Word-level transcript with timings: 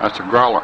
That's 0.00 0.20
a 0.20 0.22
growler. 0.22 0.62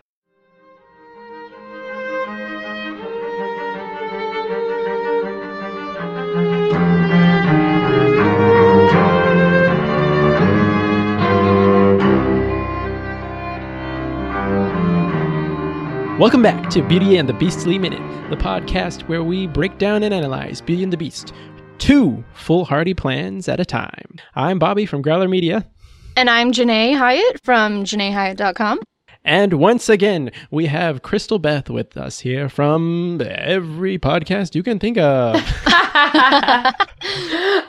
Welcome 16.17 16.43
back 16.43 16.71
to 16.71 16.83
Beauty 16.83 17.17
and 17.17 17.29
the 17.29 17.33
Beastly 17.33 17.77
Minute, 17.77 17.99
the 18.31 18.37
podcast 18.37 19.09
where 19.09 19.25
we 19.25 19.49
break 19.49 19.79
down 19.79 20.05
and 20.05 20.15
analyze 20.15 20.61
Beauty 20.61 20.85
and 20.85 20.93
the 20.93 20.97
Beast, 20.97 21.35
two 21.79 22.25
foolhardy 22.35 22.95
plans 22.95 23.49
at 23.49 23.59
a 23.59 23.65
time. 23.65 24.15
I'm 24.37 24.61
Bobby 24.61 24.87
from 24.87 25.03
Growler 25.03 25.27
Media. 25.29 25.69
And 26.17 26.31
I'm 26.31 26.53
Janae 26.53 26.97
Hyatt 26.97 27.41
from 27.43 27.83
JanaeHyatt.com. 27.83 28.79
And 29.25 29.55
once 29.55 29.89
again, 29.89 30.31
we 30.51 30.67
have 30.67 31.01
Crystal 31.01 31.39
Beth 31.39 31.71
with 31.71 31.97
us 31.97 32.21
here 32.21 32.51
from 32.51 33.23
every 33.25 33.99
podcast 33.99 34.55
you 34.55 34.63
can 34.63 34.79
think 34.79 34.99
of. 34.99 35.35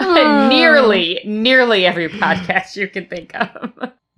nearly, 0.49 1.22
nearly 1.23 1.86
every 1.86 2.10
podcast 2.10 2.76
you 2.76 2.90
can 2.90 3.08
think 3.08 3.34
of. 3.36 3.72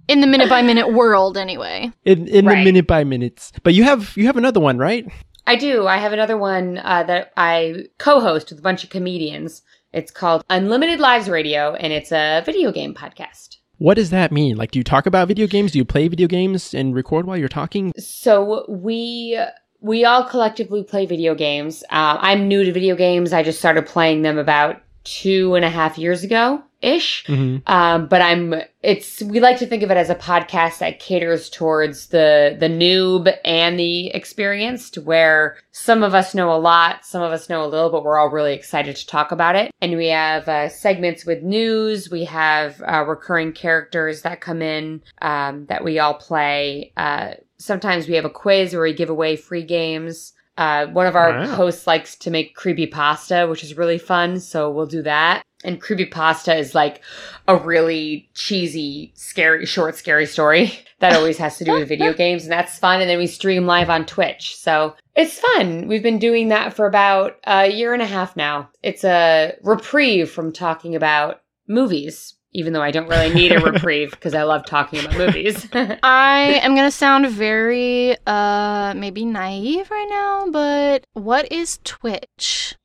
In 0.08 0.22
the 0.22 0.28
minute 0.28 0.50
by 0.50 0.64
minute 0.64 0.94
world, 0.94 1.38
anyway. 1.38 1.92
In, 2.06 2.28
in 2.28 2.46
the 2.46 2.56
minute 2.56 2.88
by 2.88 3.04
minutes. 3.04 3.52
But 3.62 3.76
you 3.76 3.84
have 3.84 4.16
you 4.18 4.26
have 4.26 4.38
another 4.38 4.60
one, 4.60 4.78
right? 4.78 5.06
I 5.46 5.58
do. 5.58 5.86
I 5.86 5.98
have 5.98 6.14
another 6.14 6.38
one 6.38 6.80
uh, 6.80 7.04
that 7.04 7.34
I 7.38 7.86
co-host 8.00 8.50
with 8.50 8.60
a 8.60 8.64
bunch 8.64 8.84
of 8.84 8.90
comedians. 8.90 9.62
It's 9.94 10.12
called 10.12 10.44
Unlimited 10.50 11.00
Lives 11.00 11.30
Radio, 11.30 11.76
and 11.76 11.94
it's 11.94 12.12
a 12.12 12.42
video 12.46 12.72
game 12.72 12.96
podcast. 12.96 13.57
What 13.78 13.96
does 13.96 14.10
that 14.10 14.32
mean? 14.32 14.58
Like, 14.58 14.72
do 14.72 14.80
you 14.80 14.84
talk 14.84 15.06
about 15.06 15.28
video 15.28 15.48
games? 15.48 15.72
Do 15.72 15.78
you 15.78 15.86
play 15.86 16.08
video 16.08 16.28
games 16.28 16.74
and 16.74 16.96
record 16.96 17.26
while 17.26 17.38
you're 17.38 17.48
talking? 17.48 17.94
So 17.98 18.66
we 18.68 19.40
we 19.80 20.06
all 20.06 20.24
collectively 20.24 20.84
play 20.84 21.06
video 21.06 21.36
games. 21.36 21.84
Uh, 21.92 22.18
I'm 22.20 22.48
new 22.48 22.64
to 22.64 22.72
video 22.72 22.96
games. 22.96 23.34
I 23.34 23.44
just 23.44 23.60
started 23.60 23.86
playing 23.86 24.24
them 24.24 24.38
about 24.38 24.82
two 25.08 25.56
and 25.56 25.64
a 25.64 25.70
half 25.70 25.98
years 25.98 26.24
ago 26.24 26.62
ish. 26.82 27.26
hmm 27.26 27.58
Um, 27.66 28.08
but 28.08 28.22
I'm 28.22 28.54
it's 28.84 29.22
we 29.24 29.40
like 29.40 29.58
to 29.60 29.66
think 29.66 29.84
of 29.84 29.90
it 29.90 29.98
as 29.98 30.10
a 30.10 30.16
podcast 30.16 30.78
that 30.80 31.00
caters 31.00 31.50
towards 31.50 32.08
the 32.08 32.56
the 32.60 32.68
noob 32.68 33.34
and 33.44 33.80
the 33.80 34.08
experienced 34.08 34.98
where 34.98 35.58
some 35.72 36.04
of 36.04 36.14
us 36.14 36.36
know 36.36 36.54
a 36.54 36.58
lot, 36.60 37.06
some 37.06 37.24
of 37.24 37.32
us 37.32 37.50
know 37.50 37.64
a 37.64 37.68
little, 37.68 37.90
but 37.90 38.04
we're 38.04 38.18
all 38.18 38.30
really 38.30 38.54
excited 38.54 38.96
to 38.96 39.08
talk 39.08 39.32
about 39.32 39.56
it. 39.56 39.72
And 39.82 39.96
we 39.98 40.08
have 40.08 40.48
uh, 40.48 40.70
segments 40.70 41.26
with 41.26 41.42
news, 41.42 42.12
we 42.12 42.26
have 42.26 42.82
uh, 42.82 43.06
recurring 43.08 43.54
characters 43.54 44.22
that 44.22 44.42
come 44.42 44.62
in 44.62 45.02
um, 45.22 45.66
that 45.68 45.84
we 45.84 46.00
all 46.00 46.16
play. 46.16 46.94
Uh, 46.98 47.32
sometimes 47.58 48.08
we 48.08 48.16
have 48.16 48.26
a 48.26 48.30
quiz 48.30 48.74
where 48.74 48.84
we 48.84 48.94
give 48.94 49.10
away 49.10 49.36
free 49.36 49.64
games. 49.64 50.34
Uh, 50.58 50.88
one 50.88 51.06
of 51.06 51.16
our 51.16 51.32
Wow. 51.32 51.46
hosts 51.48 51.86
likes 51.86 52.16
to 52.16 52.32
make 52.32 52.56
creepy 52.56 52.88
pasta, 52.88 53.46
which 53.50 53.64
is 53.64 53.78
really 53.78 53.98
fun, 54.00 54.40
so 54.40 54.72
we'll 54.72 54.88
do 54.88 55.04
that. 55.04 55.44
And 55.64 55.82
creepy 55.82 56.06
pasta 56.06 56.56
is 56.56 56.74
like 56.76 57.02
a 57.48 57.56
really 57.56 58.30
cheesy, 58.34 59.12
scary, 59.16 59.66
short, 59.66 59.96
scary 59.96 60.26
story 60.26 60.72
that 61.00 61.16
always 61.16 61.38
has 61.38 61.58
to 61.58 61.64
do 61.64 61.74
with 61.74 61.90
video 61.90 62.14
games, 62.24 62.44
and 62.44 62.52
that's 62.52 62.80
fun. 62.80 63.02
And 63.02 63.10
then 63.10 63.18
we 63.18 63.28
stream 63.28 63.66
live 63.66 63.90
on 63.90 64.06
Twitch, 64.06 64.56
so 64.56 64.96
it's 65.16 65.40
fun. 65.40 65.88
We've 65.88 66.04
been 66.04 66.20
doing 66.20 66.50
that 66.50 66.74
for 66.74 66.86
about 66.88 67.38
a 67.46 67.68
year 67.72 67.94
and 67.94 68.02
a 68.02 68.08
half 68.08 68.36
now. 68.36 68.70
It's 68.84 69.04
a 69.04 69.54
reprieve 69.64 70.30
from 70.32 70.54
talking 70.54 70.96
about 70.96 71.42
movies, 71.68 72.34
even 72.58 72.74
though 72.74 72.82
I 72.82 72.90
don't 72.90 73.08
really 73.08 73.32
need 73.32 73.52
a 73.52 73.60
reprieve 73.72 74.10
because 74.10 74.34
I 74.34 74.42
love 74.42 74.66
talking 74.66 75.00
about 75.00 75.16
movies. 75.16 75.68
I 75.74 76.60
am 76.64 76.74
going 76.74 76.88
to 76.88 76.92
sound 76.92 77.30
very, 77.30 78.18
uh, 78.26 78.96
maybe 78.98 79.26
naive 79.26 79.92
right 79.92 80.08
now, 80.10 80.48
but 80.50 81.06
what 81.14 81.52
is 81.52 81.80
Twitch? 81.84 82.76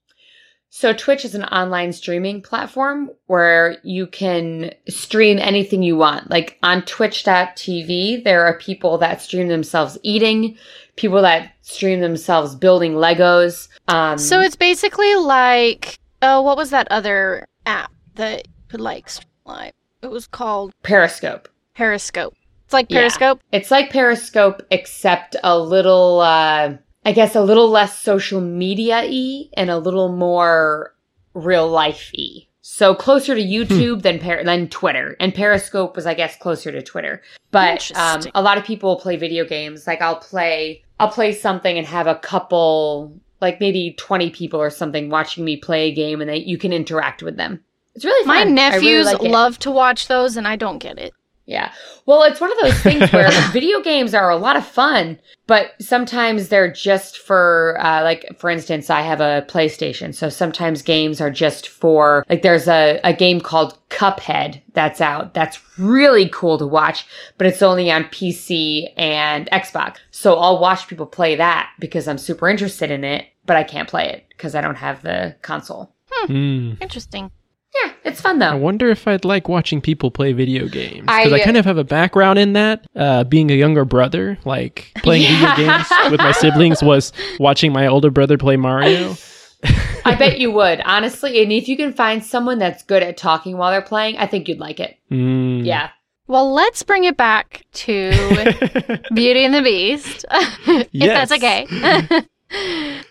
So 0.68 0.92
Twitch 0.92 1.24
is 1.24 1.34
an 1.34 1.44
online 1.44 1.94
streaming 1.94 2.42
platform 2.42 3.10
where 3.26 3.78
you 3.82 4.06
can 4.06 4.72
stream 4.88 5.38
anything 5.38 5.82
you 5.82 5.96
want. 5.96 6.28
Like 6.28 6.58
on 6.62 6.82
twitch.tv, 6.82 8.24
there 8.24 8.44
are 8.44 8.58
people 8.58 8.98
that 8.98 9.22
stream 9.22 9.48
themselves 9.48 9.96
eating, 10.02 10.58
people 10.96 11.22
that 11.22 11.52
stream 11.62 12.00
themselves 12.00 12.54
building 12.54 12.92
Legos. 12.92 13.68
Um 13.88 14.18
So 14.18 14.40
it's 14.40 14.56
basically 14.56 15.14
like, 15.14 15.98
oh, 16.20 16.42
what 16.42 16.58
was 16.58 16.70
that 16.70 16.88
other 16.90 17.46
app 17.64 17.92
that 18.16 18.48
could 18.68 18.80
like 18.80 19.08
live? 19.44 19.72
It 20.02 20.10
was 20.10 20.26
called 20.26 20.72
Periscope. 20.82 21.48
Periscope. 21.74 22.34
It's 22.64 22.72
like 22.72 22.86
Yeah. 22.90 23.00
Periscope. 23.00 23.40
It's 23.52 23.70
like 23.70 23.90
Periscope 23.90 24.62
except 24.70 25.36
a 25.42 25.58
little 25.58 26.20
uh 26.20 26.74
I 27.04 27.12
guess 27.12 27.34
a 27.34 27.42
little 27.42 27.68
less 27.68 27.98
social 27.98 28.40
media-y 28.40 29.48
and 29.54 29.70
a 29.70 29.78
little 29.78 30.12
more 30.12 30.94
real 31.34 31.68
life-y. 31.68 32.46
So 32.60 32.94
closer 32.94 33.34
to 33.34 33.42
YouTube 33.42 34.02
than 34.02 34.20
per- 34.20 34.44
than 34.44 34.68
Twitter, 34.68 35.16
and 35.18 35.34
Periscope 35.34 35.96
was, 35.96 36.06
I 36.06 36.14
guess, 36.14 36.36
closer 36.36 36.70
to 36.70 36.80
Twitter. 36.80 37.20
But 37.50 37.90
um, 37.96 38.22
a 38.36 38.42
lot 38.42 38.56
of 38.56 38.64
people 38.64 38.96
play 39.00 39.16
video 39.16 39.44
games. 39.44 39.84
Like 39.84 40.00
I'll 40.00 40.16
play, 40.20 40.84
I'll 41.00 41.08
play 41.10 41.32
something 41.32 41.76
and 41.76 41.84
have 41.88 42.06
a 42.06 42.14
couple, 42.14 43.18
like 43.40 43.58
maybe 43.58 43.96
twenty 43.98 44.30
people 44.30 44.60
or 44.60 44.70
something, 44.70 45.10
watching 45.10 45.44
me 45.44 45.56
play 45.56 45.88
a 45.88 45.94
game, 45.94 46.20
and 46.20 46.30
they 46.30 46.36
you 46.36 46.56
can 46.56 46.72
interact 46.72 47.20
with 47.20 47.36
them. 47.36 47.64
It's 47.94 48.04
really 48.04 48.26
My 48.26 48.44
fun. 48.44 48.58
I 48.58 48.74
really 48.76 48.80
nephews 48.80 49.06
like 49.06 49.22
love 49.22 49.58
to 49.60 49.70
watch 49.70 50.08
those, 50.08 50.36
and 50.36 50.48
I 50.48 50.56
don't 50.56 50.78
get 50.78 50.98
it. 50.98 51.12
Yeah. 51.44 51.72
Well, 52.06 52.22
it's 52.22 52.40
one 52.40 52.52
of 52.52 52.58
those 52.60 52.80
things 52.80 53.12
where 53.12 53.30
video 53.52 53.80
games 53.80 54.14
are 54.14 54.30
a 54.30 54.36
lot 54.36 54.56
of 54.56 54.66
fun, 54.66 55.18
but 55.46 55.72
sometimes 55.80 56.48
they're 56.48 56.72
just 56.72 57.18
for, 57.18 57.76
uh, 57.80 58.02
like, 58.02 58.24
for 58.38 58.48
instance, 58.48 58.90
I 58.90 59.02
have 59.02 59.20
a 59.20 59.44
PlayStation. 59.48 60.14
So 60.14 60.28
sometimes 60.28 60.82
games 60.82 61.20
are 61.20 61.30
just 61.30 61.68
for, 61.68 62.24
like, 62.30 62.42
there's 62.42 62.68
a, 62.68 63.00
a 63.02 63.12
game 63.12 63.40
called 63.40 63.76
Cuphead 63.90 64.62
that's 64.72 65.00
out. 65.00 65.34
That's 65.34 65.58
really 65.78 66.28
cool 66.28 66.58
to 66.58 66.66
watch, 66.66 67.06
but 67.38 67.46
it's 67.46 67.62
only 67.62 67.90
on 67.90 68.04
PC 68.04 68.92
and 68.96 69.50
Xbox. 69.50 69.96
So 70.12 70.36
I'll 70.36 70.60
watch 70.60 70.86
people 70.86 71.06
play 71.06 71.34
that 71.36 71.70
because 71.80 72.06
I'm 72.06 72.18
super 72.18 72.48
interested 72.48 72.90
in 72.90 73.02
it, 73.02 73.26
but 73.44 73.56
I 73.56 73.64
can't 73.64 73.88
play 73.88 74.08
it 74.10 74.26
because 74.28 74.54
I 74.54 74.60
don't 74.60 74.76
have 74.76 75.02
the 75.02 75.34
console. 75.42 75.92
Hmm. 76.08 76.74
Interesting. 76.80 77.32
Yeah, 77.74 77.92
it's 78.04 78.20
fun 78.20 78.38
though. 78.38 78.50
I 78.50 78.54
wonder 78.54 78.90
if 78.90 79.08
I'd 79.08 79.24
like 79.24 79.48
watching 79.48 79.80
people 79.80 80.10
play 80.10 80.32
video 80.32 80.68
games 80.68 81.00
because 81.06 81.32
I, 81.32 81.36
I- 81.36 81.40
uh, 81.40 81.44
kind 81.44 81.56
of 81.56 81.64
have 81.64 81.78
a 81.78 81.84
background 81.84 82.38
in 82.38 82.52
that. 82.52 82.86
Uh, 82.94 83.24
being 83.24 83.50
a 83.50 83.54
younger 83.54 83.84
brother, 83.84 84.38
like 84.44 84.90
playing 85.02 85.22
Yeah. 85.22 85.56
video 85.56 85.72
games 85.72 85.86
with 86.10 86.20
my 86.20 86.32
siblings 86.32 86.82
was 86.82 87.12
watching 87.40 87.72
my 87.72 87.86
older 87.86 88.10
brother 88.10 88.36
play 88.36 88.56
Mario. 88.56 89.14
I 90.04 90.16
bet 90.16 90.38
you 90.40 90.50
would, 90.50 90.80
honestly. 90.84 91.42
And 91.42 91.52
if 91.52 91.68
you 91.68 91.76
can 91.76 91.92
find 91.92 92.22
someone 92.24 92.58
that's 92.58 92.82
good 92.82 93.02
at 93.02 93.16
talking 93.16 93.56
while 93.56 93.70
they're 93.70 93.80
playing, 93.80 94.18
I 94.18 94.26
think 94.26 94.48
you'd 94.48 94.58
like 94.60 94.78
it. 94.80 94.98
Mm. 95.10 95.64
Yeah. 95.64 95.90
Well, 96.26 96.52
let's 96.52 96.82
bring 96.82 97.04
it 97.04 97.16
back 97.16 97.64
to 97.72 98.10
Beauty 99.14 99.44
and 99.44 99.54
the 99.54 99.62
Beast, 99.62 100.24
if 100.30 100.88
Yes. 100.92 101.28
that's 101.30 101.42
okay. 101.42 101.66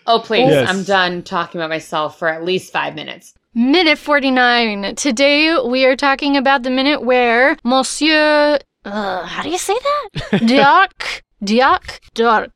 Oh, 0.06 0.20
please. 0.24 0.48
Yes. 0.50 0.68
I'm 0.68 0.82
done 0.84 1.22
talking 1.22 1.60
about 1.60 1.68
myself 1.70 2.18
for 2.18 2.28
at 2.28 2.44
least 2.44 2.72
five 2.72 2.94
minutes. 2.94 3.34
Minute 3.54 3.98
49. 3.98 4.94
Today 4.96 5.58
we 5.58 5.84
are 5.84 5.96
talking 5.96 6.36
about 6.36 6.62
the 6.62 6.70
minute 6.70 7.02
where 7.02 7.56
Monsieur. 7.64 8.58
Uh, 8.84 9.24
how 9.24 9.42
do 9.42 9.50
you 9.50 9.58
say 9.58 9.74
that? 9.74 10.46
Dark. 10.46 11.22
Dark. 11.44 12.00
Dark. 12.14 12.52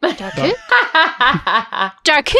Dark. 0.00 0.34
Dark. 2.04 2.32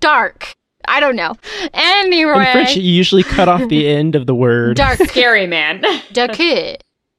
Dark. 0.00 0.54
I 0.86 1.00
don't 1.00 1.16
know. 1.16 1.34
Anyway. 1.72 2.46
In 2.46 2.52
French, 2.52 2.76
you 2.76 2.82
usually 2.82 3.22
cut 3.22 3.48
off 3.48 3.68
the 3.68 3.88
end 3.88 4.14
of 4.14 4.26
the 4.26 4.34
word. 4.34 4.76
Dark. 4.76 4.98
Scary 4.98 5.46
man. 5.46 5.82
Dark. 6.12 6.36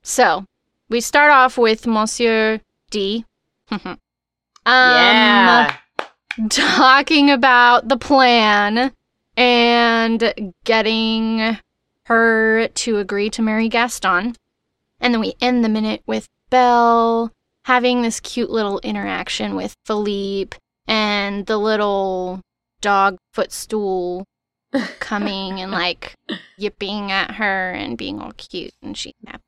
So, 0.03 0.45
we 0.89 1.01
start 1.01 1.31
off 1.31 1.57
with 1.57 1.87
Monsieur 1.87 2.61
D. 2.91 3.25
um, 3.71 3.97
yeah. 4.65 5.75
talking 6.49 7.31
about 7.31 7.87
the 7.87 7.97
plan 7.97 8.93
and 9.37 10.53
getting 10.63 11.57
her 12.05 12.67
to 12.67 12.97
agree 12.97 13.29
to 13.31 13.41
marry 13.41 13.69
Gaston. 13.69 14.35
And 14.99 15.13
then 15.13 15.21
we 15.21 15.33
end 15.41 15.63
the 15.63 15.69
minute 15.69 16.03
with 16.05 16.27
Belle 16.49 17.31
having 17.65 18.01
this 18.01 18.19
cute 18.19 18.49
little 18.49 18.79
interaction 18.79 19.55
with 19.55 19.75
Philippe 19.85 20.57
and 20.87 21.45
the 21.47 21.57
little 21.57 22.41
dog 22.81 23.17
footstool 23.33 24.25
coming 24.99 25.59
and 25.59 25.71
like 25.71 26.13
yipping 26.57 27.11
at 27.11 27.31
her 27.31 27.71
and 27.71 27.97
being 27.97 28.21
all 28.21 28.33
cute 28.33 28.73
and 28.81 28.95
she's 28.95 29.13
happy. 29.25 29.43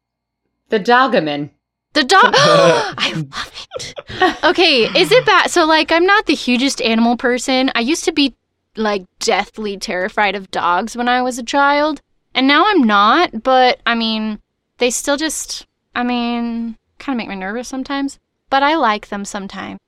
The 0.69 0.79
Dogaman. 0.79 1.51
The 1.93 2.03
dog. 2.03 2.23
I 2.35 3.13
love 3.15 3.67
it. 3.75 4.43
Okay, 4.43 4.83
is 4.99 5.11
it 5.11 5.25
bad? 5.25 5.49
So, 5.49 5.65
like, 5.65 5.91
I'm 5.91 6.05
not 6.05 6.25
the 6.25 6.35
hugest 6.35 6.81
animal 6.81 7.15
person. 7.17 7.71
I 7.73 7.79
used 7.79 8.03
to 8.05 8.11
be 8.11 8.35
like 8.77 9.05
deathly 9.19 9.77
terrified 9.77 10.35
of 10.35 10.51
dogs 10.51 10.95
when 10.95 11.07
I 11.07 11.21
was 11.21 11.37
a 11.37 11.43
child, 11.43 12.01
and 12.33 12.47
now 12.47 12.65
I'm 12.67 12.83
not. 12.83 13.43
But 13.43 13.81
I 13.85 13.95
mean, 13.95 14.39
they 14.77 14.89
still 14.89 15.17
just, 15.17 15.65
I 15.95 16.03
mean, 16.03 16.77
kind 16.99 17.15
of 17.15 17.17
make 17.17 17.29
me 17.29 17.35
nervous 17.35 17.67
sometimes, 17.67 18.19
but 18.49 18.63
I 18.63 18.75
like 18.75 19.09
them 19.09 19.25
sometimes. 19.25 19.79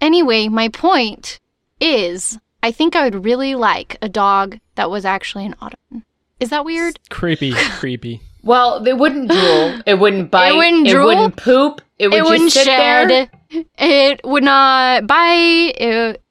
Anyway, 0.00 0.48
my 0.48 0.68
point 0.68 1.38
is 1.80 2.38
I 2.62 2.70
think 2.70 2.94
I 2.94 3.04
would 3.04 3.24
really 3.24 3.54
like 3.54 3.96
a 4.00 4.08
dog 4.08 4.58
that 4.76 4.90
was 4.90 5.04
actually 5.04 5.46
an 5.46 5.56
Ottoman. 5.60 6.04
Is 6.40 6.50
that 6.50 6.64
weird? 6.64 6.98
Creepy, 7.10 7.52
creepy. 7.78 8.20
Well, 8.42 8.80
they 8.80 8.92
wouldn't 8.92 9.30
drool. 9.30 9.80
It 9.86 9.98
wouldn't 9.98 10.30
bite. 10.30 10.52
It 10.52 10.56
wouldn't 10.56 10.88
drool. 10.88 11.10
It 11.10 11.14
wouldn't 11.14 11.36
poop. 11.36 11.80
It 11.98 12.08
would 12.08 12.14
it 12.14 12.18
just 12.18 12.30
wouldn't 12.30 12.52
sit 12.52 12.64
shed. 12.64 13.08
there. 13.10 13.64
It 13.78 14.20
would 14.24 14.42
not 14.42 15.06
bite. 15.06 15.74
It, 15.76 16.21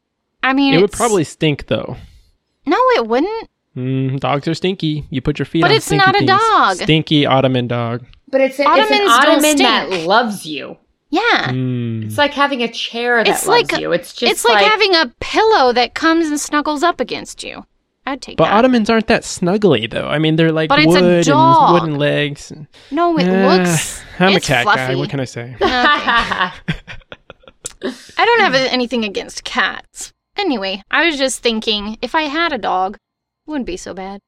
I 0.43 0.53
mean, 0.53 0.73
It 0.73 0.81
would 0.81 0.91
probably 0.91 1.23
stink 1.23 1.67
though. 1.67 1.97
No, 2.65 2.77
it 2.95 3.07
wouldn't. 3.07 3.49
Mm, 3.75 4.19
dogs 4.19 4.47
are 4.47 4.53
stinky. 4.53 5.05
You 5.09 5.21
put 5.21 5.39
your 5.39 5.45
feet 5.45 5.61
But 5.61 5.71
on 5.71 5.77
it's 5.77 5.85
stinky 5.85 6.05
not 6.05 6.15
a 6.15 6.17
things. 6.19 6.29
dog. 6.29 6.75
Stinky 6.77 7.25
Ottoman 7.25 7.67
dog. 7.67 8.05
But 8.29 8.41
it's, 8.41 8.59
a, 8.59 8.63
it's 8.63 8.91
an 8.91 9.07
Ottomans 9.07 9.11
ottoman 9.11 9.57
that 9.57 10.07
loves 10.07 10.45
you. 10.45 10.77
Yeah. 11.09 11.49
Mm. 11.49 12.05
It's 12.05 12.17
like 12.17 12.33
having 12.33 12.61
a 12.63 12.71
chair 12.71 13.17
that 13.23 13.27
It's 13.27 13.45
loves 13.45 13.71
like- 13.71 13.81
you. 13.81 13.91
It's 13.91 14.13
just 14.13 14.31
it's 14.31 14.45
like, 14.45 14.65
having 14.65 14.95
a 14.95 15.13
pillow 15.19 15.73
that 15.73 15.93
comes 15.93 16.27
and 16.27 16.39
snuggles 16.39 16.83
up 16.83 16.99
against 16.99 17.43
you. 17.43 17.65
I'd 18.05 18.21
take 18.21 18.37
that. 18.37 18.43
But 18.43 18.49
that. 18.49 18.57
Ottomans 18.57 18.89
aren't 18.89 19.07
that 19.07 19.23
snuggly 19.23 19.89
though. 19.89 20.07
I 20.07 20.17
mean, 20.19 20.35
they're 20.35 20.51
like 20.51 20.69
But 20.69 20.79
it's 20.79 20.87
a 20.95 21.01
wood 21.01 21.03
and 21.03 21.25
dog. 21.25 21.73
wooden 21.73 21.99
legs. 21.99 22.51
no, 22.89 23.17
it 23.17 23.27
Eh, 23.27 23.47
looks. 23.57 24.01
I'm 24.19 24.35
it's 24.35 24.45
a 24.45 24.47
cat 24.47 24.65
guy. 24.65 24.95
What 24.95 25.09
can 25.09 25.19
I 25.19 25.25
say? 25.25 25.53
Okay. 25.55 25.57
I 28.17 28.25
don't 28.25 28.39
have 28.41 28.53
anything 28.55 29.03
against 29.05 29.43
cats. 29.43 30.13
Anyway, 30.37 30.81
I 30.89 31.05
was 31.05 31.17
just 31.17 31.41
thinking 31.41 31.97
if 32.01 32.15
I 32.15 32.23
had 32.23 32.53
a 32.53 32.57
dog, 32.57 32.95
it 32.95 33.49
wouldn't 33.49 33.65
be 33.67 33.77
so 33.77 33.93
bad 33.93 34.21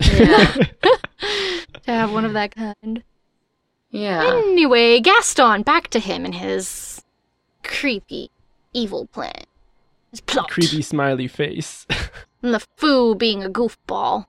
yeah. 0.00 0.52
to 0.82 1.64
have 1.86 2.12
one 2.12 2.24
of 2.24 2.32
that 2.32 2.54
kind. 2.54 3.02
yeah. 3.90 4.24
Anyway, 4.24 5.00
Gaston, 5.00 5.62
back 5.62 5.88
to 5.88 5.98
him 5.98 6.24
and 6.24 6.34
his 6.34 7.02
creepy, 7.62 8.30
evil 8.72 9.06
plan. 9.06 9.44
His 10.10 10.20
plot. 10.20 10.50
Creepy 10.50 10.82
smiley 10.82 11.28
face. 11.28 11.86
And 12.42 12.52
the 12.52 12.60
foo 12.76 13.14
being 13.14 13.42
a 13.42 13.48
goofball. 13.48 14.26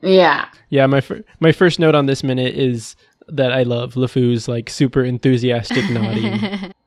Yeah. 0.00 0.48
yeah, 0.68 0.84
my 0.88 1.00
fir- 1.00 1.22
my 1.38 1.52
first 1.52 1.78
note 1.78 1.94
on 1.94 2.06
this 2.06 2.24
minute 2.24 2.56
is 2.56 2.96
that 3.28 3.52
I 3.52 3.62
love 3.62 3.94
LeFou's 3.94 4.48
like 4.48 4.68
super 4.68 5.04
enthusiastic 5.04 5.88
nodding. 5.88 6.72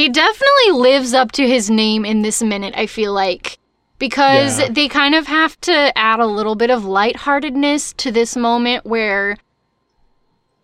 He 0.00 0.08
definitely 0.08 0.70
lives 0.80 1.12
up 1.12 1.30
to 1.32 1.46
his 1.46 1.68
name 1.68 2.06
in 2.06 2.22
this 2.22 2.42
minute, 2.42 2.72
I 2.74 2.86
feel 2.86 3.12
like. 3.12 3.58
Because 3.98 4.58
Yeah. 4.58 4.68
they 4.70 4.88
kind 4.88 5.14
of 5.14 5.26
have 5.26 5.60
to 5.60 5.92
add 5.94 6.20
a 6.20 6.26
little 6.26 6.54
bit 6.54 6.70
of 6.70 6.86
lightheartedness 6.86 7.92
to 7.98 8.10
this 8.10 8.34
moment 8.34 8.86
where 8.86 9.36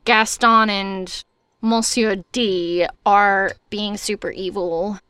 Gaston 0.07 0.71
and 0.71 1.25
Monsieur 1.61 2.25
D 2.33 2.87
are 3.05 3.53
being 3.69 3.99
super 3.99 4.31
evil. 4.31 5.01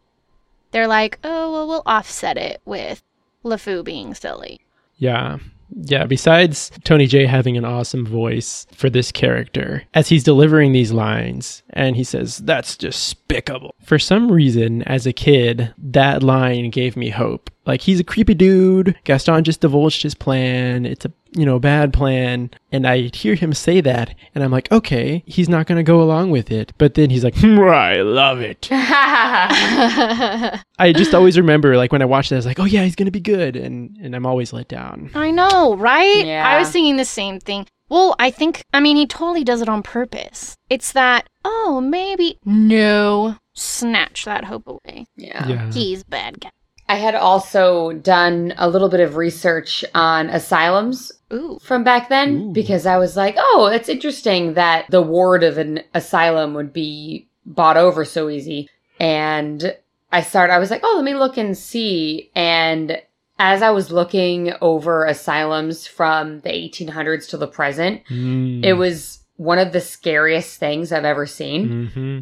They're 0.73 0.89
like, 0.89 1.21
oh, 1.23 1.53
well, 1.53 1.69
we'll 1.69 1.83
offset 1.87 2.37
it 2.37 2.61
with 2.65 3.05
LeFou 3.45 3.85
being 3.85 4.13
silly. 4.13 4.61
Yeah. 4.97 5.39
Yeah, 5.71 6.07
besides 6.07 6.71
Tony 6.85 7.07
Jay 7.07 7.27
having 7.27 7.57
an 7.57 7.65
awesome 7.65 8.07
voice 8.07 8.67
for 8.73 8.89
this 8.89 9.13
character, 9.13 9.83
as 9.95 10.09
he's 10.09 10.25
delivering 10.25 10.73
these 10.73 10.93
lines, 10.93 11.63
and 11.71 11.97
he 11.97 12.05
says, 12.05 12.39
That's 12.39 12.77
despicable. 12.77 13.75
For 13.85 13.99
some 13.99 14.31
reason, 14.31 14.83
as 14.83 15.07
a 15.07 15.13
kid, 15.13 15.75
that 15.79 16.23
line 16.23 16.71
gave 16.71 16.97
me 16.97 17.11
hope. 17.11 17.51
Like, 17.67 17.81
he's 17.81 18.01
a 18.01 18.05
creepy 18.05 18.35
dude. 18.35 18.97
Gaston 19.05 19.45
just 19.45 19.61
divulged 19.61 20.03
his 20.03 20.15
plan. 20.15 20.87
It's 20.87 21.05
a, 21.05 21.13
you 21.37 21.45
know, 21.45 21.59
bad 21.59 21.93
plan. 21.93 22.51
And 22.73 22.87
I 22.87 23.11
hear 23.15 23.35
him 23.35 23.53
say 23.53 23.81
that, 23.83 24.15
and 24.35 24.43
I'm 24.43 24.51
like, 24.51 24.71
okay, 24.73 25.23
he's 25.27 25.49
not 25.49 25.67
going 25.67 25.77
to 25.77 25.83
go 25.83 26.03
along 26.03 26.31
with 26.31 26.51
it. 26.51 26.73
But 26.79 26.95
then 26.95 27.11
he's 27.11 27.25
like, 27.25 27.37
"Hmm, 27.37 27.61
I 27.61 27.97
love 27.97 28.41
it. 28.41 28.69
I 28.73 30.63
just 30.95 31.15
always 31.15 31.37
remember, 31.39 31.77
like, 31.77 31.93
when 31.93 32.03
I 32.03 32.07
watched 32.07 32.31
that, 32.31 32.37
I 32.37 32.39
was 32.39 32.47
like, 32.47 32.59
oh, 32.59 32.65
yeah, 32.65 32.85
he's 32.85 32.97
going 32.97 33.07
to 33.07 33.13
be 33.13 33.21
good. 33.21 33.57
And, 33.57 33.97
and 34.03 34.17
I'm 34.17 34.27
always 34.27 34.53
let 34.53 34.69
down. 34.69 35.11
I 35.15 35.31
know, 35.31 35.77
right? 35.77 36.25
Yeah. 36.25 36.49
I 36.49 36.59
was 36.59 36.71
thinking 36.71 36.97
the 36.97 37.05
same 37.05 37.41
thing. 37.41 37.67
Well, 37.89 38.17
I 38.19 38.31
think, 38.31 38.63
I 38.73 38.81
mean, 38.81 38.97
he 38.97 39.07
totally 39.07 39.45
does 39.45 39.63
it 39.63 39.69
on 39.69 39.83
purpose. 39.83 40.57
It's 40.69 40.93
that, 40.93 41.29
oh, 41.45 41.81
maybe. 41.81 42.39
No. 42.45 43.37
Snatch 43.55 44.25
that 44.25 44.45
hope 44.45 44.67
away. 44.67 45.07
yeah. 45.17 45.47
Yeah. 45.47 45.73
He's 45.73 46.03
bad 46.03 46.41
guy. 46.41 46.51
I 46.89 46.97
had 46.97 47.15
also 47.15 47.93
done 47.93 48.55
a 48.59 48.69
little 48.69 48.89
bit 48.89 49.01
of 49.01 49.17
research 49.17 49.85
on 49.95 50.29
asylums 50.31 51.11
Ooh. 51.33 51.59
from 51.63 51.83
back 51.83 52.09
then 52.09 52.37
Ooh. 52.37 52.53
because 52.53 52.87
I 52.87 52.97
was 52.97 53.17
like, 53.17 53.35
oh, 53.39 53.69
it's 53.73 53.89
interesting 53.89 54.55
that 54.55 54.87
the 54.91 55.03
ward 55.03 55.43
of 55.43 55.59
an 55.59 55.81
asylum 55.95 56.55
would 56.55 56.73
be 56.73 57.27
bought 57.45 57.77
over 57.77 58.05
so 58.05 58.29
easy. 58.29 58.69
And 59.01 59.75
I 60.13 60.23
started, 60.23 60.53
I 60.53 60.59
was 60.59 60.71
like, 60.71 60.83
oh, 60.85 60.93
let 60.97 61.05
me 61.05 61.15
look 61.15 61.37
and 61.37 61.59
see. 61.59 62.31
And 62.37 63.03
as 63.39 63.63
I 63.63 63.71
was 63.71 63.91
looking 63.91 64.53
over 64.61 65.05
asylums 65.05 65.87
from 65.87 66.41
the 66.41 66.51
1800s 66.51 67.29
to 67.31 67.37
the 67.37 67.49
present, 67.49 68.03
Mm. 68.09 68.65
it 68.65 68.75
was 68.75 69.21
one 69.37 69.59
of 69.59 69.73
the 69.73 69.81
scariest 69.81 70.59
things 70.59 70.93
I've 70.93 71.05
ever 71.05 71.27
seen. 71.27 71.89
hmm 71.89 72.19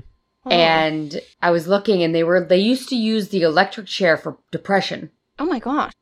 Oh. 0.46 0.50
And 0.50 1.20
I 1.40 1.50
was 1.50 1.68
looking 1.68 2.02
and 2.02 2.14
they 2.14 2.24
were, 2.24 2.44
they 2.44 2.58
used 2.58 2.88
to 2.90 2.96
use 2.96 3.28
the 3.28 3.42
electric 3.42 3.86
chair 3.86 4.16
for 4.16 4.36
depression. 4.50 5.10
Oh 5.38 5.46
my 5.46 5.58
gosh. 5.58 5.92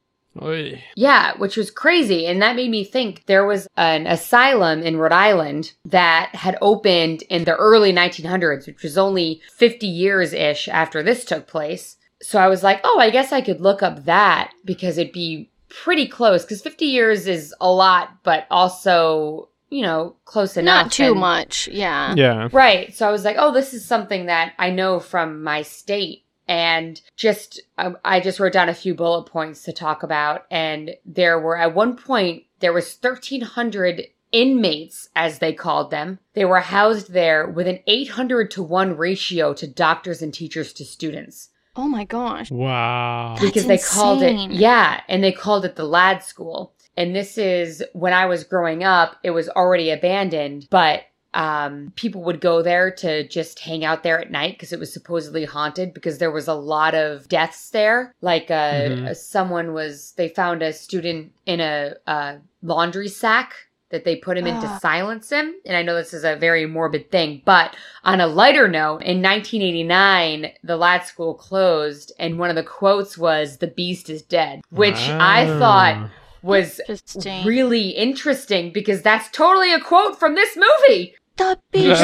Oy. 0.41 0.83
Yeah, 0.97 1.37
which 1.37 1.56
was 1.56 1.71
crazy. 1.71 2.27
And 2.27 2.41
that 2.41 2.56
made 2.56 2.71
me 2.71 2.85
think 2.85 3.27
there 3.27 3.44
was 3.44 3.69
an 3.77 4.06
asylum 4.06 4.83
in 4.83 4.97
Rhode 4.97 5.12
Island 5.12 5.73
that 5.85 6.35
had 6.35 6.56
opened 6.62 7.23
in 7.29 7.44
the 7.44 7.56
early 7.56 7.93
1900s, 7.93 8.67
which 8.67 8.83
was 8.83 8.97
only 8.97 9.43
50 9.56 9.87
years 9.87 10.33
ish 10.33 10.69
after 10.69 11.03
this 11.03 11.25
took 11.25 11.47
place. 11.47 11.99
So 12.23 12.39
I 12.39 12.49
was 12.49 12.62
like, 12.62 12.81
oh, 12.85 12.99
I 12.99 13.11
guess 13.11 13.33
I 13.33 13.43
could 13.43 13.61
look 13.61 13.83
up 13.83 14.05
that 14.06 14.53
because 14.65 14.97
it'd 14.97 15.12
be 15.12 15.50
pretty 15.69 16.06
close. 16.06 16.44
Because 16.44 16.62
50 16.62 16.87
years 16.87 17.27
is 17.27 17.55
a 17.61 17.71
lot, 17.71 18.23
but 18.23 18.47
also, 18.50 19.49
you 19.73 19.83
know, 19.83 20.15
close 20.27 20.57
enough. 20.57 20.85
Not 20.85 20.93
too 20.93 21.13
And- 21.13 21.21
much. 21.21 21.69
Yeah. 21.69 22.15
Yeah. 22.17 22.49
Right. 22.53 22.95
So 22.95 23.09
I 23.09 23.11
was 23.11 23.25
like, 23.25 23.37
oh, 23.39 23.53
this 23.53 23.73
is 23.73 23.85
something 23.85 24.27
that 24.27 24.53
I 24.59 24.71
know 24.71 25.01
from 25.01 25.43
my 25.43 25.63
state. 25.63 26.25
And 26.49 27.01
just, 27.17 27.61
I, 27.79 27.93
I 28.05 28.21
just 28.21 28.39
wrote 28.39 28.53
down 28.53 28.69
a 28.69 28.75
few 28.75 28.95
bullet 28.95 29.25
points 29.25 29.63
to 29.63 29.73
talk 29.73 30.03
about. 30.03 30.45
And 30.51 30.91
there 31.07 31.39
were, 31.41 31.57
at 31.57 31.75
one 31.75 31.97
point, 31.97 32.45
there 32.61 32.73
was 32.75 32.99
1,300 33.01 34.09
inmates, 34.33 35.09
as 35.15 35.39
they 35.39 35.53
called 35.53 35.91
them. 35.91 36.19
They 36.35 36.45
were 36.45 36.61
housed 36.61 37.13
there 37.13 37.47
with 37.47 37.67
an 37.69 37.81
800 37.87 38.51
to 38.53 38.63
1 38.63 38.97
ratio 38.97 39.53
to 39.55 39.67
doctors 39.67 40.20
and 40.23 40.32
teachers 40.35 40.73
to 40.75 40.85
students 40.85 41.49
Oh 41.75 41.89
my 41.89 42.05
gosh. 42.05 42.51
Wow. 42.51 43.37
That's 43.39 43.46
because 43.46 43.67
they 43.67 43.79
called 43.79 44.23
it 44.23 44.32
insane. 44.32 44.53
yeah 44.53 45.01
and 45.08 45.25
they 45.25 45.32
called 45.32 45.65
it 45.65 45.77
the 45.77 45.85
Ladd 45.85 46.23
school 46.23 46.75
and 46.96 47.15
this 47.17 47.39
is 47.39 47.82
when 47.93 48.13
i 48.13 48.27
was 48.27 48.44
growing 48.44 48.84
up 48.84 49.17
it 49.22 49.31
was 49.31 49.49
already 49.51 49.91
abandoned 49.91 50.67
but 50.70 51.03
um, 51.34 51.94
people 51.96 52.22
would 52.25 52.43
go 52.43 52.61
there 52.61 52.91
to 52.91 53.27
just 53.27 53.58
hang 53.61 53.87
out 53.87 54.03
there 54.03 54.19
at 54.20 54.31
night 54.31 54.53
because 54.53 54.70
it 54.70 54.79
was 54.79 54.93
supposedly 54.93 55.46
haunted 55.46 55.94
because 55.94 56.19
there 56.19 56.31
was 56.31 56.46
a 56.46 56.53
lot 56.55 56.94
of 56.94 57.27
deaths 57.29 57.70
there 57.70 58.15
like 58.20 58.51
uh, 58.51 58.55
Mhm. 58.91 59.17
someone 59.17 59.72
was 59.72 60.13
they 60.19 60.29
found 60.29 60.61
a 60.63 60.75
student 60.75 61.32
in 61.46 61.61
a, 61.61 61.94
a 62.06 62.37
laundry 62.63 63.08
sack 63.08 63.55
that 63.89 64.05
they 64.05 64.17
put 64.17 64.37
him 64.37 64.46
in 64.46 64.61
to 64.61 64.67
Ah. 64.67 64.79
silence 64.82 65.31
him 65.31 65.55
and 65.65 65.75
i 65.75 65.82
know 65.82 65.94
this 65.94 66.13
is 66.13 66.25
a 66.25 66.37
very 66.37 66.67
morbid 66.67 67.11
thing 67.11 67.41
but 67.46 67.75
on 68.05 68.20
a 68.20 68.27
lighter 68.27 68.69
note, 68.69 69.01
in 69.03 69.22
1989, 69.22 70.53
the 70.65 70.77
Ladd 70.77 71.05
school 71.05 71.34
closed, 71.34 72.13
and 72.19 72.39
one 72.39 72.51
of 72.51 72.56
the 72.56 72.63
quotes 72.63 73.17
was, 73.17 73.58
The 73.58 73.69
beast 73.69 74.11
is 74.11 74.22
dead, 74.22 74.61
which 74.70 74.99
I 74.99 75.46
thought 75.58 76.11
was 76.43 76.81
Interesting. 76.89 77.44
really 77.46 77.91
interesting 77.91 78.72
because 78.72 79.03
that's 79.03 79.29
totally 79.31 79.72
a 79.72 79.81
quote 79.81 80.19
from 80.19 80.34
this 80.34 80.56
movie. 80.56 81.15
the 81.37 81.58
beast. 81.72 82.03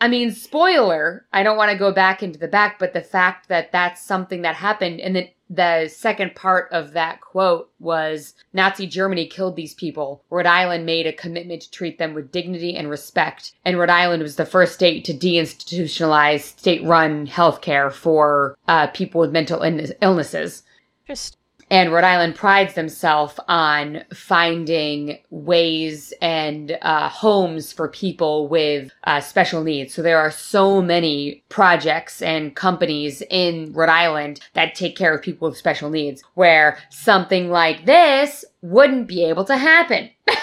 I 0.00 0.08
mean, 0.08 0.32
spoiler, 0.32 1.26
I 1.32 1.42
don't 1.42 1.56
want 1.56 1.72
to 1.72 1.78
go 1.78 1.92
back 1.92 2.22
into 2.22 2.38
the 2.38 2.48
back, 2.48 2.78
but 2.78 2.92
the 2.92 3.00
fact 3.00 3.48
that 3.48 3.72
that's 3.72 4.02
something 4.04 4.42
that 4.42 4.54
happened, 4.54 5.00
and 5.00 5.16
then 5.16 5.28
the 5.50 5.88
second 5.88 6.34
part 6.34 6.68
of 6.72 6.92
that 6.92 7.22
quote 7.22 7.70
was 7.80 8.34
Nazi 8.52 8.86
Germany 8.86 9.26
killed 9.26 9.56
these 9.56 9.72
people. 9.72 10.22
Rhode 10.28 10.44
Island 10.44 10.84
made 10.84 11.06
a 11.06 11.12
commitment 11.12 11.62
to 11.62 11.70
treat 11.70 11.98
them 11.98 12.12
with 12.12 12.30
dignity 12.30 12.76
and 12.76 12.90
respect. 12.90 13.52
And 13.64 13.78
Rhode 13.78 13.88
Island 13.88 14.22
was 14.22 14.36
the 14.36 14.44
first 14.44 14.74
state 14.74 15.06
to 15.06 15.14
deinstitutionalize 15.14 16.40
state 16.42 16.84
run 16.84 17.26
healthcare 17.26 17.90
for 17.90 18.58
uh, 18.68 18.88
people 18.88 19.22
with 19.22 19.32
mental 19.32 19.62
illness- 19.62 19.92
illnesses. 20.02 20.64
Just 21.06 21.37
And 21.70 21.92
Rhode 21.92 22.04
Island 22.04 22.34
prides 22.34 22.74
themselves 22.74 23.38
on 23.46 24.02
finding 24.14 25.18
ways 25.30 26.14
and 26.22 26.78
uh, 26.80 27.10
homes 27.10 27.72
for 27.72 27.88
people 27.88 28.48
with 28.48 28.90
uh, 29.04 29.20
special 29.20 29.62
needs. 29.62 29.92
So 29.92 30.00
there 30.00 30.18
are 30.18 30.30
so 30.30 30.80
many 30.80 31.42
projects 31.50 32.22
and 32.22 32.54
companies 32.56 33.22
in 33.28 33.72
Rhode 33.74 33.90
Island 33.90 34.40
that 34.54 34.74
take 34.74 34.96
care 34.96 35.14
of 35.14 35.20
people 35.22 35.48
with 35.48 35.58
special 35.58 35.90
needs, 35.90 36.22
where 36.34 36.78
something 36.90 37.50
like 37.50 37.84
this 37.84 38.46
wouldn't 38.62 39.06
be 39.06 39.24
able 39.24 39.44
to 39.44 39.56
happen. 39.56 40.10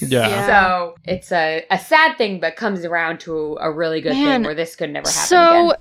Yeah. 0.00 0.28
Yeah. 0.28 0.46
So 0.46 0.94
it's 1.04 1.30
a, 1.30 1.64
a 1.70 1.78
sad 1.78 2.18
thing, 2.18 2.40
but 2.40 2.56
comes 2.56 2.84
around 2.84 3.20
to 3.20 3.56
a 3.60 3.70
really 3.70 4.00
good 4.00 4.12
Man. 4.12 4.40
thing 4.40 4.46
where 4.46 4.54
this 4.54 4.74
could 4.74 4.90
never 4.90 5.08
happen 5.08 5.28
So, 5.28 5.70
again. 5.70 5.80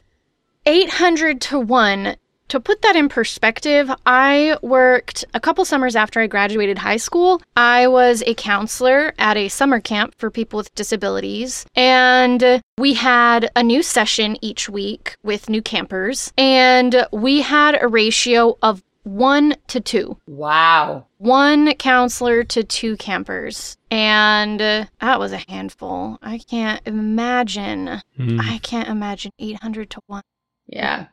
800 0.66 1.42
to 1.42 1.60
1. 1.60 2.16
To 2.54 2.60
put 2.60 2.84
that 2.84 2.96
in 2.96 3.10
perspective, 3.10 3.90
I 4.06 4.60
worked 4.62 5.26
a 5.34 5.40
couple 5.40 5.66
summers 5.66 5.96
after 5.96 6.20
I 6.20 6.28
graduated 6.28 6.78
high 6.78 6.98
school. 6.98 7.42
I 7.58 7.88
was 7.88 8.22
a 8.28 8.36
counselor 8.36 9.12
at 9.18 9.38
a 9.38 9.50
summer 9.50 9.80
camp 9.80 10.14
for 10.20 10.30
people 10.30 10.58
with 10.58 10.76
disabilities, 10.76 11.66
and 11.76 12.62
we 12.78 12.94
had 12.94 13.50
a 13.56 13.64
new 13.64 13.82
session 13.82 14.38
each 14.44 14.70
week 14.70 15.16
with 15.24 15.50
new 15.50 15.64
campers, 15.64 16.32
and 16.38 17.08
we 17.12 17.42
had 17.42 17.76
a 17.82 17.88
ratio 17.88 18.56
of 18.62 18.84
1 19.02 19.56
to 19.70 19.80
2 19.80 20.18
Wow. 20.28 21.08
one 21.18 21.74
counselor 21.74 22.44
to 22.44 22.64
two 22.64 22.98
campers. 22.98 23.78
And 23.90 24.62
uh, 24.62 24.86
that 25.02 25.20
was 25.20 25.32
a 25.32 25.42
handful. 25.50 26.20
I 26.22 26.38
can't 26.38 26.82
imagine. 26.86 28.00
Mm. 28.20 28.40
I 28.40 28.60
can't 28.60 28.90
imagine 28.90 29.32
800 29.40 29.90
to 29.90 30.02
1. 30.06 30.22
Yeah. 30.68 31.08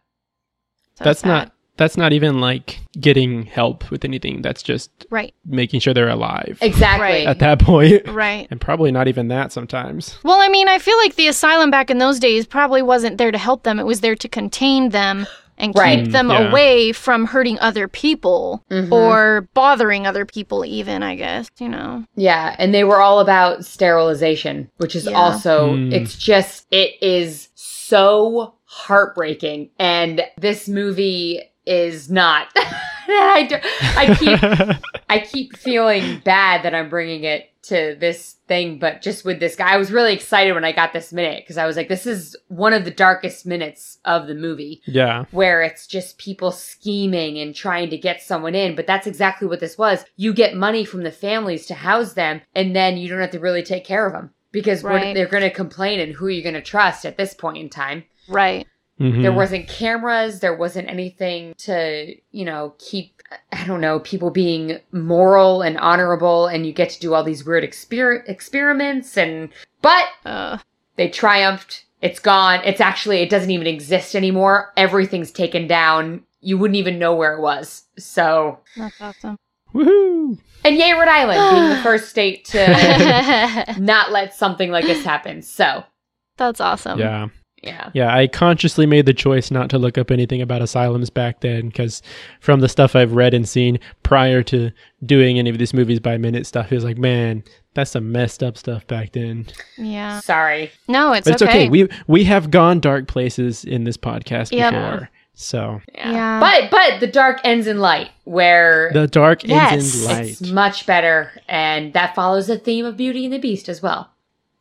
So 1.01 1.05
That's 1.05 1.21
sad. 1.21 1.29
not 1.29 1.53
that's 1.77 1.97
not 1.97 2.13
even 2.13 2.41
like 2.41 2.79
getting 3.01 3.45
help 3.47 3.91
with 3.91 4.05
anything. 4.05 4.43
That's 4.43 4.63
just 4.63 4.91
Right, 5.09 5.33
making 5.47 5.81
sure 5.81 5.95
they're 5.95 6.11
alive 6.11 6.59
Exactly. 6.61 7.07
Right. 7.07 7.27
at 7.27 7.39
that 7.39 7.59
point. 7.59 8.07
right. 8.09 8.47
And 8.51 8.61
probably 8.61 8.93
not 8.93 9.09
even 9.09 9.29
that 9.29 9.51
sometimes. 9.51 10.19
Well, 10.23 10.41
I 10.41 10.49
mean, 10.51 10.69
I 10.69 10.79
feel 10.79 10.99
like 10.99 11.15
the 11.15 11.27
asylum 11.29 11.71
back 11.71 11.89
in 11.91 11.97
those 11.97 12.19
days 12.21 12.45
probably 12.47 12.83
wasn't 12.83 13.17
there 13.17 13.31
to 13.33 13.39
help 13.39 13.63
them. 13.63 13.79
It 13.81 13.87
was 13.87 14.03
there 14.03 14.15
to 14.17 14.29
contain 14.29 14.91
them 14.91 15.27
and 15.57 15.75
Right. 15.75 16.05
keep 16.05 16.13
them 16.13 16.29
Mm, 16.29 16.39
yeah. 16.39 16.49
away 16.51 16.93
from 16.93 17.25
hurting 17.27 17.59
other 17.61 17.89
people 17.89 18.63
Mhm. 18.71 18.93
or 18.93 19.49
bothering 19.55 20.07
other 20.07 20.27
people, 20.27 20.67
even, 20.67 21.03
I 21.03 21.15
guess, 21.15 21.49
you 21.59 21.69
know? 21.71 22.05
Yeah, 22.15 22.57
and 22.59 22.75
they 22.75 22.85
were 22.85 23.01
all 23.01 23.21
about 23.21 23.65
sterilization, 23.65 24.69
which 24.77 24.95
is 24.95 25.07
Yeah. 25.07 25.13
also 25.17 25.77
Mm. 25.77 25.93
it's 25.95 26.15
just 26.17 26.67
it 26.71 26.95
is 27.03 27.49
so 27.55 28.55
heartbreaking 28.71 29.69
and 29.81 30.23
this 30.39 30.69
movie 30.69 31.43
is 31.67 32.09
not. 32.09 32.47
I, 32.57 33.47
do, 33.49 33.57
I 33.97 34.15
keep 34.15 34.81
I 35.11 35.19
keep 35.19 35.57
feeling 35.57 36.21
bad 36.25 36.63
that 36.63 36.73
I'm 36.73 36.89
bringing 36.89 37.25
it 37.25 37.51
to 37.63 37.97
this 37.99 38.37
thing, 38.47 38.79
but 38.79 39.03
just 39.03 39.25
with 39.25 39.41
this 39.41 39.57
guy, 39.57 39.73
I 39.73 39.77
was 39.77 39.91
really 39.91 40.15
excited 40.15 40.53
when 40.53 40.65
I 40.65 40.71
got 40.71 40.93
this 40.93 41.13
minute 41.13 41.43
because 41.43 41.59
I 41.59 41.67
was 41.67 41.77
like, 41.77 41.89
this 41.89 42.07
is 42.07 42.37
one 42.47 42.73
of 42.73 42.85
the 42.85 42.93
darkest 42.93 43.45
minutes 43.45 43.99
of 44.05 44.29
the 44.29 44.37
movie 44.37 44.83
yeah. 44.87 45.25
where 45.33 45.63
it's 45.63 45.89
just 45.89 46.19
people 46.19 46.53
scheming 46.53 47.39
and 47.39 47.57
trying 47.57 47.91
to 47.91 47.99
get 47.99 48.23
someone 48.23 48.55
in. 48.55 48.77
But 48.77 48.87
that's 48.87 49.09
exactly 49.09 49.49
what 49.49 49.59
this 49.59 49.77
was. 49.77 50.05
You 50.17 50.33
get 50.33 50.55
money 50.55 50.85
from 50.85 51.03
the 51.03 51.11
families 51.11 51.67
to 51.67 51.75
house 51.75 52.13
them, 52.13 52.41
and 52.55 52.75
then 52.77 52.99
you 52.99 53.09
don't 53.09 53.21
have 53.21 53.31
to 53.33 53.41
really 53.41 53.65
take 53.65 53.85
care 53.85 54.07
of 54.07 54.13
them 54.13 54.31
because 54.53 54.85
what, 54.85 55.15
they're 55.15 55.27
going 55.27 55.43
to 55.43 55.51
complain 55.51 55.99
and 55.99 56.15
who 56.15 56.27
are 56.27 56.31
you 56.31 56.43
going 56.43 56.55
to 56.55 56.63
trust 56.63 57.05
at 57.05 57.17
this 57.17 57.35
point 57.35 57.59
in 57.59 57.69
time? 57.69 58.05
Right. 58.31 58.67
Mhm. 59.01 59.23
There 59.23 59.33
wasn't 59.33 59.67
cameras, 59.69 60.41
there 60.41 60.55
wasn't 60.55 60.89
anything 60.89 61.55
to, 61.59 62.15
you 62.33 62.45
know, 62.45 62.75
keep, 62.79 63.23
I 63.53 63.67
don't 63.67 63.81
know, 63.81 64.01
people 64.01 64.31
being 64.31 64.79
moral 64.93 65.63
and 65.63 65.79
honorable, 65.79 66.47
and 66.47 66.67
you 66.67 66.73
get 66.73 66.91
to 66.91 67.01
do 67.01 67.15
all 67.15 67.25
these 67.25 67.45
weird 67.45 67.65
exper- 67.65 68.29
experiments. 68.29 69.17
And, 69.17 69.49
but 69.81 70.05
Uh, 70.27 70.59
they 70.97 71.09
triumphed. 71.09 71.85
It's 72.03 72.19
gone. 72.21 72.61
It's 72.65 72.81
actually, 72.81 73.21
it 73.21 73.31
doesn't 73.31 73.51
even 73.51 73.67
exist 73.67 74.15
anymore. 74.15 74.73
Everything's 74.77 75.31
taken 75.33 75.67
down. 75.67 76.23
You 76.43 76.57
wouldn't 76.59 76.77
even 76.77 76.99
know 76.99 77.15
where 77.15 77.35
it 77.35 77.41
was. 77.41 77.85
So, 77.99 78.59
that's 78.77 79.01
awesome. 79.01 79.37
Woohoo! 79.75 80.39
and 80.65 80.77
yay, 80.77 80.93
Rhode 80.93 81.09
Island 81.09 81.41
being 81.57 81.69
the 81.71 81.77
first 81.83 82.09
state 82.11 82.45
to 82.47 83.77
not 83.79 84.11
let 84.13 84.35
something 84.35 84.71
like 84.71 84.85
this 84.85 85.05
happen. 85.05 85.41
So, 85.43 85.85
that's 86.37 86.61
awesome. 86.61 86.99
Yeah. 86.99 87.29
Yeah. 87.63 87.91
Yeah, 87.93 88.15
I 88.15 88.27
consciously 88.27 88.87
made 88.87 89.07
the 89.07 89.15
choice 89.15 89.51
not 89.51 89.69
to 89.71 89.79
look 89.79 89.99
up 89.99 90.11
anything 90.11 90.41
about 90.43 90.63
asylums 90.63 91.11
back 91.11 91.41
then 91.41 91.69
because 91.69 92.03
from 92.41 92.61
the 92.61 92.69
stuff 92.69 92.97
I've 92.97 93.13
read 93.13 93.35
and 93.35 93.49
seen 93.49 93.79
prior 94.03 94.43
to 94.45 94.71
doing 95.05 95.39
any 95.39 95.51
of 95.51 95.59
these 95.59 95.75
movies 95.75 96.01
by 96.01 96.17
minute 96.17 96.47
stuff, 96.47 96.73
it 96.73 96.75
was 96.75 96.85
like, 96.85 96.99
man, 96.99 97.43
that's 97.75 97.91
some 97.93 98.11
messed 98.13 98.43
up 98.43 98.57
stuff 98.57 98.87
back 98.87 99.13
then. 99.13 99.47
Yeah. 99.79 100.21
Sorry. 100.21 100.71
No, 100.89 101.13
it's, 101.13 101.27
But 101.27 101.35
it's 101.35 101.43
okay. 101.43 101.51
okay. 101.67 101.69
We 101.69 101.89
we 102.07 102.25
have 102.25 102.51
gone 102.51 102.81
dark 102.81 103.07
places 103.09 103.65
in 103.65 103.85
this 103.85 103.97
podcast 103.97 104.53
Yep. 104.53 104.73
before. 104.73 105.11
So 105.35 105.81
Yeah. 105.95 106.11
Yeah. 106.13 106.41
But, 106.41 106.71
but 106.71 107.01
the 107.01 107.07
dark 107.07 107.41
ends 107.45 107.67
in 107.67 107.79
light 107.79 108.11
where 108.25 108.91
the 108.93 109.07
dark 109.07 109.49
ends 109.49 110.03
in 110.05 110.11
light. 110.11 110.27
it's 110.31 110.51
much 110.51 110.87
better. 110.87 111.31
And 111.49 111.93
that 111.93 112.15
follows 112.15 112.47
the 112.49 112.59
theme 112.59 112.85
of 112.85 112.97
Beauty 112.97 113.25
and 113.25 113.33
the 113.35 113.39
Beast 113.39 113.69
as 113.69 113.81
well. 113.83 114.11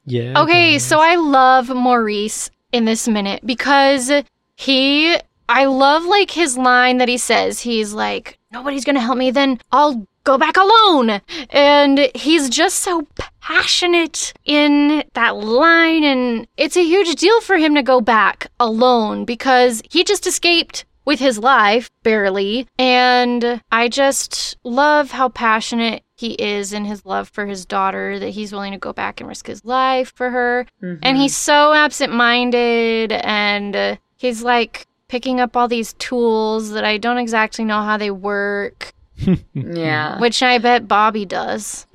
yeah. 0.05 0.39
Okay, 0.41 0.79
so 0.79 0.99
I 0.99 1.15
love 1.15 1.69
Maurice 1.69 2.49
in 2.71 2.85
this 2.85 3.07
minute 3.07 3.41
because 3.45 4.11
he 4.55 5.17
I 5.47 5.65
love 5.65 6.05
like 6.05 6.31
his 6.31 6.57
line 6.57 6.97
that 6.97 7.09
he 7.09 7.17
says. 7.17 7.61
He's 7.61 7.93
like, 7.93 8.37
"Nobody's 8.51 8.85
to 8.95 9.01
help 9.01 9.17
me, 9.17 9.31
then 9.31 9.59
I'll 9.71 10.07
go 10.23 10.37
back 10.37 10.57
alone." 10.57 11.21
And 11.49 12.11
he's 12.13 12.49
just 12.49 12.79
so 12.79 13.07
passionate 13.41 14.31
in 14.45 15.03
that 15.13 15.37
line 15.37 16.03
and 16.03 16.47
it's 16.55 16.77
a 16.77 16.83
huge 16.83 17.15
deal 17.15 17.41
for 17.41 17.57
him 17.57 17.73
to 17.73 17.81
go 17.81 17.99
back 17.99 18.47
alone 18.59 19.25
because 19.25 19.81
he 19.89 20.03
just 20.03 20.27
escaped 20.27 20.85
with 21.05 21.19
his 21.19 21.39
life, 21.39 21.89
barely. 22.03 22.67
And 22.77 23.61
I 23.71 23.87
just 23.87 24.57
love 24.63 25.09
how 25.09 25.29
passionate 25.29 26.03
he 26.19 26.33
is 26.33 26.73
in 26.73 26.83
his 26.85 27.05
love 27.05 27.29
for 27.29 27.45
his 27.45 27.65
daughter, 27.65 28.19
that 28.19 28.29
he's 28.31 28.51
willing 28.51 28.73
to 28.73 28.77
go 28.77 28.91
back 28.91 29.21
and 29.21 29.29
risk 29.29 29.47
his 29.47 29.63
life 29.63 30.11
for 30.15 30.29
her. 30.31 30.65
And 30.81 30.99
Mhm. 31.01 31.15
he's 31.15 31.37
so 31.37 31.71
absent 31.73 32.11
minded 32.13 33.11
and 33.13 33.73
uh, 33.75 33.95
he's 34.17 34.43
like 34.43 34.85
picking 35.07 35.39
up 35.39 35.55
all 35.55 35.67
these 35.69 35.93
tools 35.93 36.71
that 36.71 36.83
I 36.83 36.97
don't 36.97 37.17
exactly 37.19 37.63
know 37.63 37.81
how 37.83 37.95
they 37.97 38.11
work, 38.11 38.91
yeah. 39.53 40.19
which 40.21 40.43
I 40.43 40.57
bet 40.57 40.87
Bobby 40.89 41.25
does. 41.25 41.87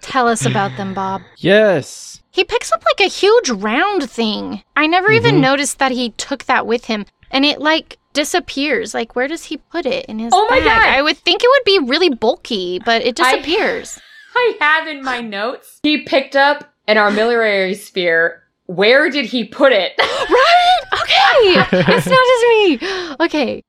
Tell 0.00 0.26
us 0.28 0.44
about 0.46 0.76
them, 0.76 0.94
Bob. 0.94 1.22
yes. 1.36 2.20
He 2.30 2.44
picks 2.44 2.72
up 2.72 2.82
like 2.86 3.06
a 3.06 3.10
huge 3.10 3.50
round 3.50 4.08
thing. 4.10 4.62
I 4.74 4.86
never 4.86 5.10
even 5.10 5.34
Mhm. 5.36 5.40
noticed 5.40 5.78
that 5.80 5.92
he 5.92 6.10
took 6.12 6.44
that 6.44 6.66
with 6.66 6.86
him. 6.86 7.04
And 7.30 7.44
it 7.44 7.60
like 7.60 7.98
disappears. 8.12 8.94
Like, 8.94 9.14
where 9.16 9.28
does 9.28 9.44
he 9.44 9.56
put 9.56 9.86
it 9.86 10.06
in 10.06 10.18
his 10.18 10.32
Oh 10.34 10.46
my 10.50 10.58
bag? 10.60 10.66
God. 10.82 10.88
I 10.88 11.02
would 11.02 11.16
think 11.18 11.42
it 11.42 11.48
would 11.50 11.64
be 11.64 11.90
really 11.90 12.10
bulky, 12.10 12.78
but 12.84 13.02
it 13.02 13.18
I- 13.20 13.36
disappears. 13.36 13.98
I 14.34 14.56
have 14.60 14.88
in 14.88 15.02
my 15.04 15.20
notes. 15.20 15.78
He 15.82 15.98
picked 16.02 16.36
up 16.36 16.72
an 16.88 16.96
armillary 16.96 17.76
sphere. 17.76 18.42
Where 18.66 19.10
did 19.10 19.26
he 19.26 19.44
put 19.44 19.72
it? 19.72 19.92
right? 19.98 20.80
Okay. 20.94 21.78
it's 21.96 22.06
not 22.06 22.18
just 22.26 22.82
me. 22.82 23.16
Okay. 23.20 23.64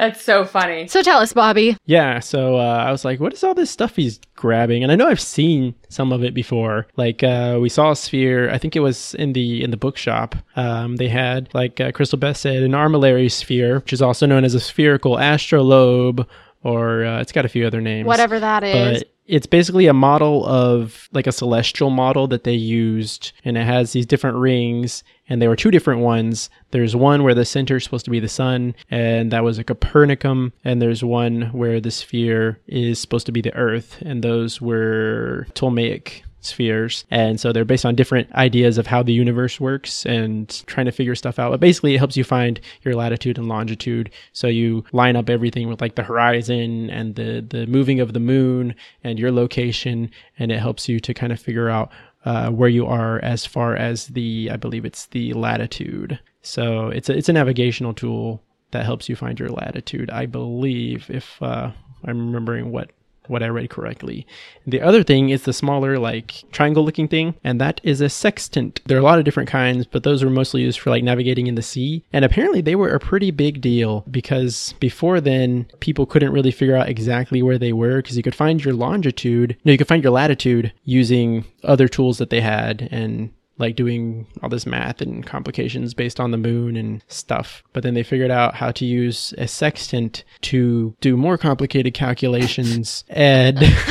That's 0.00 0.24
so 0.24 0.46
funny. 0.46 0.88
So 0.88 1.02
tell 1.02 1.18
us, 1.18 1.34
Bobby. 1.34 1.76
Yeah, 1.84 2.20
so 2.20 2.56
uh, 2.56 2.84
I 2.86 2.90
was 2.90 3.04
like, 3.04 3.20
what 3.20 3.34
is 3.34 3.44
all 3.44 3.52
this 3.52 3.70
stuff 3.70 3.96
he's 3.96 4.18
grabbing? 4.34 4.82
And 4.82 4.90
I 4.90 4.96
know 4.96 5.06
I've 5.06 5.20
seen 5.20 5.74
some 5.90 6.10
of 6.10 6.24
it 6.24 6.32
before. 6.32 6.86
Like 6.96 7.22
uh, 7.22 7.58
we 7.60 7.68
saw 7.68 7.90
a 7.90 7.96
sphere. 7.96 8.50
I 8.50 8.56
think 8.56 8.74
it 8.74 8.80
was 8.80 9.12
in 9.16 9.34
the 9.34 9.62
in 9.62 9.70
the 9.70 9.76
bookshop. 9.76 10.36
Um, 10.56 10.96
they 10.96 11.08
had, 11.08 11.50
like 11.52 11.82
uh, 11.82 11.92
Crystal 11.92 12.18
Beth 12.18 12.38
said, 12.38 12.62
an 12.62 12.72
armillary 12.72 13.30
sphere, 13.30 13.80
which 13.80 13.92
is 13.92 14.00
also 14.00 14.24
known 14.24 14.42
as 14.42 14.54
a 14.54 14.60
spherical 14.60 15.18
astrolabe, 15.18 16.26
or 16.62 17.04
uh, 17.04 17.20
it's 17.20 17.32
got 17.32 17.44
a 17.44 17.50
few 17.50 17.66
other 17.66 17.82
names. 17.82 18.06
Whatever 18.06 18.40
that 18.40 18.64
is. 18.64 19.04
It's 19.30 19.46
basically 19.46 19.86
a 19.86 19.94
model 19.94 20.44
of 20.44 21.08
like 21.12 21.28
a 21.28 21.32
celestial 21.32 21.88
model 21.90 22.26
that 22.28 22.42
they 22.42 22.54
used, 22.54 23.30
and 23.44 23.56
it 23.56 23.64
has 23.64 23.92
these 23.92 24.04
different 24.04 24.38
rings. 24.38 25.04
And 25.28 25.40
there 25.40 25.48
were 25.48 25.54
two 25.54 25.70
different 25.70 26.00
ones. 26.00 26.50
There's 26.72 26.96
one 26.96 27.22
where 27.22 27.36
the 27.36 27.44
center 27.44 27.76
is 27.76 27.84
supposed 27.84 28.04
to 28.06 28.10
be 28.10 28.18
the 28.18 28.28
sun, 28.28 28.74
and 28.90 29.30
that 29.30 29.44
was 29.44 29.58
a 29.58 29.64
Copernican. 29.64 30.52
And 30.64 30.82
there's 30.82 31.04
one 31.04 31.42
where 31.52 31.80
the 31.80 31.92
sphere 31.92 32.58
is 32.66 32.98
supposed 32.98 33.26
to 33.26 33.32
be 33.32 33.40
the 33.40 33.54
Earth, 33.54 34.02
and 34.04 34.24
those 34.24 34.60
were 34.60 35.46
Ptolemaic 35.54 36.24
spheres. 36.40 37.04
And 37.10 37.40
so 37.40 37.52
they're 37.52 37.64
based 37.64 37.84
on 37.84 37.94
different 37.94 38.32
ideas 38.32 38.78
of 38.78 38.86
how 38.86 39.02
the 39.02 39.12
universe 39.12 39.60
works 39.60 40.06
and 40.06 40.48
trying 40.66 40.86
to 40.86 40.92
figure 40.92 41.14
stuff 41.14 41.38
out. 41.38 41.50
But 41.50 41.60
basically, 41.60 41.94
it 41.94 41.98
helps 41.98 42.16
you 42.16 42.24
find 42.24 42.60
your 42.82 42.94
latitude 42.94 43.38
and 43.38 43.48
longitude. 43.48 44.10
So 44.32 44.46
you 44.46 44.84
line 44.92 45.16
up 45.16 45.30
everything 45.30 45.68
with 45.68 45.80
like 45.80 45.94
the 45.94 46.02
horizon 46.02 46.90
and 46.90 47.14
the, 47.14 47.44
the 47.48 47.66
moving 47.66 48.00
of 48.00 48.12
the 48.12 48.20
moon 48.20 48.74
and 49.04 49.18
your 49.18 49.32
location. 49.32 50.10
And 50.38 50.50
it 50.50 50.58
helps 50.58 50.88
you 50.88 51.00
to 51.00 51.14
kind 51.14 51.32
of 51.32 51.40
figure 51.40 51.68
out 51.68 51.90
uh, 52.24 52.50
where 52.50 52.68
you 52.68 52.86
are 52.86 53.18
as 53.20 53.46
far 53.46 53.76
as 53.76 54.08
the, 54.08 54.50
I 54.52 54.56
believe 54.56 54.84
it's 54.84 55.06
the 55.06 55.32
latitude. 55.32 56.18
So 56.42 56.88
it's 56.88 57.08
a, 57.08 57.16
it's 57.16 57.28
a 57.28 57.34
navigational 57.34 57.94
tool 57.94 58.42
that 58.72 58.84
helps 58.84 59.08
you 59.08 59.16
find 59.16 59.38
your 59.38 59.48
latitude. 59.48 60.10
I 60.10 60.26
believe 60.26 61.10
if 61.10 61.42
uh, 61.42 61.72
I'm 62.04 62.26
remembering 62.26 62.70
what 62.70 62.90
what 63.26 63.42
I 63.42 63.48
read 63.48 63.70
correctly. 63.70 64.26
The 64.66 64.80
other 64.80 65.02
thing 65.02 65.30
is 65.30 65.42
the 65.42 65.52
smaller, 65.52 65.98
like 65.98 66.44
triangle 66.52 66.84
looking 66.84 67.08
thing, 67.08 67.34
and 67.44 67.60
that 67.60 67.80
is 67.84 68.00
a 68.00 68.08
sextant. 68.08 68.80
There 68.86 68.96
are 68.96 69.00
a 69.00 69.04
lot 69.04 69.18
of 69.18 69.24
different 69.24 69.48
kinds, 69.48 69.86
but 69.86 70.02
those 70.02 70.24
were 70.24 70.30
mostly 70.30 70.62
used 70.62 70.80
for 70.80 70.90
like 70.90 71.04
navigating 71.04 71.46
in 71.46 71.54
the 71.54 71.62
sea. 71.62 72.04
And 72.12 72.24
apparently 72.24 72.60
they 72.60 72.74
were 72.74 72.90
a 72.90 73.00
pretty 73.00 73.30
big 73.30 73.60
deal 73.60 74.04
because 74.10 74.74
before 74.80 75.20
then, 75.20 75.66
people 75.80 76.06
couldn't 76.06 76.32
really 76.32 76.50
figure 76.50 76.76
out 76.76 76.88
exactly 76.88 77.42
where 77.42 77.58
they 77.58 77.72
were 77.72 77.96
because 77.96 78.16
you 78.16 78.22
could 78.22 78.34
find 78.34 78.64
your 78.64 78.74
longitude, 78.74 79.56
no, 79.64 79.72
you 79.72 79.78
could 79.78 79.88
find 79.88 80.02
your 80.02 80.12
latitude 80.12 80.72
using 80.84 81.44
other 81.62 81.88
tools 81.88 82.18
that 82.18 82.30
they 82.30 82.40
had 82.40 82.88
and 82.90 83.30
like 83.60 83.76
doing 83.76 84.26
all 84.42 84.48
this 84.48 84.66
math 84.66 85.00
and 85.00 85.24
complications 85.26 85.94
based 85.94 86.18
on 86.18 86.30
the 86.30 86.38
moon 86.38 86.76
and 86.76 87.04
stuff. 87.08 87.62
But 87.72 87.82
then 87.82 87.94
they 87.94 88.02
figured 88.02 88.30
out 88.30 88.54
how 88.54 88.72
to 88.72 88.84
use 88.84 89.34
a 89.38 89.46
sextant 89.46 90.24
to 90.42 90.96
do 91.00 91.16
more 91.16 91.38
complicated 91.38 91.94
calculations 91.94 93.04
and 93.08 93.58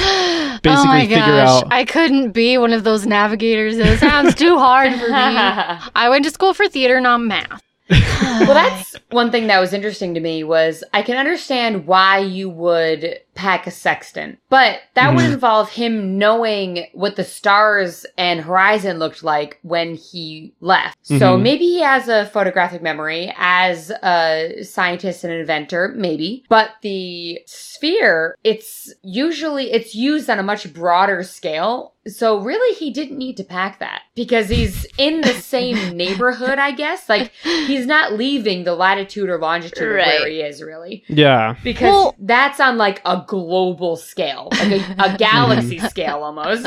basically 0.63 0.71
oh 0.71 0.85
my 0.85 1.01
figure 1.01 1.17
gosh, 1.17 1.63
out. 1.63 1.71
I 1.71 1.85
couldn't 1.85 2.31
be 2.31 2.57
one 2.57 2.73
of 2.73 2.83
those 2.83 3.05
navigators. 3.05 3.77
It 3.77 3.99
sounds 3.99 4.35
too 4.35 4.57
hard 4.57 4.91
for 4.93 5.07
me. 5.07 5.13
I 5.95 6.07
went 6.09 6.25
to 6.25 6.31
school 6.31 6.53
for 6.53 6.67
theater, 6.67 6.99
not 6.99 7.19
math. 7.19 7.63
well, 7.89 8.53
that's 8.53 8.95
one 9.09 9.31
thing 9.31 9.47
that 9.47 9.59
was 9.59 9.73
interesting 9.73 10.13
to 10.13 10.19
me 10.19 10.43
was 10.43 10.83
I 10.93 11.01
can 11.01 11.17
understand 11.17 11.87
why 11.87 12.19
you 12.19 12.49
would 12.49 13.19
pack 13.39 13.65
a 13.67 13.71
sextant, 13.71 14.37
but 14.49 14.79
that 14.95 15.15
would 15.15 15.23
Mhm. 15.23 15.33
involve 15.33 15.69
him 15.71 16.17
knowing 16.17 16.85
what 16.93 17.15
the 17.15 17.23
stars 17.23 18.05
and 18.17 18.41
horizon 18.41 18.99
looked 18.99 19.23
like 19.23 19.57
when 19.61 19.95
he 19.95 20.53
left. 20.59 20.97
So 21.03 21.37
Mhm. 21.37 21.41
maybe 21.41 21.65
he 21.65 21.79
has 21.81 22.09
a 22.09 22.25
photographic 22.25 22.81
memory 22.81 23.33
as 23.37 23.91
a 24.03 24.61
scientist 24.63 25.23
and 25.23 25.31
inventor, 25.31 25.93
maybe. 25.95 26.43
But 26.49 26.71
the 26.81 27.39
sphere, 27.45 28.35
it's 28.43 28.93
usually 29.03 29.71
it's 29.71 29.95
used 29.95 30.29
on 30.29 30.37
a 30.39 30.43
much 30.43 30.73
broader 30.73 31.23
scale. 31.23 31.93
So 32.07 32.39
really 32.39 32.73
he 32.75 32.91
didn't 32.91 33.17
need 33.17 33.37
to 33.37 33.43
pack 33.43 33.79
that 33.79 34.01
because 34.15 34.49
he's 34.49 34.85
in 34.97 35.21
the 35.21 35.33
same 35.55 35.95
neighborhood, 35.95 36.57
I 36.57 36.71
guess. 36.71 37.07
Like 37.07 37.31
he's 37.43 37.85
not 37.85 38.13
leaving 38.13 38.63
the 38.63 38.73
latitude 38.73 39.29
or 39.29 39.37
longitude 39.37 39.87
of 39.91 39.95
where 39.95 40.27
he 40.29 40.41
is 40.41 40.61
really 40.63 41.03
yeah. 41.07 41.55
because 41.63 41.83
Well- 41.91 42.15
that's 42.19 42.59
on 42.59 42.77
like 42.77 43.01
a 43.05 43.17
global 43.29 43.95
scale 43.95 44.47
like 44.51 44.71
a, 44.71 44.95
a 44.97 45.17
galaxy 45.19 45.77
hmm. 45.77 45.85
scale 45.85 46.23
almost 46.23 46.65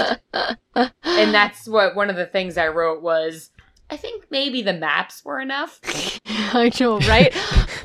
and 0.76 0.90
that's 1.35 1.66
what 1.66 1.97
one 1.97 2.09
of 2.09 2.14
the 2.14 2.25
things 2.25 2.57
i 2.57 2.69
wrote 2.69 3.02
was 3.02 3.50
i 3.90 3.97
think 3.97 4.25
maybe 4.31 4.62
the 4.62 4.73
maps 4.73 5.25
were 5.25 5.40
enough 5.40 5.81
I 6.54 6.71
know, 6.78 6.99
right? 7.00 7.35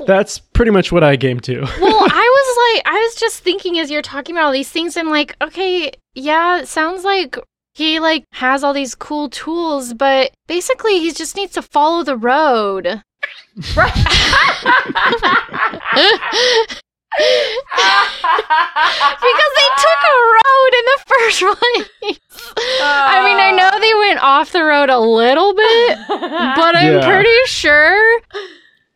That's 0.06 0.38
pretty 0.38 0.70
much 0.72 0.92
what 0.92 1.02
I 1.02 1.16
came 1.16 1.40
to. 1.40 1.60
well, 1.62 2.06
I 2.10 2.44
was 2.44 2.76
like, 2.76 2.94
I 2.94 2.98
was 2.98 3.14
just 3.14 3.42
thinking 3.42 3.78
as 3.78 3.90
you're 3.90 4.02
talking 4.02 4.34
about 4.34 4.44
all 4.44 4.52
these 4.52 4.70
things, 4.70 4.94
I'm 4.96 5.08
like, 5.08 5.34
okay, 5.40 5.90
yeah, 6.14 6.60
it 6.60 6.68
sounds 6.68 7.02
like 7.02 7.38
he 7.72 7.98
like 7.98 8.24
has 8.32 8.62
all 8.62 8.74
these 8.74 8.94
cool 8.94 9.30
tools, 9.30 9.94
but 9.94 10.32
basically 10.46 10.98
he 10.98 11.12
just 11.12 11.34
needs 11.34 11.52
to 11.54 11.62
follow 11.62 12.02
the 12.02 12.16
road. 12.16 13.02
right 13.74 13.92
because 17.18 17.32
they 19.56 19.68
took 19.78 20.02
a 20.04 20.16
road 20.36 20.72
in 20.78 20.84
the 20.84 21.00
first 21.06 21.40
place. 21.58 22.20
I 22.80 23.22
mean, 23.24 23.38
I 23.40 23.50
know 23.56 23.70
they 23.80 23.94
went 24.08 24.20
off 24.22 24.52
the 24.52 24.64
road 24.64 24.90
a 24.90 24.98
little 24.98 25.54
bit, 25.54 25.98
but 26.08 26.76
I'm 26.76 27.00
Yeah. 27.00 27.08
pretty 27.10 27.44
sure 27.46 28.20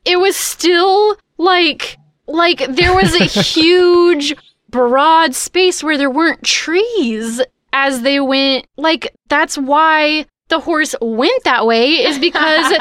it 0.04 0.18
was 0.18 0.36
still 0.36 1.16
like 1.38 1.96
like 2.26 2.58
there 2.68 2.94
was 2.94 3.14
a 3.14 3.24
huge 3.24 4.34
broad 4.68 5.34
space 5.34 5.82
where 5.82 5.96
there 5.98 6.10
weren't 6.10 6.42
trees 6.42 7.40
as 7.72 8.02
they 8.02 8.20
went 8.20 8.66
like 8.76 9.08
that's 9.28 9.56
why 9.58 10.24
the 10.48 10.60
horse 10.60 10.94
went 11.00 11.42
that 11.44 11.66
way 11.66 11.90
is 11.92 12.18
because 12.18 12.72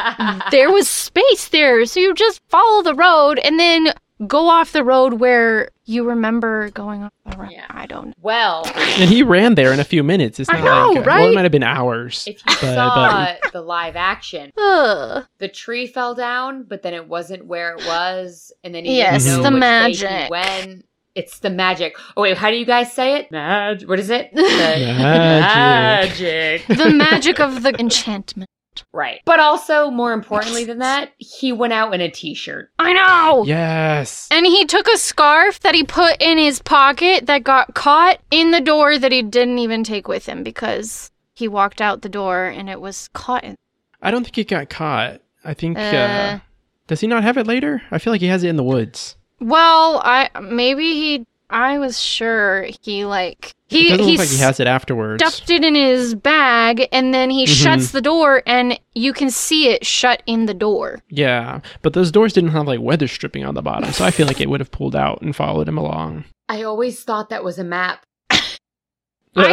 there 0.52 0.72
was 0.72 0.88
space 0.90 1.48
there 1.50 1.86
so 1.86 2.00
you 2.00 2.14
just 2.14 2.42
follow 2.50 2.82
the 2.84 2.94
road 2.96 3.40
and 3.40 3.60
then 3.60 3.94
go 4.28 4.48
off 4.50 4.72
the 4.72 4.84
road 4.84 5.14
where 5.14 5.70
you 5.86 6.04
remember 6.08 6.70
going 6.72 7.04
off 7.04 7.12
the 7.26 7.38
road 7.38 7.50
Yeah. 7.52 7.66
i 7.70 7.86
don't 7.86 8.08
know 8.08 8.14
well 8.22 8.64
And 8.76 9.10
he 9.10 9.24
ran 9.24 9.56
there 9.56 9.74
in 9.74 9.80
a 9.80 9.84
few 9.84 10.04
minutes. 10.04 10.40
It's 10.40 10.50
I 10.50 10.60
not 10.60 10.64
know, 10.64 10.90
like 10.90 11.00
uh, 11.00 11.04
well, 11.08 11.30
it 11.32 11.36
might 11.36 11.44
have 11.44 11.52
been 11.52 11.64
hours. 11.64 12.28
if 12.28 12.36
you 12.38 12.42
but, 12.46 12.58
saw 12.60 13.36
but 13.42 13.52
the 13.52 13.62
live 13.62 13.96
action 13.96 14.52
Ugh. 14.58 15.26
the 15.40 15.48
tree 15.48 15.88
fell 15.88 16.14
down 16.16 16.64
but 16.64 16.82
then 16.84 16.94
it 16.94 17.08
wasn't 17.08 17.46
where 17.46 17.76
it 17.76 17.86
was 17.88 18.52
and 18.64 18.76
then 18.76 18.86
he 18.86 18.98
Yes, 18.98 19.24
didn't 19.24 19.38
know 19.44 19.50
the 19.50 19.56
which 19.56 19.62
way 19.62 19.94
he 19.94 20.04
magic. 20.04 20.30
went 20.32 20.86
it's 21.16 21.40
the 21.40 21.50
magic 21.50 21.96
oh 22.16 22.22
wait 22.22 22.38
how 22.38 22.50
do 22.52 22.56
you 22.58 22.66
guys 22.66 22.94
say 22.94 23.16
it 23.18 23.32
Magic. 23.32 23.90
what 23.90 24.00
is 24.00 24.10
it 24.10 24.30
the 24.34 24.42
Magic. 24.42 26.20
magic. 26.60 26.68
the 26.78 26.90
magic 26.90 27.40
of 27.40 27.64
the 27.64 27.78
enchantment 27.80 28.50
Right. 28.92 29.22
But 29.26 29.40
also, 29.40 29.90
more 29.90 30.14
importantly 30.14 30.66
than 30.66 30.80
that, 30.80 31.12
he 31.18 31.52
went 31.52 31.74
out 31.74 31.94
in 31.94 32.02
a 32.02 32.10
t 32.10 32.34
shirt. 32.34 32.72
i 32.80 32.94
know 32.94 33.44
yes. 33.46 34.28
And 34.32 34.46
he 34.46 34.66
took 34.66 34.88
a 34.88 34.98
scarf 34.98 35.60
that 35.62 35.76
he 35.76 35.84
put 35.84 36.22
in 36.22 36.38
his 36.38 36.62
pocket 36.62 37.26
that 37.28 37.44
got 37.44 37.74
caught 37.74 38.20
in 38.32 38.52
the 38.52 38.62
door 38.62 38.98
that 38.98 39.12
he 39.12 39.22
didn't 39.22 39.60
even 39.60 39.84
take 39.84 40.08
with 40.08 40.26
him 40.26 40.44
because 40.44 41.12
he 41.34 41.48
walked 41.48 41.82
out 41.82 42.02
the 42.02 42.10
door 42.10 42.46
and 42.46 42.70
it 42.70 42.82
was 42.82 43.10
caught 43.14 43.44
in. 43.44 43.56
I 44.02 44.12
don't 44.12 44.24
think 44.24 44.36
he 44.36 44.44
got 44.44 44.70
caught. 44.70 45.22
I 45.44 45.54
think. 45.54 45.78
Uh, 45.78 45.82
Uh. 45.82 46.40
does 46.88 47.00
he 47.02 47.08
not 47.08 47.24
have 47.24 47.38
it 47.38 47.48
later? 47.48 47.82
I 47.92 47.98
feel 47.98 48.12
like 48.14 48.22
he 48.22 48.28
has 48.28 48.44
it 48.44 48.50
in 48.50 48.56
the 48.58 48.64
woods. 48.64 49.16
Well, 49.40 50.02
I 50.06 50.30
maybe 50.40 50.94
he 50.94 51.26
I 51.52 51.78
was 51.80 52.02
sure 52.02 52.68
he 52.82 53.06
like 53.06 53.54
It 53.70 53.76
he 53.78 53.90
doesn't 53.90 54.06
he 54.06 54.12
look 54.12 54.20
like 54.20 54.30
he 54.30 54.38
has 54.38 54.60
it 54.60 54.68
afterwards. 54.68 55.22
stuffed 55.24 55.50
it 55.50 55.64
in 55.64 55.76
his 55.76 56.16
bag 56.16 56.88
and 56.92 57.14
then 57.14 57.30
he 57.30 57.46
Mhm. 57.46 57.48
shuts 57.64 57.92
the 57.92 58.02
door 58.02 58.42
and 58.46 58.80
you 58.96 59.14
can 59.14 59.30
see 59.30 59.70
it 59.70 59.86
shut 59.86 60.24
in 60.26 60.46
the 60.46 60.54
door. 60.54 61.00
Yeah, 61.10 61.60
but 61.82 61.94
those 61.94 62.12
doors 62.12 62.34
didn't 62.34 62.52
have 62.52 62.68
like 62.68 62.80
weather 62.80 63.08
stripping 63.08 63.46
on 63.46 63.56
the 63.56 63.62
bottom, 63.62 63.92
so 63.92 64.06
I 64.06 64.12
feel 64.12 64.28
like 64.28 64.40
it 64.42 64.50
would 64.50 64.60
have 64.62 64.72
pulled 64.72 64.96
out 64.96 65.22
and 65.22 65.36
followed 65.36 65.68
him 65.68 65.78
along. 65.78 66.24
I 66.50 66.64
always 66.64 67.04
thought 67.04 67.30
that 67.30 67.44
was 67.44 67.60
a 67.60 67.64
map. 67.64 68.06
I 68.30 68.38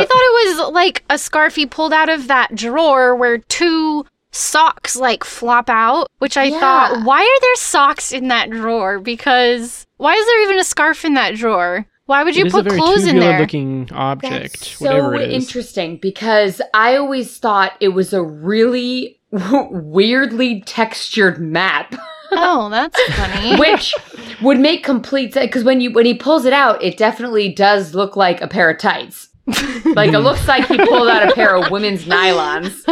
thought 0.05 0.11
it 0.11 0.59
was 0.59 0.71
like 0.73 1.05
a 1.09 1.19
scarf 1.19 1.55
he 1.55 1.67
pulled 1.67 1.93
out 1.93 2.09
of 2.09 2.27
that 2.29 2.55
drawer 2.55 3.15
where 3.15 3.39
two 3.39 4.05
socks 4.33 4.97
like 4.97 5.25
flop 5.25 5.71
out, 5.71 6.09
which 6.19 6.37
I 6.37 6.45
Yeah. 6.45 6.61
thought, 6.61 7.05
why 7.05 7.23
are 7.23 7.41
there 7.41 7.55
socks 7.57 8.13
in 8.13 8.29
that 8.29 8.51
drawer? 8.51 8.99
Because 8.99 9.87
why 9.99 10.15
is 10.15 10.27
there 10.27 10.43
even 10.45 10.59
a 10.59 10.65
scarf 10.65 11.05
in 11.05 11.15
that 11.15 11.35
drawer? 11.35 11.87
Why 12.07 12.25
would 12.25 12.35
you 12.37 12.45
it 12.45 12.47
is 12.47 12.53
put 12.53 12.67
a 12.67 12.71
very 12.71 12.81
clothes 12.81 13.03
in 13.05 13.17
tubular 13.17 13.33
there? 13.33 13.41
looking 13.41 13.91
object, 13.93 14.61
That's 14.61 14.79
so 14.79 14.87
whatever 14.87 15.15
it 15.17 15.31
is. 15.31 15.45
interesting 15.45 15.99
because 15.99 16.63
I 16.73 16.97
always 16.97 17.37
thought 17.37 17.73
it 17.81 17.89
was 17.89 18.15
a 18.15 18.23
really 18.23 19.21
weirdly 19.31 20.63
textured 20.63 21.39
map. 21.39 21.95
oh, 22.33 22.71
that's 22.71 22.99
funny. 23.15 23.57
which 23.57 23.95
would 24.41 24.59
make 24.59 24.83
complete 24.85 25.35
sense 25.35 25.47
because 25.47 25.65
when 25.65 25.81
you 25.83 25.93
when 25.93 26.07
he 26.07 26.15
pulls 26.15 26.47
it 26.47 26.55
out, 26.55 26.83
it 26.83 26.97
definitely 26.97 27.53
does 27.53 27.95
look 27.95 28.17
like 28.17 28.41
a 28.41 28.49
pair 28.49 28.71
of 28.71 28.79
tights. 28.79 29.29
like 29.85 30.13
it 30.13 30.21
looks 30.21 30.47
like 30.49 30.67
he 30.67 30.79
pulled 30.79 31.09
out 31.09 31.29
a 31.29 31.35
pair 31.35 31.57
of 31.57 31.71
women's 31.71 32.05
nylons. 32.05 32.85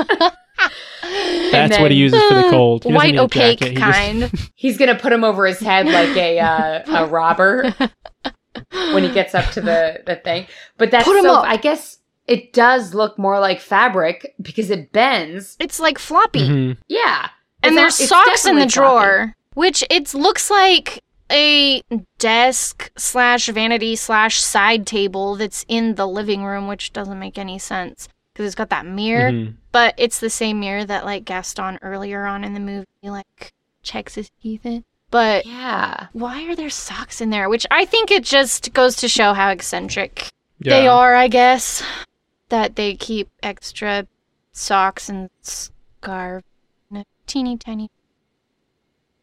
That's 1.52 1.78
what 1.78 1.90
he 1.90 1.96
uses 1.96 2.20
for 2.28 2.34
the 2.34 2.48
cold. 2.50 2.84
He 2.84 2.92
White 2.92 3.16
opaque 3.16 3.58
jacket, 3.60 3.72
he 3.72 3.76
just- 3.76 3.92
kind. 3.96 4.50
He's 4.54 4.76
gonna 4.78 4.94
put 4.98 5.12
him 5.12 5.24
over 5.24 5.46
his 5.46 5.60
head 5.60 5.86
like 5.86 6.16
a 6.16 6.38
uh, 6.40 7.04
a 7.04 7.06
robber 7.06 7.74
when 8.70 9.02
he 9.04 9.10
gets 9.12 9.34
up 9.34 9.50
to 9.52 9.60
the 9.60 10.02
the 10.06 10.16
thing. 10.16 10.46
But 10.78 10.90
that's 10.90 11.04
Put 11.04 11.16
him 11.16 11.24
so. 11.24 11.34
up. 11.36 11.44
I 11.46 11.56
guess 11.56 11.98
it 12.26 12.52
does 12.52 12.94
look 12.94 13.18
more 13.18 13.38
like 13.40 13.60
fabric 13.60 14.34
because 14.40 14.70
it 14.70 14.92
bends. 14.92 15.56
It's 15.60 15.78
like 15.78 15.98
floppy. 15.98 16.48
Mhm. 16.48 16.76
Yeah, 16.88 17.28
and 17.62 17.76
It's 17.78 17.98
there's 17.98 18.10
not- 18.10 18.26
socks 18.26 18.46
in 18.46 18.56
the 18.56 18.62
definitely 18.66 18.82
floppy. 18.82 19.04
drawer, 19.06 19.36
which 19.54 19.84
it 19.90 20.14
looks 20.14 20.50
like 20.50 21.02
a 21.30 21.82
desk 22.18 22.90
slash 22.96 23.46
vanity 23.48 23.96
slash 23.96 24.40
side 24.40 24.86
table 24.86 25.34
that's 25.36 25.64
in 25.68 25.96
the 25.96 26.06
living 26.06 26.44
room, 26.44 26.68
which 26.68 26.92
doesn't 26.92 27.18
make 27.18 27.36
any 27.38 27.58
sense 27.58 28.08
because 28.32 28.46
it's 28.46 28.54
got 28.54 28.70
that 28.70 28.86
mirror, 28.86 29.30
Mhm. 29.32 29.54
But 29.76 29.94
it's 29.98 30.20
the 30.20 30.30
same 30.30 30.58
mirror 30.58 30.86
that 30.86 31.04
like 31.04 31.26
Gaston 31.26 31.78
earlier 31.82 32.24
on 32.24 32.44
in 32.44 32.54
the 32.54 32.60
movie 32.60 32.86
like 33.02 33.52
checks 33.82 34.14
his 34.14 34.30
teeth 34.42 34.64
in. 34.64 34.84
But 35.10 35.44
Yeah, 35.44 36.06
why 36.14 36.44
are 36.48 36.56
there 36.56 36.70
socks 36.70 37.20
in 37.20 37.28
there? 37.28 37.50
Which 37.50 37.66
I 37.70 37.84
think 37.84 38.10
it 38.10 38.24
just 38.24 38.72
goes 38.72 38.96
to 38.96 39.06
show 39.08 39.34
how 39.34 39.50
eccentric 39.50 40.30
Yeah. 40.60 40.80
they 40.80 40.88
are, 40.88 41.14
I 41.14 41.28
guess. 41.28 41.82
That 42.48 42.76
they 42.76 42.94
keep 42.94 43.28
extra 43.42 44.06
socks 44.52 45.10
and 45.10 45.28
scarf 45.42 46.42
in 46.90 46.96
a 46.96 47.04
teeny 47.26 47.58
tiny. 47.58 47.90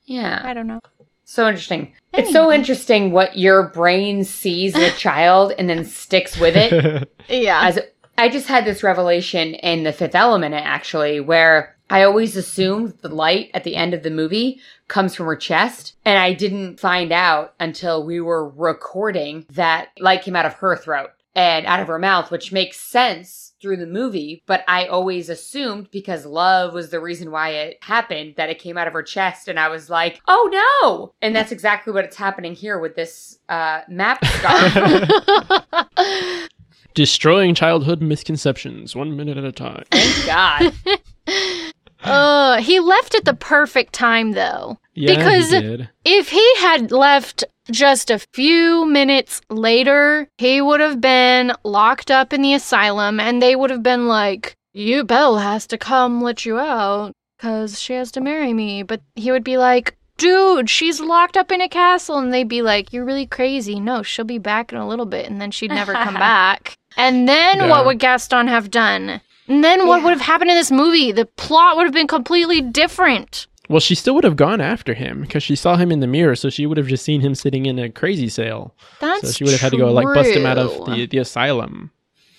yeah. 0.06 0.39
I 0.44 0.54
don't 0.54 0.68
know. 0.68 0.82
So 1.26 1.48
interesting. 1.48 1.94
It's 2.13 2.32
so 2.32 2.52
interesting 2.52 3.12
what 3.12 3.39
your 3.39 3.70
brain 3.70 4.24
sees 4.24 4.76
as 4.76 4.84
a 4.94 4.96
child 4.96 5.52
and 5.58 5.68
then 5.68 5.84
sticks 5.84 6.38
with 6.38 6.56
it. 6.56 7.10
Yeah. 7.28 7.62
As 7.68 7.80
I 8.23 8.29
just 8.29 8.47
had 8.47 8.63
this 8.63 8.83
revelation 8.83 9.53
in 9.55 9.83
the 9.83 9.91
Fifth 9.91 10.15
Element, 10.15 10.55
actually, 10.55 11.19
where 11.19 11.75
I 11.89 12.03
always 12.03 12.38
assumed 12.38 12.93
the 13.01 13.09
light 13.09 13.51
at 13.53 13.65
the 13.65 13.75
end 13.75 13.93
of 13.93 14.01
the 14.01 14.09
movie 14.09 14.62
comes 14.88 15.13
from 15.13 15.25
her 15.25 15.36
chest, 15.36 15.97
and 16.05 16.17
I 16.17 16.31
didn't 16.31 16.79
find 16.79 17.12
out 17.12 17.53
until 17.59 18.05
we 18.05 18.21
were 18.21 18.47
recording 18.47 19.45
that 19.49 19.89
light 19.99 20.21
came 20.21 20.38
out 20.38 20.45
of 20.45 20.53
her 20.53 20.77
throat. 20.77 21.09
and 21.36 21.65
out 21.65 21.79
of 21.79 21.88
her 21.88 21.97
mouth, 21.97 22.29
which 22.29 22.51
makes 22.51 22.79
sense 22.79 23.53
through 23.59 23.75
the 23.77 23.88
movie. 23.88 24.43
But 24.45 24.63
I 24.67 24.86
always 24.86 25.29
assumed 25.29 25.89
because 25.89 26.27
love 26.27 26.75
was 26.75 26.91
the 26.91 26.99
reason 26.99 27.31
why 27.31 27.49
it 27.49 27.79
happened 27.81 28.36
that 28.38 28.51
it 28.51 28.59
came 28.59 28.77
out 28.77 28.86
of 28.86 28.93
her 28.93 29.01
chest. 29.01 29.47
And 29.47 29.59
I 29.59 29.67
was 29.67 29.89
like, 29.89 30.21
oh 30.27 30.47
no. 30.83 31.15
And 31.23 31.36
that's 31.36 31.51
exactly 31.51 31.91
what 31.91 32.05
it's 32.05 32.17
happening 32.17 32.53
here 32.53 32.77
with 32.77 32.95
this 32.95 33.39
uh, 33.49 33.81
map 33.89 34.23
scarf. 34.23 35.59
Destroying 36.93 37.56
childhood 37.56 38.01
misconceptions 38.01 38.95
one 38.95 39.15
minute 39.17 39.38
at 39.38 39.43
a 39.43 39.51
time. 39.51 39.84
Thank 39.91 40.25
God. 40.25 40.73
uh, 42.03 42.62
he 42.62 42.79
left 42.79 43.15
at 43.15 43.25
the 43.25 43.34
perfect 43.34 43.93
time 43.93 44.32
though. 44.34 44.77
Yeah, 44.93 45.15
Because- 45.15 45.51
he 45.51 45.60
did. 45.62 45.89
If 46.06 46.29
he 46.29 46.56
had 46.58 46.91
left 46.91 47.43
just 47.71 48.12
a 48.12 48.19
few 48.34 48.86
minutes 48.86 49.41
later, 49.49 50.27
he 50.38 50.62
would 50.62 50.82
have 50.82 50.99
been 51.01 51.53
locked 51.63 52.12
up 52.12 52.34
in 52.34 52.41
the 52.41 52.53
asylum 52.53 53.19
and 53.19 53.41
they 53.41 53.56
would 53.56 53.69
have 53.69 53.84
been 53.84 54.08
like, 54.08 54.56
You, 54.73 55.03
Belle 55.03 55.38
has 55.38 55.65
to 55.67 55.77
come 55.77 56.21
let 56.21 56.45
you 56.45 56.60
out 56.60 57.13
because 57.38 57.79
she 57.79 57.93
has 57.93 58.12
to 58.13 58.21
marry 58.21 58.53
me. 58.53 58.84
But 58.84 59.01
he 59.15 59.32
would 59.32 59.43
be 59.43 59.58
like, 59.58 59.95
Dude, 60.17 60.69
she's 60.69 60.99
locked 61.01 61.36
up 61.38 61.51
in 61.51 61.60
a 61.60 61.67
castle. 61.67 62.19
And 62.19 62.32
they'd 62.34 62.47
be 62.47 62.62
like, 62.62 62.91
You're 62.93 63.06
really 63.06 63.25
crazy. 63.25 63.79
No, 63.79 64.03
she'll 64.03 64.25
be 64.25 64.38
back 64.38 64.71
in 64.71 64.77
a 64.77 64.88
little 64.88 65.06
bit. 65.08 65.25
And 65.27 65.41
then 65.41 65.49
she'd 65.51 65.71
never 65.71 65.93
come 65.93 66.13
back. 66.32 66.77
And 66.97 67.27
then 67.27 67.58
Yeah. 67.60 67.69
what 67.69 67.86
would 67.86 67.99
Gaston 67.99 68.47
have 68.47 68.69
done? 68.71 69.21
And 69.47 69.63
then 69.63 69.88
what 69.88 69.97
Yeah. 69.99 70.03
would 70.06 70.12
have 70.12 70.21
happened 70.21 70.49
in 70.51 70.56
this 70.58 70.71
movie? 70.71 71.12
The 71.12 71.25
plot 71.25 71.75
would 71.77 71.84
have 71.84 71.93
been 71.93 72.08
completely 72.08 72.62
different. 72.62 73.47
Well, 73.69 73.79
she 73.79 73.95
still 73.95 74.13
would 74.15 74.23
have 74.25 74.36
gone 74.36 74.60
after 74.62 74.93
him 74.93 75.21
because 75.21 75.41
she 75.43 75.56
saw 75.56 75.77
him 75.77 75.91
in 75.91 75.99
the 76.01 76.08
mirror, 76.08 76.36
so 76.36 76.49
she 76.49 76.65
would 76.65 76.77
have 76.77 76.88
just 76.88 77.03
seen 77.03 77.21
him 77.21 77.34
sitting 77.34 77.65
in 77.65 77.79
a 77.79 77.89
crazy 77.89 78.27
sale. 78.29 78.73
That's 78.99 79.21
so 79.21 79.32
she 79.32 79.43
would 79.43 79.51
have 79.53 79.62
had 79.62 79.71
to 79.71 79.77
go 79.77 79.91
like 79.91 80.06
bust 80.13 80.32
him 80.32 80.45
out 80.45 80.58
of 80.58 80.86
the, 80.86 81.06
the 81.08 81.17
asylum. 81.19 81.91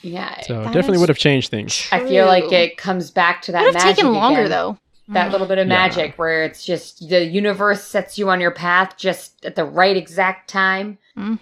Yeah. 0.02 0.38
So 0.42 0.62
definitely 0.64 0.98
would 0.98 1.08
have 1.08 1.16
changed 1.18 1.50
things. 1.50 1.88
I 1.90 2.00
feel 2.00 2.26
like 2.26 2.52
it 2.52 2.76
comes 2.76 3.10
back 3.10 3.40
to 3.42 3.52
that 3.52 3.62
would 3.64 3.74
have 3.74 3.82
magic 3.84 3.96
taken 3.96 4.12
longer 4.12 4.40
again. 4.40 4.50
though. 4.50 4.78
that 5.08 5.30
little 5.32 5.46
bit 5.46 5.58
of 5.58 5.66
Yeah. 5.68 5.74
magic 5.74 6.14
where 6.16 6.42
it's 6.44 6.64
just 6.64 7.10
the 7.10 7.24
universe 7.26 7.84
sets 7.84 8.16
you 8.16 8.30
on 8.30 8.40
your 8.40 8.50
path 8.50 8.96
just 8.96 9.44
at 9.44 9.54
the 9.54 9.64
right 9.64 9.98
exact 9.98 10.48
time 10.48 10.96
Mhm. 11.18 11.38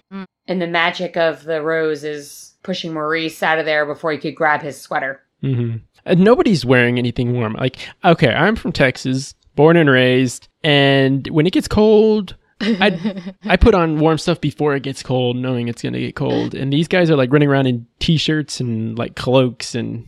and 0.48 0.61
the 0.61 0.66
magic 0.66 1.16
of 1.16 1.44
the 1.44 1.62
rose 1.62 2.03
is 2.03 2.52
pushing 2.62 2.92
maurice 2.92 3.42
out 3.42 3.59
of 3.59 3.64
there 3.64 3.85
before 3.87 4.12
he 4.12 4.18
could 4.18 4.35
grab 4.35 4.62
his 4.62 4.81
sweater 4.81 5.20
hmm 5.40 5.77
And 6.05 6.20
nobody's 6.20 6.64
wearing 6.64 6.98
anything 6.98 7.33
warm. 7.33 7.55
Like, 7.55 7.77
okay, 8.05 8.33
I'm 8.33 8.57
from 8.57 8.72
Texas, 8.72 9.35
born 9.57 9.77
and 9.77 9.90
raised, 9.90 10.48
and 10.64 11.27
when 11.29 11.46
it 11.46 11.53
gets 11.53 11.68
cold, 11.68 12.37
I 12.61 13.33
I 13.44 13.57
put 13.57 13.75
on 13.75 13.98
warm 13.98 14.18
stuff 14.18 14.40
before 14.40 14.75
it 14.77 14.85
gets 14.85 15.03
cold, 15.03 15.37
knowing 15.37 15.66
it's 15.68 15.83
gonna 15.83 15.98
get 15.98 16.14
cold. 16.14 16.55
And 16.55 16.72
these 16.72 16.87
guys 16.88 17.11
are 17.11 17.16
like 17.16 17.33
running 17.33 17.48
around 17.48 17.66
in 17.66 17.87
t-shirts 17.98 18.61
and 18.61 18.96
like 18.96 19.16
cloaks, 19.16 19.75
and 19.75 20.07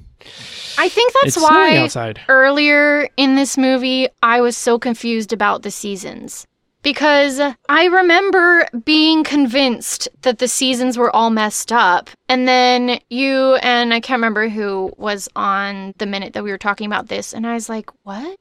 I 0.79 0.89
think 0.89 1.13
that's 1.21 1.37
why 1.37 1.79
outside. 1.79 2.21
earlier 2.29 3.09
in 3.17 3.35
this 3.35 3.59
movie 3.59 4.09
I 4.23 4.41
was 4.41 4.57
so 4.57 4.79
confused 4.79 5.33
about 5.33 5.63
the 5.63 5.71
seasons. 5.71 6.47
Because 6.85 7.41
I 7.69 7.85
remember 7.87 8.69
being 8.85 9.25
convinced 9.25 10.09
that 10.23 10.39
the 10.39 10.47
seasons 10.47 10.97
were 10.97 11.15
all 11.15 11.31
messed 11.31 11.73
up. 11.73 12.11
And 12.29 12.47
then 12.47 13.01
you 13.11 13.57
and 13.57 13.93
I 13.93 13.99
can't 13.99 14.19
remember 14.19 14.49
who 14.49 14.93
was 14.97 15.29
on 15.35 15.95
the 15.99 16.07
minute 16.07 16.35
that 16.35 16.45
we 16.45 16.53
were 16.53 16.59
talking 16.59 16.87
about 16.87 17.09
this. 17.09 17.33
And 17.33 17.45
I 17.47 17.55
was 17.55 17.69
like, 17.69 17.91
what? 18.05 18.39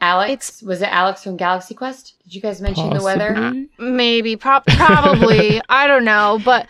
alex 0.00 0.60
was 0.62 0.82
it 0.82 0.88
alex 0.92 1.22
from 1.22 1.36
galaxy 1.36 1.72
quest 1.72 2.14
did 2.24 2.34
you 2.34 2.40
guys 2.42 2.60
mention 2.60 2.90
the 2.90 3.02
weather 3.02 3.54
Maybe, 3.78 4.36
prob- 4.36 4.66
probably. 4.66 5.62
I 5.68 5.86
don't 5.86 6.04
know. 6.04 6.40
But 6.44 6.68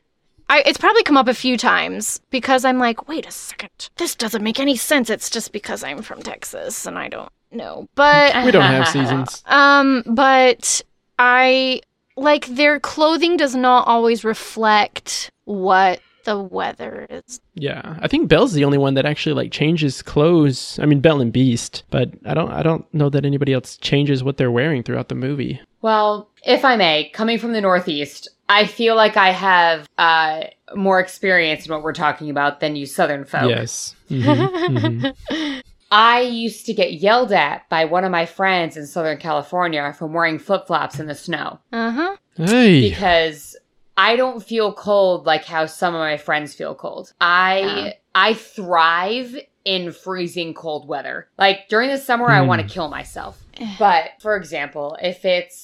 I, 0.49 0.63
it's 0.67 0.79
probably 0.79 1.03
come 1.03 1.17
up 1.17 1.27
a 1.27 1.35
few 1.35 1.57
times 1.57 2.21
because 2.31 2.65
I'm 2.65 2.79
like, 2.79 3.09
wait 3.09 3.27
a 3.27 3.31
second. 3.31 3.91
This 3.97 4.15
doesn't 4.15 4.43
make 4.43 4.61
any 4.61 4.77
sense. 4.77 5.11
It's 5.11 5.31
just 5.31 5.53
because 5.53 5.83
I'm 5.83 6.03
from 6.03 6.23
Texas 6.23 6.87
and 6.87 6.99
I 6.99 7.09
don't 7.09 7.33
know. 7.51 7.89
But 7.95 8.45
We 8.45 8.51
don't 8.51 8.63
have 8.63 8.89
seasons. 8.89 9.43
Um, 9.47 10.03
but 10.07 10.83
I 11.19 11.81
like 12.17 12.47
their 12.47 12.79
clothing 12.81 13.37
does 13.37 13.55
not 13.55 13.87
always 13.89 14.25
reflect 14.25 15.31
what 15.45 16.01
the 16.25 16.39
weather 16.39 17.07
is. 17.11 17.41
Yeah, 17.55 17.99
I 18.01 18.09
think 18.09 18.29
Belle's 18.29 18.55
the 18.55 18.65
only 18.65 18.79
one 18.79 18.95
that 18.95 19.05
actually 19.05 19.35
like 19.35 19.53
changes 19.53 20.01
clothes. 20.01 20.79
I 20.81 20.87
mean, 20.87 21.01
Belle 21.01 21.21
and 21.21 21.33
Beast, 21.33 21.83
but 21.91 22.11
I 22.25 22.33
don't 22.35 22.51
I 22.51 22.63
don't 22.63 22.87
know 22.95 23.11
that 23.11 23.27
anybody 23.27 23.53
else 23.53 23.77
changes 23.77 24.25
what 24.25 24.39
they're 24.39 24.51
wearing 24.51 24.83
throughout 24.83 25.09
the 25.09 25.15
movie. 25.15 25.61
well 25.83 26.31
if 26.47 26.65
i 26.65 26.77
may 26.77 27.09
coming 27.11 27.39
from 27.39 27.53
the 27.53 27.61
northeast 27.61 28.29
i 28.49 28.67
feel 28.67 28.95
like 28.97 29.17
i 29.19 29.31
have 29.31 29.87
uh 29.99 30.43
more 30.75 30.99
experience 31.01 31.67
in 31.67 31.73
what 31.73 31.83
we're 31.83 31.93
talking 31.93 32.29
about 32.31 32.61
than 32.61 32.75
you 32.77 32.87
southern 32.87 33.25
folk 33.25 33.49
Yes. 33.51 33.95
Mhm, 34.11 35.13
mhm. 35.31 35.63
I 35.97 36.23
used 36.23 36.67
to 36.67 36.75
get 36.75 36.95
yelled 36.95 37.31
at 37.33 37.69
by 37.69 37.85
one 37.85 38.03
of 38.05 38.11
my 38.11 38.27
friends 38.27 38.77
in 38.77 38.85
Southern 38.87 39.17
California 39.19 39.95
from 39.97 40.13
wearing 40.13 40.41
flip 40.41 40.67
flops 40.67 40.99
in 40.99 41.07
the 41.07 41.15
snow 41.15 41.61
Uh 41.73 41.91
huh. 41.93 42.17
Hey. 42.37 42.81
because 42.91 43.57
I 43.97 44.17
don't 44.17 44.43
feel 44.43 44.73
cold 44.73 45.25
like 45.25 45.45
how 45.45 45.67
some 45.67 45.95
of 45.95 46.01
my 46.01 46.17
friends 46.17 46.53
feel 46.55 46.75
cold. 46.75 47.13
I 47.21 47.59
Yeah. 47.61 47.93
I 48.17 48.35
thrive 48.35 49.37
in 49.65 49.93
freezing 49.93 50.53
cold 50.55 50.87
weather. 50.89 51.29
Like 51.39 51.69
during 51.69 51.89
the 51.91 51.99
summer, 51.99 52.29
I 52.29 52.41
Hmm. 52.43 52.49
want 52.49 52.63
to 52.63 52.67
kill 52.75 52.89
myself. 52.89 53.41
But 53.79 54.11
for 54.21 54.37
example, 54.37 54.97
if 55.01 55.25
it's 55.25 55.57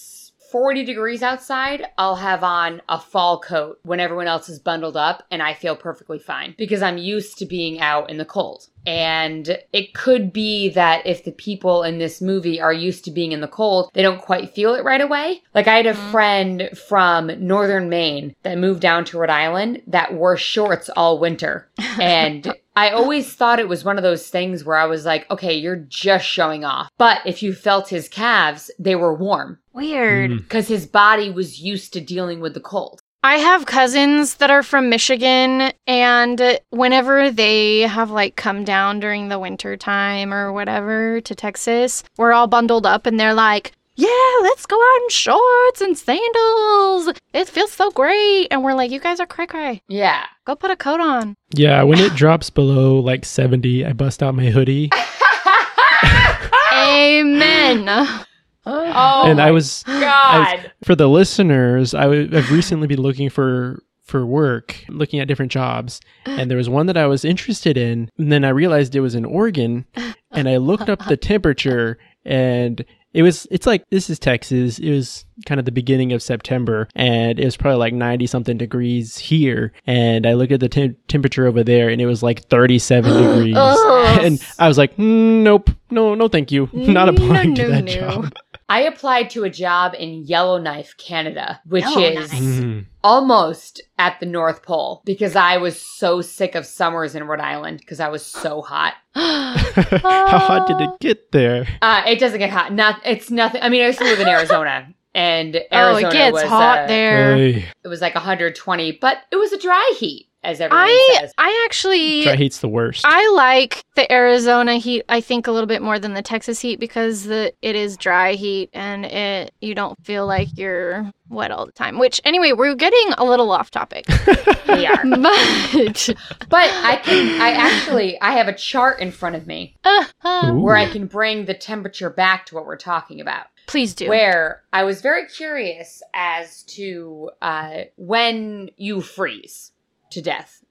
40 0.51 0.85
degrees 0.85 1.23
outside, 1.23 1.85
I'll 1.97 2.17
have 2.17 2.43
on 2.43 2.83
a 2.89 2.99
fall 2.99 3.39
coat 3.39 3.79
when 3.83 4.01
everyone 4.01 4.27
else 4.27 4.49
is 4.49 4.59
bundled 4.59 4.97
up 4.97 5.25
and 5.31 5.43
I 5.43 5.55
feel 5.55 5.77
perfectly 5.77 6.19
fine 6.19 6.55
because 6.59 6.83
I'm 6.83 6.99
used 6.99 7.39
to 7.39 7.47
being 7.47 7.81
out 7.81 8.11
in 8.11 8.17
the 8.19 8.25
cold. 8.25 8.67
And 8.87 9.59
it 9.73 9.93
could 9.95 10.33
be 10.33 10.71
that 10.71 11.07
if 11.07 11.25
the 11.25 11.33
people 11.33 11.83
in 11.83 11.99
this 11.99 12.21
movie 12.23 12.61
are 12.61 12.73
used 12.73 13.05
to 13.05 13.11
being 13.11 13.33
in 13.33 13.43
the 13.43 13.47
cold, 13.49 13.91
they 13.93 14.03
don't 14.03 14.23
quite 14.23 14.51
feel 14.55 14.75
it 14.75 14.85
right 14.85 15.03
away. 15.03 15.43
Like 15.55 15.69
I 15.69 15.77
had 15.77 15.87
a 15.87 15.93
Mhm. 15.93 16.11
friend 16.11 16.71
from 16.89 17.47
northern 17.47 17.89
Maine 17.91 18.35
that 18.43 18.57
moved 18.59 18.81
down 18.81 19.05
to 19.07 19.19
Rhode 19.19 19.29
Island 19.31 19.83
that 19.87 20.15
wore 20.15 20.37
shorts 20.37 20.89
all 20.97 21.19
winter. 21.19 21.69
And 22.01 22.55
I 22.77 22.91
always 22.91 23.35
thought 23.35 23.59
it 23.59 23.69
was 23.69 23.85
one 23.85 23.99
of 23.99 24.03
those 24.03 24.29
things 24.29 24.65
where 24.65 24.77
I 24.79 24.87
was 24.87 25.05
like, 25.05 25.31
okay, 25.31 25.55
you're 25.55 25.77
just 25.77 26.25
showing 26.25 26.65
off. 26.65 26.89
But 26.97 27.19
if 27.27 27.43
you 27.43 27.53
felt 27.53 27.89
his 27.91 28.09
calves, 28.09 28.71
they 28.79 28.95
were 28.95 29.13
warm 29.15 29.59
Weird. 29.81 30.31
Mm. 30.31 30.39
because 30.39 30.69
his 30.69 30.87
body 30.87 31.31
was 31.31 31.61
used 31.61 31.93
to 31.95 32.01
dealing 32.01 32.41
with 32.41 32.55
the 32.55 32.61
cold. 32.61 33.01
I 33.23 33.37
have 33.37 33.67
cousins 33.67 34.37
that 34.37 34.51
are 34.51 34.63
from 34.63 34.89
Michigan, 34.89 35.73
and 35.87 36.59
whenever 36.71 37.31
they 37.31 37.81
have 37.81 38.11
like 38.11 38.35
come 38.37 38.65
down 38.65 38.99
during 39.01 39.29
the 39.29 39.39
winter 39.39 39.77
time 39.77 40.33
or 40.33 40.53
whatever 40.53 41.21
to 41.21 41.35
Texas, 41.35 42.03
we're 42.17 42.33
all 42.33 42.47
bundled 42.47 42.87
up 42.87 43.05
and 43.07 43.21
they're 43.21 43.35
like, 43.35 43.73
Yeah, 43.97 44.09
let's 44.41 44.65
go 44.65 44.77
out 44.81 45.03
in 45.03 45.09
shorts 45.11 45.81
and 45.83 45.99
sandals. 45.99 47.11
It 47.35 47.47
feels 47.49 47.73
so 47.73 47.91
great. 47.91 48.49
And 48.51 48.65
we're 48.65 48.73
like, 48.75 48.91
You 48.91 49.01
guys 49.01 49.21
are 49.21 49.27
cray 49.27 49.47
cray. 49.47 49.83
Yeah. 49.87 50.25
Go 50.47 50.55
put 50.57 50.71
a 50.71 50.77
coat 50.77 51.01
on. 51.01 51.35
Yeah, 51.53 51.83
when 51.83 51.99
it 51.99 52.15
drops 52.15 52.49
below 52.49 52.99
like 53.01 53.27
70, 53.27 53.85
I 53.85 53.93
bust 53.93 54.23
out 54.23 54.35
my 54.35 54.47
hoodie. 54.47 54.89
Amen. 56.73 58.09
Oh, 58.67 59.23
and 59.27 59.41
I 59.41 59.51
was 59.51 59.83
God. 59.87 60.71
for 60.85 60.95
the 60.95 61.09
listeners, 61.09 61.95
I 61.95 62.03
w- 62.03 62.29
I've 62.33 62.51
recently 62.51 62.87
been 62.87 63.01
looking 63.01 63.31
for 63.31 63.83
for 64.05 64.27
work, 64.27 64.75
looking 64.89 65.21
at 65.21 65.29
different 65.29 65.53
jobs, 65.53 66.01
and 66.27 66.51
there 66.51 66.59
was 66.59 66.69
one 66.69 66.87
that 66.87 66.97
I 66.97 67.07
was 67.07 67.25
interested 67.25 67.77
in, 67.79 68.11
and 68.19 68.31
then 68.33 68.45
I 68.45 68.49
realized 68.49 68.95
it 68.97 69.01
was 69.01 69.15
in 69.15 69.25
Oregon, 69.25 69.87
and 70.33 70.49
I 70.49 70.57
looked 70.57 70.89
up 70.89 71.07
the 71.07 71.17
temperature, 71.17 71.97
and 72.25 72.85
it 73.15 73.23
was 73.23 73.47
it's 73.53 73.67
like 73.67 73.85
this 73.91 74.11
is 74.11 74.19
Texas. 74.19 74.79
It 74.79 74.91
was 74.91 75.25
kind 75.47 75.59
of 75.59 75.65
the 75.65 75.73
beginning 75.73 76.13
of 76.13 76.23
September, 76.23 76.89
and 76.97 77.39
it 77.41 77.45
was 77.45 77.57
probably 77.57 77.79
like 77.79 77.95
ninety 77.95 78.27
something 78.27 78.59
degrees 78.59 79.17
here, 79.17 79.73
and 79.87 80.27
I 80.27 80.35
looked 80.35 80.53
at 80.53 80.61
the 80.61 80.69
tem- 80.69 80.97
temperature 81.09 81.47
over 81.47 81.63
there, 81.65 81.89
and 81.89 82.01
it 82.01 82.07
was 82.07 82.23
like 82.23 82.43
thirty 82.49 82.79
seven 82.81 83.13
degrees, 83.23 83.55
Ugh. 83.57 84.21
and 84.25 84.45
I 84.59 84.67
was 84.69 84.77
like, 84.77 84.97
"Mm, 84.97 85.43
nope, 85.45 85.71
no, 85.91 86.15
no, 86.15 86.29
thank 86.29 86.51
you, 86.53 86.69
not 86.73 87.07
No, 87.07 87.13
applying 87.25 87.55
to 87.55 87.67
that 87.69 87.85
no. 87.85 87.93
job. 87.93 88.33
I 88.71 88.83
applied 88.83 89.31
to 89.31 89.43
a 89.43 89.51
job 89.51 89.95
in 89.99 90.25
Yellowknife, 90.25 90.97
Canada, 90.97 91.61
which 91.67 91.85
is 91.85 91.97
Yellowknife. 91.97 92.31
Mhm. 92.41 92.87
almost 93.03 93.81
at 93.99 94.21
the 94.21 94.27
North 94.27 94.63
Pole 94.63 95.03
because 95.05 95.35
I 95.35 95.57
was 95.57 95.81
so 95.81 96.21
sick 96.21 96.55
of 96.55 96.65
summers 96.65 97.17
in 97.17 97.25
Rhode 97.25 97.41
Island 97.41 97.79
because 97.79 97.99
I 97.99 98.09
was 98.09 98.25
so 98.25 98.63
hot. 98.63 98.95
How 99.15 100.39
hot 100.39 100.69
did 100.69 100.81
it 100.81 100.91
get 101.01 101.33
there? 101.33 101.67
Uh, 101.83 102.03
it 102.07 102.21
doesn't 102.21 102.39
get 102.39 102.51
hot. 102.51 102.73
Not 102.73 103.01
it's 103.05 103.31
nothing. 103.31 103.61
I 103.61 103.69
mean, 103.71 103.83
I 103.83 103.87
used 103.89 103.99
to 103.99 104.05
live 104.05 104.21
in 104.21 104.29
Arizona, 104.39 104.89
and 105.15 105.61
oh, 105.73 105.97
it 105.97 106.13
gets 106.13 106.33
was 106.35 106.45
hot 106.45 106.81
uh, 106.81 106.87
there. 106.87 107.35
Oy. 107.35 107.65
It 107.83 107.89
was 107.89 108.01
like 108.01 108.15
120, 108.15 108.99
but 109.01 109.19
it 109.33 109.37
was 109.37 109.53
a 109.53 109.59
dry 109.59 109.95
heat. 109.99 110.30
As 110.43 110.61
everyone 110.61 110.87
I 110.87 111.19
says. 111.21 111.33
I 111.39 111.65
actually 111.67 112.23
Dry 112.23 112.37
heat's 112.37 112.61
the 112.61 112.69
worst. 112.69 113.05
I 113.07 113.31
like 113.35 113.85
the 113.95 114.11
Arizona 114.13 114.77
heat. 114.77 115.05
I 115.09 115.21
think 115.21 115.47
a 115.47 115.53
little 115.53 115.67
bit 115.67 115.83
more 115.83 115.99
than 115.99 116.15
the 116.15 116.23
Texas 116.23 116.61
heat 116.61 116.81
because 116.81 117.25
the 117.25 117.53
it 117.63 117.77
is 117.77 117.97
dry 117.97 118.33
heat 118.33 118.71
and 118.73 119.05
it 119.05 119.55
you 119.61 119.75
don't 119.75 120.03
feel 120.05 120.27
like 120.27 120.49
you're 120.57 121.11
wet 121.29 121.51
all 121.51 121.67
the 121.67 121.73
time. 121.73 121.99
Which 121.99 122.21
anyway, 122.25 122.53
we're 122.53 122.75
getting 122.75 123.13
a 123.19 123.25
little 123.25 123.51
off 123.53 123.71
topic, 123.71 124.07
We 124.69 124.87
are. 124.87 125.05
but 125.05 126.11
But 126.49 126.71
I 126.71 127.01
can, 127.03 127.41
I 127.41 127.51
actually, 127.51 128.21
I 128.21 128.33
have 128.33 128.49
a 128.49 128.55
chart 128.55 129.01
in 129.01 129.11
front 129.11 129.37
of 129.37 129.47
me 129.47 129.77
Ooh. 129.87 130.55
where 130.61 130.77
I 130.77 130.91
can 130.91 131.07
bring 131.07 131.45
the 131.45 131.55
temperature 131.55 132.11
back 132.11 132.47
to 132.47 132.55
what 132.55 132.67
we're 132.67 132.77
talking 132.77 133.21
about. 133.21 133.47
please 133.67 133.95
do. 133.95 134.09
Where 134.09 134.63
I 134.73 134.85
was 134.85 135.01
very 135.01 135.27
curious 135.27 136.03
as 136.15 136.63
to 136.65 137.31
uh, 137.41 137.83
when 137.97 138.71
you 138.77 139.01
freeze 139.01 139.73
to 140.11 140.23
death. 140.23 140.65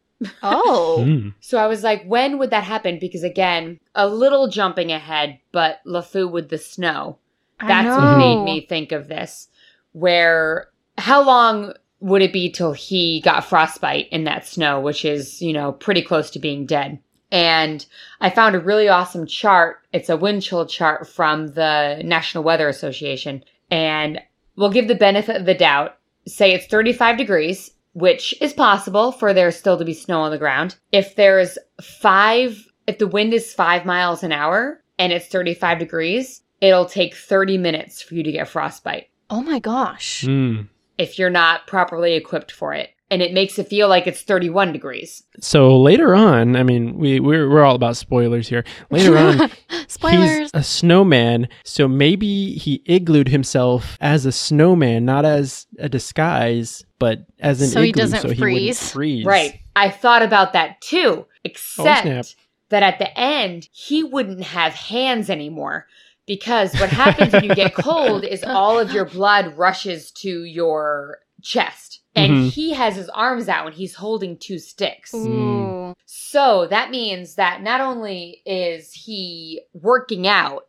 Oh, 0.43 0.97
Mm. 1.07 1.33
So 1.39 1.57
I 1.57 1.67
was 1.67 1.83
like, 1.83 2.03
when 2.05 2.37
would 2.39 2.49
that 2.49 2.63
happen? 2.63 2.99
Because 2.99 3.23
again, 3.23 3.79
a 3.95 4.07
little 4.07 4.47
jumping 4.49 4.91
ahead, 4.91 5.39
but 5.51 5.79
LeFou 5.85 6.29
with 6.29 6.49
the 6.49 6.57
snow. 6.57 7.17
That's 7.65 7.87
what 7.87 8.17
made 8.17 8.43
me 8.43 8.65
think 8.65 8.91
of 8.91 9.07
this. 9.07 9.47
Where, 9.91 10.69
how 10.97 11.23
long 11.23 11.73
would 11.99 12.21
it 12.21 12.31
be 12.31 12.49
till 12.49 12.73
he 12.73 13.21
got 13.21 13.45
frostbite 13.45 14.07
in 14.09 14.23
that 14.25 14.45
snow, 14.45 14.79
which 14.79 15.03
is, 15.03 15.41
you 15.41 15.51
know, 15.51 15.73
pretty 15.73 16.01
close 16.01 16.29
to 16.31 16.39
being 16.39 16.65
dead? 16.65 16.99
And 17.31 17.85
I 18.21 18.29
found 18.29 18.55
a 18.55 18.59
really 18.59 18.87
awesome 18.87 19.27
chart. 19.27 19.81
It's 19.93 20.09
a 20.09 20.17
wind 20.17 20.41
chill 20.41 20.65
chart 20.65 21.07
from 21.07 21.47
the 21.49 22.01
National 22.03 22.43
Weather 22.43 22.67
Association. 22.67 23.43
And 23.69 24.19
we'll 24.55 24.71
give 24.71 24.87
the 24.87 24.95
benefit 24.95 25.35
of 25.35 25.45
the 25.45 25.53
doubt. 25.53 25.97
Say 26.27 26.53
it's 26.53 26.67
35 26.67 27.17
degrees, 27.17 27.71
which 27.93 28.33
is 28.41 28.53
possible 28.53 29.11
for 29.11 29.33
there 29.33 29.51
still 29.51 29.77
to 29.77 29.85
be 29.85 29.93
snow 29.93 30.21
on 30.21 30.31
the 30.31 30.37
ground. 30.37 30.75
If 30.91 31.15
there's 31.15 31.57
five, 31.81 32.67
if 32.87 32.97
the 32.97 33.07
wind 33.07 33.33
is 33.33 33.53
five 33.53 33.85
miles 33.85 34.23
an 34.23 34.31
hour 34.31 34.81
and 34.97 35.11
it's 35.13 35.27
35 35.27 35.79
degrees, 35.79 36.41
it'll 36.61 36.85
take 36.85 37.15
30 37.15 37.57
minutes 37.57 38.01
for 38.01 38.15
you 38.15 38.23
to 38.23 38.31
get 38.31 38.47
frostbite 38.47 39.07
Oh 39.29 39.41
my 39.41 39.59
gosh. 39.59 40.23
Mm. 40.25 40.67
if 40.97 41.17
you're 41.19 41.29
not 41.29 41.67
properly 41.67 42.15
equipped 42.15 42.51
for 42.51 42.73
it. 42.73 42.89
And 43.11 43.23
it 43.23 43.33
makes 43.33 43.57
it 43.57 43.67
feel 43.67 43.87
like 43.87 44.05
it's 44.05 44.21
31 44.21 44.71
degrees. 44.71 45.23
So 45.39 45.79
later 45.79 46.13
on, 46.13 46.55
I 46.55 46.61
mean, 46.63 46.95
we 46.97 47.19
we're, 47.19 47.49
we're 47.49 47.63
all 47.63 47.73
about 47.75 47.97
spoilers 47.97 48.47
here. 48.47 48.63
Later 48.91 49.17
on, 49.17 49.49
Spoilers. 49.87 50.37
he's 50.39 50.51
a 50.53 50.61
snowman, 50.61 51.47
so 51.63 51.87
maybe 51.87 52.53
he 52.53 52.83
iglooed 52.87 53.27
himself 53.29 53.97
as 53.99 54.27
a 54.27 54.31
snowman, 54.31 55.05
not 55.05 55.25
as 55.25 55.65
a 55.79 55.89
disguise, 55.89 56.85
but 56.99 57.25
as 57.39 57.61
an 57.61 57.69
So 57.69 57.81
he 57.81 57.89
igloo, 57.89 58.01
doesn't 58.03 58.21
so 58.21 58.27
he 58.29 58.39
wouldn't 58.39 58.57
freeze. 58.77 58.91
freeze. 58.91 59.25
Right. 59.25 59.59
I 59.75 59.89
thought 59.89 60.21
about 60.21 60.53
that 60.53 60.79
too, 60.81 61.25
oh, 61.25 61.27
except 61.43 62.03
snap. 62.03 62.25
that 62.69 62.83
at 62.83 62.99
the 62.99 63.17
end, 63.19 63.69
he 63.71 64.03
wouldn't 64.03 64.43
have 64.43 64.73
hands 64.73 65.29
anymore. 65.31 65.87
Because 66.27 66.79
what 66.79 66.91
happens 66.91 67.33
when 67.33 67.45
you 67.45 67.55
get 67.55 67.73
cold 67.73 68.23
is 68.23 68.43
all 68.43 68.77
of 68.77 68.91
your 68.91 69.05
blood 69.05 69.57
rushes 69.57 70.11
to 70.11 70.43
your 70.43 71.17
chest. 71.41 72.01
And 72.15 72.31
Mhm. 72.33 72.51
he 72.53 72.73
has 72.73 72.95
his 72.95 73.09
arms 73.09 73.47
out 73.47 73.67
and 73.67 73.75
he's 73.75 73.95
holding 73.95 74.37
two 74.37 74.59
sticks. 74.59 75.13
Ooh. 75.13 75.93
So 76.05 76.67
that 76.67 76.89
means 76.91 77.35
that 77.35 77.61
not 77.61 77.81
only 77.81 78.41
is 78.45 78.91
he 78.93 79.61
working 79.73 80.27
out, 80.27 80.65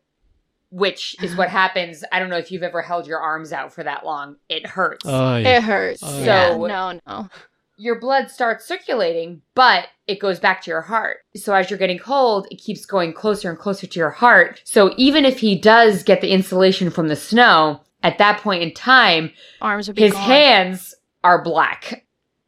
which 0.69 1.15
is 1.21 1.35
what 1.35 1.49
happens. 1.49 2.03
I 2.11 2.19
don't 2.19 2.29
know 2.29 2.37
if 2.37 2.51
you've 2.51 2.63
ever 2.63 2.81
held 2.81 3.05
your 3.05 3.19
arms 3.19 3.51
out 3.51 3.73
for 3.73 3.83
that 3.83 4.05
long. 4.05 4.37
It 4.47 4.65
hurts. 4.65 5.05
Oh, 5.05 5.35
yeah. 5.35 5.57
It 5.57 5.63
hurts. 5.63 6.01
Oh, 6.03 6.19
yeah. 6.23 6.51
yeah. 6.51 6.57
No, 6.57 6.99
no. 7.07 7.29
your 7.77 7.99
blood 7.99 8.29
starts 8.29 8.63
circulating, 8.65 9.41
but 9.55 9.87
it 10.05 10.19
goes 10.19 10.39
back 10.39 10.61
to 10.61 10.69
your 10.69 10.81
heart. 10.81 11.17
So 11.35 11.53
as 11.55 11.69
you're 11.71 11.79
getting 11.79 11.97
cold, 11.97 12.45
it 12.51 12.57
keeps 12.57 12.85
going 12.85 13.11
closer 13.11 13.49
and 13.49 13.57
closer 13.57 13.87
to 13.87 13.99
your 13.99 14.11
heart. 14.11 14.61
So 14.65 14.93
even 14.97 15.25
if 15.25 15.39
he 15.39 15.55
does 15.57 16.03
get 16.03 16.21
the 16.21 16.29
insulation 16.31 16.91
from 16.91 17.07
the 17.07 17.15
snow, 17.15 17.81
at 18.03 18.17
that 18.17 18.39
point 18.41 18.63
in 18.63 18.73
time, 18.73 19.31
Arms 19.61 19.87
would 19.87 19.95
be 19.95 20.03
his 20.03 20.13
gone. 20.13 20.21
hands 20.23 20.95
are 21.23 21.43
black. 21.43 22.05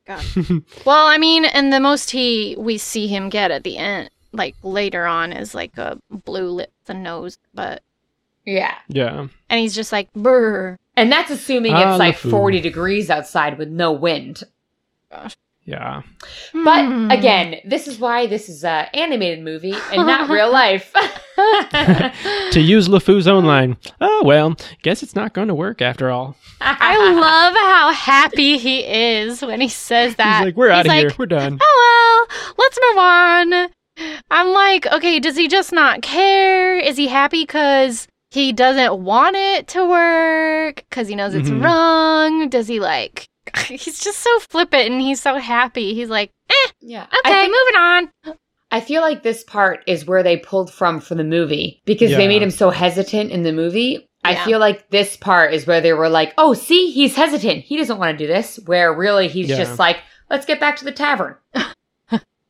Well, 0.85 1.07
I 1.07 1.17
mean, 1.17 1.45
and 1.45 1.71
the 1.71 1.79
most 1.79 2.11
he 2.11 2.55
we 2.57 2.77
see 2.77 3.07
him 3.07 3.29
get 3.29 3.51
at 3.51 3.63
the 3.63 3.77
end, 3.77 4.09
like 4.33 4.55
later 4.61 5.05
on, 5.05 5.31
is 5.31 5.55
like 5.55 5.77
a 5.77 5.97
blue 6.25 6.49
lip, 6.49 6.71
and 6.89 7.03
nose, 7.03 7.37
but 7.53 7.81
Yeah. 8.45 8.75
yeah. 8.89 9.27
and 9.49 9.59
he's 9.59 9.73
just 9.73 9.91
like 9.93 10.11
brr. 10.13 10.77
And 10.97 11.09
that's 11.11 11.31
assuming 11.31 11.73
Ah, 11.73 11.91
it's 11.91 11.99
like 11.99 12.17
40 12.17 12.59
degrees 12.59 13.09
outside 13.09 13.57
with 13.57 13.69
no 13.69 13.91
wind. 13.93 14.43
Yeah. 15.65 16.02
But 16.54 16.86
Hmm. 16.86 17.10
again, 17.10 17.56
this 17.63 17.88
is 17.88 17.97
why 17.97 18.28
this 18.28 18.49
is 18.49 18.63
a 18.65 18.89
animated 18.93 19.43
movie 19.43 19.76
and 19.93 20.06
not 20.06 20.30
real 20.30 20.52
life. 20.62 20.93
To 22.52 22.60
use 22.62 22.88
LeFou's 22.88 23.28
own 23.28 23.45
line, 23.45 23.78
oh, 23.99 24.21
well, 24.26 24.56
guess 24.84 25.02
it's 25.02 25.15
not 25.15 25.34
going 25.34 25.47
to 25.47 25.56
work 25.56 25.82
after 25.82 26.12
all. 26.12 26.36
I 26.62 26.95
love 27.13 27.56
how 27.56 27.91
happy 27.91 28.58
he 28.60 28.82
is 28.86 29.41
when 29.41 29.60
he 29.60 29.67
says 29.69 30.15
that. 30.17 30.39
He's 30.39 30.45
like, 30.47 30.56
we're 30.56 30.69
out 30.69 30.86
of 30.86 30.91
He's 30.91 31.02
here. 31.02 31.12
We're 31.17 31.26
done. 31.26 31.58
Oh 31.62 32.28
well, 32.30 32.56
let's 32.60 32.80
move 32.89 32.97
on. 32.99 33.69
I'm 34.30 34.49
like, 34.49 34.86
okay, 34.88 35.19
does 35.19 35.36
he 35.38 35.47
just 35.47 35.71
not 35.71 36.02
care? 36.04 36.78
Is 36.78 36.97
he 36.97 37.08
happy 37.08 37.43
because 37.43 38.08
he 38.32 38.52
doesn't 38.54 39.02
want 39.04 39.36
it 39.36 39.67
to 39.69 39.86
work? 39.88 40.84
Because 40.89 41.08
he 41.08 41.15
knows 41.15 41.34
it's 41.34 41.49
Mhm. 41.49 41.63
wrong? 41.63 42.49
Does 42.49 42.67
he 42.67 42.80
like. 42.80 43.26
He's 43.67 43.99
just 43.99 44.19
so 44.19 44.39
flippant 44.39 44.89
and 44.91 45.01
he's 45.01 45.21
so 45.21 45.38
happy. 45.38 45.93
He's 45.93 46.10
like, 46.10 46.32
eh, 46.49 46.71
yeah. 46.79 47.03
okay, 47.03 47.17
I, 47.25 47.41
think- 47.41 47.51
moving 47.51 48.36
on. 48.36 48.38
I 48.71 48.79
feel 48.82 49.01
like 49.01 49.21
this 49.21 49.43
part 49.43 49.84
is 49.86 50.06
where 50.06 50.23
they 50.23 50.38
pulled 50.38 50.71
from 50.73 50.99
for 50.99 51.13
the 51.15 51.23
movie 51.23 51.82
because 51.86 52.12
they 52.12 52.27
made 52.27 52.41
him 52.41 52.49
so 52.49 52.69
hesitant 52.71 53.29
in 53.32 53.43
the 53.43 53.51
movie. 53.53 54.10
I 54.25 54.36
feel 54.45 54.58
like 54.58 54.89
this 54.89 55.17
part 55.17 55.53
is 55.53 55.67
where 55.67 55.82
they 55.82 55.93
were 55.93 56.10
like, 56.10 56.34
"Oh, 56.38 56.53
see, 56.53 56.89
he's 56.91 57.15
hesitant. 57.15 57.65
He 57.65 57.75
doesn't 57.77 57.99
want 57.99 58.17
to 58.17 58.23
do 58.23 58.32
this." 58.32 58.60
Where 58.65 58.91
really 58.93 59.27
he's 59.27 59.49
Yeah. 59.49 59.58
just 59.58 59.77
like, 59.77 59.97
"Let's 60.29 60.45
get 60.45 60.60
back 60.62 60.77
to 60.77 60.86
the 60.86 60.91
tavern." 60.93 61.36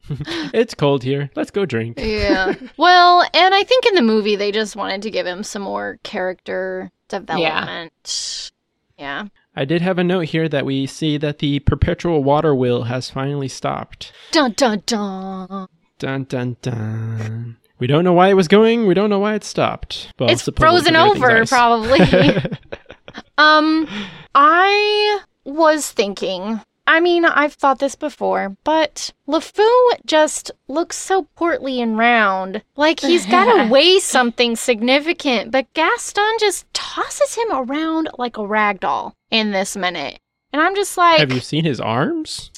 it's 0.53 0.73
cold 0.75 1.03
here. 1.03 1.29
Let's 1.35 1.51
go 1.51 1.65
drink. 1.65 1.99
Yeah. 1.99 2.53
well, 2.77 3.21
and 3.33 3.53
I 3.55 3.63
think 3.63 3.85
in 3.85 3.95
the 3.95 4.01
movie 4.01 4.35
they 4.35 4.51
just 4.51 4.75
wanted 4.75 5.01
to 5.03 5.11
give 5.11 5.25
him 5.25 5.43
some 5.43 5.61
more 5.63 5.97
character 6.03 6.91
development. 7.07 8.51
Yeah. 8.97 9.25
I 9.55 9.65
did 9.65 9.81
have 9.81 9.99
a 9.99 10.03
note 10.03 10.25
here 10.25 10.49
that 10.49 10.65
we 10.65 10.87
see 10.87 11.17
that 11.17 11.39
the 11.39 11.59
perpetual 11.59 12.23
water 12.23 12.55
wheel 12.55 12.83
has 12.83 13.09
finally 13.09 13.47
stopped. 13.47 14.11
Dun 14.31 14.53
dun 14.53 14.81
dun. 14.85 15.67
Dun 15.99 16.23
dun 16.23 16.57
dun. 16.61 17.57
We 17.77 17.87
don't 17.87 18.03
know 18.03 18.13
why 18.13 18.29
it 18.29 18.33
was 18.33 18.47
going. 18.47 18.87
We 18.87 18.93
don't 18.93 19.09
know 19.09 19.19
why 19.19 19.35
it 19.35 19.43
stopped. 19.43 20.11
Well, 20.17 20.29
it's 20.29 20.49
frozen 20.57 20.95
over, 20.95 21.45
probably. 21.45 21.99
um, 23.37 23.87
I 24.33 25.19
was 25.43 25.91
thinking. 25.91 26.61
I 26.85 26.99
mean, 26.99 27.23
I've 27.23 27.53
thought 27.53 27.79
this 27.79 27.95
before, 27.95 28.57
but 28.63 29.11
LeFou 29.27 29.71
just 30.05 30.51
looks 30.67 30.97
so 30.97 31.23
portly 31.35 31.81
and 31.81 31.97
round. 31.97 32.61
Like 32.75 32.99
he's 32.99 33.25
got 33.25 33.45
to 33.45 33.69
weigh 33.71 33.99
something 33.99 34.55
significant, 34.55 35.51
but 35.51 35.71
Gaston 35.73 36.37
just 36.39 36.71
tosses 36.73 37.35
him 37.35 37.47
around 37.51 38.09
like 38.17 38.37
a 38.37 38.45
rag 38.45 38.81
doll 38.81 39.15
in 39.31 39.51
this 39.51 39.77
minute. 39.77 40.19
And 40.51 40.61
I'm 40.61 40.75
just 40.75 40.97
like, 40.97 41.19
Have 41.19 41.31
you 41.31 41.39
seen 41.39 41.63
his 41.63 41.79
arms? 41.79 42.51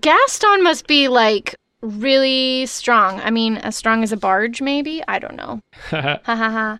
Gaston 0.00 0.62
must 0.62 0.86
be 0.86 1.08
like 1.08 1.54
really 1.82 2.66
strong. 2.66 3.20
I 3.20 3.30
mean, 3.30 3.58
as 3.58 3.76
strong 3.76 4.02
as 4.02 4.12
a 4.12 4.16
barge, 4.16 4.62
maybe? 4.62 5.02
I 5.06 5.18
don't 5.18 5.36
know. 5.36 5.60
Ha 5.90 6.20
ha 6.24 6.34
ha. 6.50 6.78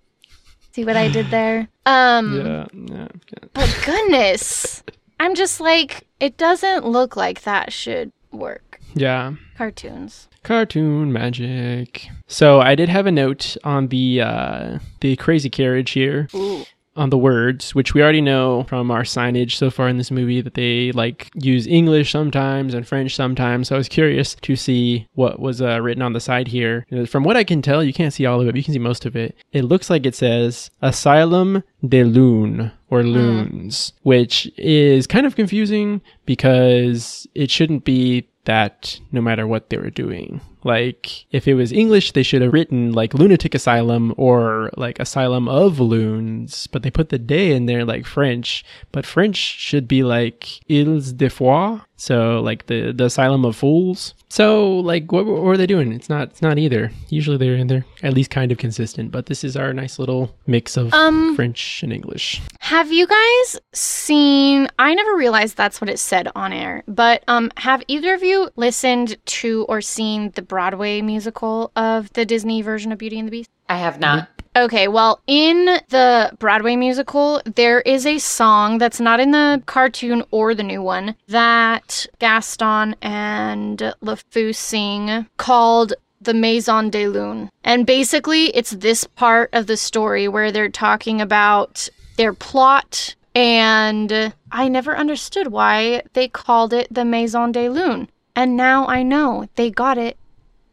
See 0.73 0.85
what 0.85 0.97
I 0.97 1.09
did 1.09 1.31
there? 1.31 1.69
Um, 1.87 2.37
yeah, 2.37 2.67
yeah. 2.75 3.09
but 3.55 3.83
goodness, 3.85 4.83
I'm 5.19 5.35
just 5.35 5.59
like, 5.61 6.06
it 6.21 6.37
doesn't 6.37 6.87
look 6.87 7.17
like 7.17 7.43
that 7.43 7.73
should 7.73 8.13
work. 8.33 8.81
Yeah. 8.95 9.35
Cartoons. 9.57 10.29
Cartoon 10.43 11.13
magic. 11.13 12.09
So 12.27 12.61
I 12.61 12.75
did 12.75 12.89
have 12.89 13.07
a 13.07 13.13
note 13.13 13.57
on 13.65 13.89
the 13.89 14.21
uh, 14.21 14.79
the 15.01 15.17
crazy 15.17 15.51
carriage 15.51 15.91
here 15.91 16.29
Ooh. 16.35 16.65
On 16.97 17.11
the 17.11 17.19
words, 17.19 17.75
which 17.75 17.95
we 17.95 18.03
already 18.03 18.21
know 18.21 18.65
from 18.65 18.91
our 18.91 19.03
signage 19.03 19.53
so 19.53 19.71
far 19.71 19.89
in 19.89 19.97
this 19.97 20.11
movie 20.11 20.41
that 20.41 20.55
they 20.55 20.93
like 20.93 21.31
use 21.35 21.67
English 21.67 22.11
sometimes 22.11 22.75
and 22.75 22.87
French 22.87 23.15
sometimes. 23.15 23.69
So 23.69 23.75
I 23.75 23.79
was 23.79 23.89
curious 23.89 24.35
to 24.35 24.57
see 24.57 25.07
what 25.15 25.41
was 25.41 25.61
uh, 25.61 25.81
written 25.81 26.03
on 26.03 26.13
the 26.13 26.21
side 26.21 26.49
here. 26.49 26.87
From 27.07 27.25
what 27.25 27.37
I 27.37 27.45
can 27.45 27.63
tell, 27.63 27.83
you 27.83 27.93
can't 27.93 28.13
see 28.13 28.27
all 28.27 28.41
of 28.41 28.47
it, 28.47 28.53
but 28.53 28.57
you 28.57 28.65
can 28.65 28.75
see 28.75 28.79
most 28.79 29.05
of 29.07 29.17
it. 29.17 29.37
It 29.53 29.63
looks 29.63 29.91
like 29.91 30.07
it 30.07 30.15
says 30.15 30.71
Asylum 30.83 31.63
de 31.87 32.05
Lune 32.05 32.73
or 32.89 33.03
loons, 33.03 33.93
which 34.03 34.51
is 34.57 35.07
kind 35.07 35.27
of 35.27 35.37
confusing 35.37 36.01
because 36.25 37.27
it 37.35 37.51
shouldn't 37.51 37.85
be 37.85 38.29
that 38.45 39.01
no 39.11 39.21
matter 39.21 39.47
what 39.47 39.71
they 39.71 39.77
were 39.77 39.91
doing. 39.91 40.41
Like, 40.67 41.27
if 41.31 41.47
it 41.47 41.55
was 41.55 41.71
English, 41.71 42.11
they 42.11 42.25
should 42.25 42.43
have 42.43 42.53
written 42.53 42.91
like 42.93 43.15
lunatic 43.15 43.55
asylum 43.55 44.13
or 44.17 44.71
like 44.77 44.99
asylum 44.99 45.49
of 45.49 45.79
loons, 45.79 46.67
but 46.67 46.83
they 46.83 46.91
put 46.91 47.11
the 47.11 47.21
day 47.21 47.53
in 47.53 47.67
there 47.67 47.85
like 47.85 48.05
French. 48.05 48.65
But 48.91 49.07
French 49.07 49.37
should 49.37 49.87
be 49.87 50.03
like 50.03 50.61
asile 50.69 51.13
de 51.13 51.31
fous. 51.31 51.83
So 51.97 52.41
like 52.41 52.67
the 52.67 52.93
the 52.93 53.07
Asylum 53.07 53.45
of 53.45 53.57
Fools. 53.57 54.15
So 54.29 54.81
like 54.81 55.13
what, 55.13 55.25
what 55.27 55.43
were 55.43 55.57
they 55.57 55.67
doing? 55.67 55.93
It's 55.93 56.09
not 56.09 56.29
it's 56.29 56.43
not 56.43 56.59
either. 56.59 56.91
Usually 57.09 57.37
they're 57.37 57.65
they're 57.65 57.85
at 58.03 58.13
least 58.15 58.31
kind 58.31 58.53
of 58.53 58.59
consistent, 58.59 59.11
but 59.11 59.27
this 59.27 59.45
is 59.45 59.57
our 59.57 59.73
nice 59.73 59.99
little 59.99 60.35
mix 60.47 60.77
of 60.77 60.93
Um, 60.93 61.35
French 61.37 61.83
and 61.83 61.93
English. 61.93 62.43
Have 62.61 62.93
you 62.93 63.07
guys 63.07 63.61
seen? 63.73 64.69
I 64.79 64.95
never 64.95 65.17
realized 65.17 65.57
that's 65.57 65.81
what 65.81 65.89
it 65.89 65.99
said 65.99 66.29
on 66.35 66.53
air. 66.53 66.83
But 66.87 67.25
um, 67.29 67.51
have 67.57 67.83
either 67.89 68.15
of 68.15 68.23
you 68.23 68.51
listened 68.57 69.17
to 69.27 69.65
or 69.69 69.81
seen 69.81 70.33
the 70.35 70.43
Broadway 70.43 71.01
musical 71.03 71.71
of 71.77 72.13
the 72.13 72.27
Disney 72.27 72.63
version 72.63 72.93
of 72.93 72.99
Beauty 72.99 73.19
and 73.19 73.27
the 73.29 73.31
Beast? 73.31 73.51
I 73.69 73.79
have 73.79 73.99
not. 74.01 74.29
Okay, 74.57 74.89
well, 74.89 75.21
in 75.27 75.67
the 75.91 76.35
Broadway 76.39 76.77
musical, 76.77 77.43
there 77.45 77.83
is 77.83 78.07
a 78.07 78.17
song 78.17 78.79
that's 78.79 78.99
not 78.99 79.21
in 79.21 79.33
the 79.33 79.63
cartoon 79.67 80.25
or 80.31 80.55
the 80.55 80.63
new 80.63 80.81
one 80.81 81.15
that 81.29 82.07
Gaston 82.21 82.97
and 83.03 83.79
LeFou 84.03 84.55
sing 84.55 85.27
called 85.37 85.93
the 86.23 86.33
Maison 86.33 86.89
des 86.89 87.07
Lunes. 87.07 87.51
And 87.65 87.85
basically, 87.85 88.47
it's 88.57 88.71
this 88.71 89.05
part 89.05 89.51
of 89.53 89.67
the 89.67 89.77
story 89.77 90.27
where 90.27 90.51
they're 90.51 90.71
talking 90.71 91.21
about 91.21 91.91
their 92.17 92.33
plot. 92.33 93.15
And 93.35 94.33
I 94.51 94.69
never 94.69 94.97
understood 94.97 95.49
why 95.49 96.03
they 96.15 96.29
called 96.29 96.73
it 96.73 96.89
the 96.91 97.05
Maison 97.05 97.53
des 97.53 97.69
Lunes. 97.69 98.09
And 98.35 98.57
now 98.57 98.87
I 98.87 99.03
know 99.03 99.51
they 99.57 99.71
got 99.71 99.99
it 99.99 100.17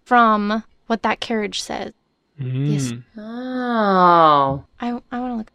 from 0.05 0.63
what 0.87 1.03
that 1.03 1.19
carriage 1.19 1.61
says. 1.61 1.91
Yes. 2.39 2.91
Mm, 2.91 3.03
Oh. 3.17 4.65
I, 4.79 4.99
I 5.11 5.19
want 5.19 5.31
to 5.33 5.37
look. 5.37 5.51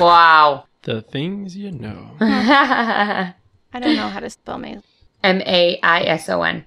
Wow. 0.00 0.64
The 0.82 1.02
things 1.02 1.54
you 1.54 1.70
know. 1.72 2.12
I 2.20 3.34
don't 3.74 3.96
know 3.96 4.08
how 4.08 4.20
to 4.20 4.30
spell 4.30 4.56
maison. 4.56 4.82
M 5.22 5.42
A 5.42 5.78
I 5.82 6.02
S 6.04 6.28
O 6.30 6.40
N. 6.42 6.64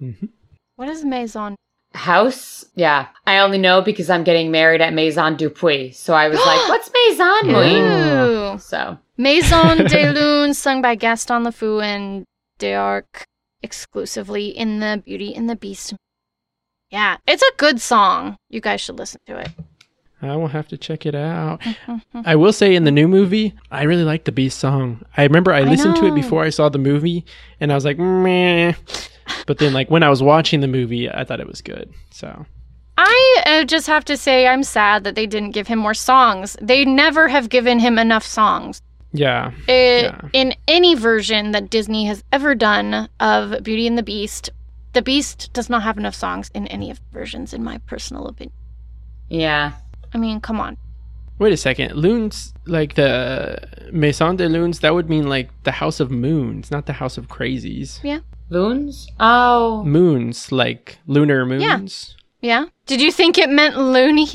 Mhm. 0.00 0.28
What 0.76 0.88
is 0.90 1.02
maison? 1.02 1.56
House? 1.94 2.66
Yeah. 2.74 3.08
I 3.26 3.38
only 3.38 3.56
know 3.56 3.80
because 3.80 4.10
I'm 4.10 4.24
getting 4.24 4.50
married 4.50 4.82
at 4.82 4.92
Maison 4.92 5.36
Dupuis. 5.36 5.96
So 5.98 6.12
I 6.12 6.28
was 6.28 6.38
like, 6.38 6.68
what's 6.68 6.90
Maison 6.92 7.52
Mouy? 7.52 8.54
Ooh. 8.54 8.58
So, 8.58 8.98
Maison 9.16 9.78
de 9.86 10.12
Lune, 10.12 10.52
sung 10.52 10.82
by 10.82 10.94
Gaston 10.94 11.44
LeFou 11.44 11.82
and 11.82 12.24
D'Arque 12.58 13.24
exclusively 13.62 14.48
in 14.48 14.80
the 14.80 15.02
Beauty 15.04 15.34
and 15.34 15.48
the 15.48 15.56
Beast. 15.56 15.94
Yeah, 16.92 17.16
it's 17.26 17.42
a 17.42 17.56
good 17.56 17.80
song. 17.80 18.36
You 18.50 18.60
guys 18.60 18.82
should 18.82 18.98
listen 18.98 19.20
to 19.26 19.38
it. 19.38 19.48
I 20.20 20.36
will 20.36 20.48
have 20.48 20.68
to 20.68 20.76
check 20.76 21.04
it 21.04 21.14
out. 21.14 21.60
I 22.14 22.36
will 22.36 22.52
say 22.52 22.76
in 22.76 22.84
the 22.84 22.92
new 22.92 23.08
movie, 23.08 23.54
I 23.72 23.82
really 23.84 24.04
like 24.04 24.24
the 24.24 24.30
Beast 24.30 24.58
song. 24.60 25.04
I 25.16 25.24
remember 25.24 25.52
I 25.52 25.60
I 25.60 25.62
listened 25.62 25.96
to 25.96 26.06
it 26.06 26.14
before 26.14 26.44
I 26.44 26.50
saw 26.50 26.68
the 26.68 26.78
movie, 26.78 27.24
and 27.60 27.72
I 27.72 27.74
was 27.74 27.84
like, 27.84 27.98
meh. 27.98 28.74
But 29.46 29.58
then, 29.58 29.72
like 29.72 29.90
when 29.90 30.02
I 30.02 30.10
was 30.10 30.22
watching 30.22 30.60
the 30.60 30.68
movie, 30.68 31.10
I 31.10 31.24
thought 31.24 31.40
it 31.40 31.48
was 31.48 31.62
good. 31.62 31.92
So 32.10 32.46
I 32.98 33.42
uh, 33.46 33.64
just 33.64 33.86
have 33.86 34.04
to 34.04 34.16
say, 34.16 34.46
I'm 34.46 34.62
sad 34.62 35.02
that 35.04 35.14
they 35.14 35.26
didn't 35.26 35.50
give 35.52 35.66
him 35.66 35.78
more 35.78 35.94
songs. 35.94 36.56
They 36.60 36.84
never 36.84 37.26
have 37.28 37.48
given 37.48 37.78
him 37.78 37.98
enough 37.98 38.24
songs. 38.24 38.82
yeah, 39.12 39.50
It, 39.66 40.04
Yeah. 40.04 40.20
In 40.32 40.54
any 40.68 40.94
version 40.94 41.52
that 41.52 41.70
Disney 41.70 42.04
has 42.04 42.22
ever 42.30 42.54
done 42.54 43.08
of 43.18 43.62
Beauty 43.64 43.86
and 43.86 43.96
the 43.98 44.02
Beast, 44.02 44.50
the 44.92 45.02
Beast 45.02 45.50
does 45.52 45.68
not 45.70 45.82
have 45.82 45.96
enough 45.98 46.14
songs 46.14 46.50
in 46.54 46.66
any 46.68 46.90
of 46.90 46.98
the 46.98 47.18
versions, 47.18 47.52
in 47.54 47.62
my 47.64 47.78
personal 47.78 48.26
opinion. 48.26 48.54
yeah. 49.28 49.72
I 50.14 50.18
mean, 50.18 50.40
come 50.40 50.60
on. 50.60 50.76
wait 51.38 51.54
a 51.54 51.56
second. 51.56 51.94
Loons, 51.96 52.52
like 52.66 52.94
the 52.96 53.58
Maison 53.90 54.36
de 54.36 54.46
Loons, 54.48 54.80
that 54.80 54.92
would 54.94 55.08
mean 55.08 55.26
like 55.26 55.48
the 55.64 55.70
House 55.72 56.00
of 56.00 56.10
Moons, 56.10 56.70
not 56.70 56.84
the 56.84 56.92
House 56.92 57.16
of 57.16 57.28
Crazies. 57.28 57.98
Yeah. 58.04 58.18
Loons? 58.50 59.08
Oh. 59.18 59.82
Moons, 59.84 60.52
like 60.52 60.98
lunar 61.06 61.46
moons. 61.46 62.14
Yeah? 62.42 62.60
yeah. 62.60 62.66
Did 62.84 63.00
you 63.00 63.10
think 63.10 63.38
it 63.38 63.48
meant 63.48 63.78
loony? 63.78 64.28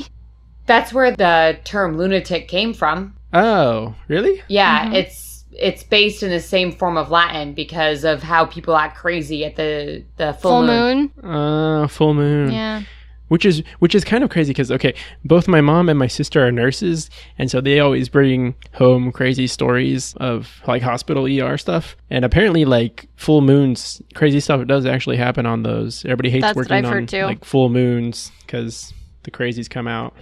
That's 0.66 0.92
where 0.92 1.12
the 1.12 1.60
term 1.62 1.96
lunatic 1.96 2.48
came 2.48 2.74
from. 2.74 3.14
Oh, 3.32 3.94
really? 4.08 4.42
Yeah, 4.48 4.86
Mhm. 4.88 4.94
it's 4.94 5.37
it's 5.58 5.82
based 5.82 6.22
in 6.22 6.30
the 6.30 6.40
same 6.40 6.70
form 6.72 6.96
of 6.96 7.10
Latin 7.10 7.52
because 7.52 8.04
of 8.04 8.22
how 8.22 8.46
people 8.46 8.76
act 8.76 8.96
crazy 8.96 9.44
at 9.44 9.56
the 9.56 10.04
the 10.16 10.32
full, 10.34 10.50
Full 10.52 10.66
moon. 10.66 11.12
moon? 11.22 11.30
Uh, 11.34 11.88
full 11.88 12.14
moon. 12.14 12.52
Yeah. 12.52 12.82
which 13.28 13.44
is 13.44 13.62
which 13.80 13.94
is 13.94 14.04
kind 14.04 14.24
of 14.24 14.30
crazy 14.30 14.50
because 14.50 14.70
okay 14.72 14.94
both 15.24 15.46
my 15.48 15.60
mom 15.60 15.88
and 15.90 15.98
my 15.98 16.06
sister 16.06 16.46
are 16.46 16.50
nurses 16.52 17.10
and 17.38 17.50
so 17.50 17.60
they 17.60 17.78
always 17.78 18.08
bring 18.08 18.54
home 18.74 19.12
crazy 19.12 19.46
stories 19.46 20.14
of 20.18 20.62
like 20.66 20.80
hospital 20.80 21.26
er 21.26 21.58
stuff 21.58 21.94
and 22.08 22.24
apparently 22.24 22.64
like 22.64 23.06
full 23.16 23.42
moons 23.42 24.00
crazy 24.14 24.40
stuff 24.40 24.66
does 24.66 24.86
actually 24.86 25.18
happen 25.18 25.44
on 25.44 25.62
those 25.62 26.04
everybody 26.06 26.30
hates 26.30 26.42
That's 26.42 26.56
working 26.56 26.86
on 26.86 27.06
too. 27.06 27.24
like 27.24 27.44
full 27.44 27.68
moons 27.68 28.32
because 28.46 28.94
the 29.24 29.30
crazies 29.30 29.68
come 29.68 29.86
out 29.88 30.14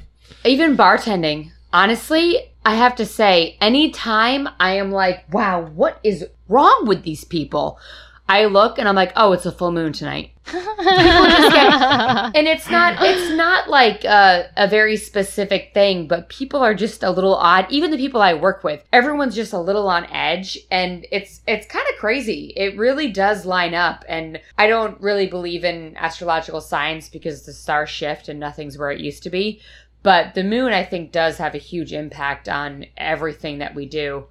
Even 0.44 0.76
bartending. 0.76 1.52
Honestly, 1.76 2.38
I 2.64 2.74
have 2.76 2.96
to 2.96 3.04
say, 3.04 3.58
anytime 3.60 4.48
I 4.58 4.76
am 4.76 4.92
like, 4.92 5.30
wow, 5.30 5.60
what 5.60 6.00
is 6.02 6.26
wrong 6.48 6.86
with 6.86 7.02
these 7.02 7.22
people? 7.22 7.78
I 8.26 8.46
look 8.46 8.78
and 8.78 8.88
I'm 8.88 8.94
like, 8.94 9.12
oh, 9.14 9.32
it's 9.32 9.44
a 9.44 9.52
full 9.52 9.72
moon 9.72 9.92
tonight. 9.92 10.30
And 12.34 12.46
it's 12.46 12.70
not 12.70 12.96
it's 13.00 13.36
not 13.36 13.68
like 13.68 14.04
a, 14.04 14.50
a 14.56 14.68
very 14.68 14.96
specific 14.96 15.72
thing, 15.74 16.06
but 16.08 16.28
people 16.28 16.60
are 16.60 16.74
just 16.74 17.02
a 17.02 17.10
little 17.10 17.34
odd. 17.34 17.66
Even 17.68 17.90
the 17.90 17.96
people 17.96 18.22
I 18.22 18.34
work 18.34 18.64
with, 18.64 18.82
everyone's 18.92 19.34
just 19.34 19.52
a 19.52 19.58
little 19.58 19.88
on 19.88 20.06
edge 20.06 20.58
and 20.70 21.06
it's 21.12 21.40
it's 21.46 21.66
kind 21.66 21.84
of 21.92 21.98
crazy. 21.98 22.52
It 22.56 22.78
really 22.78 23.10
does 23.10 23.44
line 23.44 23.74
up 23.74 24.04
and 24.08 24.40
I 24.56 24.66
don't 24.66 25.00
really 25.00 25.26
believe 25.26 25.64
in 25.64 25.96
astrological 25.96 26.60
signs 26.60 27.08
because 27.08 27.44
the 27.44 27.52
stars 27.52 27.90
shift 27.90 28.28
and 28.28 28.40
nothing's 28.40 28.78
where 28.78 28.90
it 28.90 29.00
used 29.00 29.24
to 29.24 29.30
be. 29.30 29.60
But 30.06 30.34
the 30.34 30.44
moon 30.44 30.72
I 30.72 30.84
think 30.84 31.10
does 31.10 31.36
have 31.38 31.56
a 31.56 31.58
huge 31.58 31.92
impact 31.92 32.48
on 32.48 32.86
everything 32.96 33.58
that 33.58 33.74
we 33.74 33.86
do. 33.86 34.26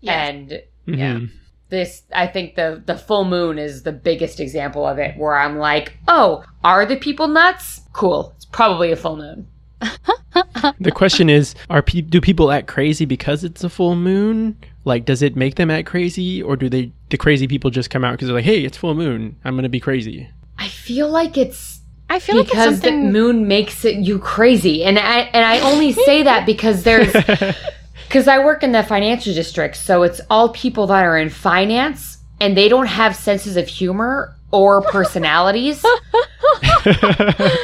Yeah. 0.00 0.26
And 0.28 0.62
Yeah. 0.86 1.14
Mhm. 1.14 1.30
this 1.70 2.02
i 2.14 2.26
think 2.26 2.54
the 2.54 2.80
the 2.86 2.96
full 2.96 3.24
moon 3.24 3.58
is 3.58 3.82
the 3.82 3.92
biggest 3.92 4.38
example 4.40 4.86
of 4.86 4.96
it 4.98 5.18
where 5.18 5.36
i'm 5.36 5.58
like 5.58 5.98
oh 6.06 6.42
are 6.64 6.86
the 6.86 6.96
people 6.96 7.28
nuts 7.28 7.82
cool 7.92 8.32
it's 8.36 8.46
probably 8.46 8.90
a 8.90 8.96
full 8.96 9.16
moon 9.16 9.46
the 10.80 10.90
question 10.90 11.28
is 11.28 11.54
are 11.68 11.82
pe- 11.82 12.00
do 12.00 12.20
people 12.22 12.50
act 12.50 12.66
crazy 12.68 13.04
because 13.04 13.44
it's 13.44 13.64
a 13.64 13.68
full 13.68 13.94
moon 13.96 14.56
like 14.86 15.04
does 15.04 15.20
it 15.20 15.36
make 15.36 15.56
them 15.56 15.70
act 15.70 15.86
crazy 15.86 16.42
or 16.42 16.56
do 16.56 16.68
they 16.70 16.90
the 17.10 17.18
crazy 17.18 17.46
people 17.46 17.70
just 17.70 17.90
come 17.90 18.02
out 18.04 18.12
because 18.12 18.28
they're 18.28 18.36
like 18.36 18.44
hey 18.44 18.64
it's 18.64 18.78
full 18.78 18.94
moon 18.94 19.36
i'm 19.44 19.54
gonna 19.54 19.68
be 19.68 19.80
crazy 19.80 20.28
i 20.58 20.68
feel 20.68 21.08
like 21.10 21.36
it's 21.36 21.77
I 22.10 22.18
feel 22.18 22.36
like 22.36 22.46
it's 22.46 22.52
because 22.52 22.80
the 22.80 22.92
moon 22.92 23.46
makes 23.48 23.84
it 23.84 23.96
you 23.96 24.18
crazy. 24.18 24.84
And 24.84 24.98
i 24.98 25.18
and 25.20 25.44
i 25.44 25.60
only 25.60 25.92
say 25.92 26.22
that 26.22 26.46
because 26.46 26.82
there's 26.82 27.12
because 28.08 28.28
i 28.28 28.38
work 28.42 28.62
in 28.62 28.72
the 28.72 28.82
financial 28.82 29.34
district 29.34 29.76
so 29.76 30.02
it's 30.02 30.20
all 30.30 30.48
people 30.50 30.86
that 30.86 31.04
are 31.04 31.18
in 31.18 31.28
finance 31.28 32.18
and 32.40 32.56
they 32.56 32.68
don't 32.68 32.86
have 32.86 33.14
senses 33.16 33.56
of 33.56 33.68
humor 33.68 34.36
or 34.50 34.82
personalities. 34.82 35.84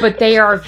But 0.00 0.18
they 0.18 0.36
are 0.38 0.62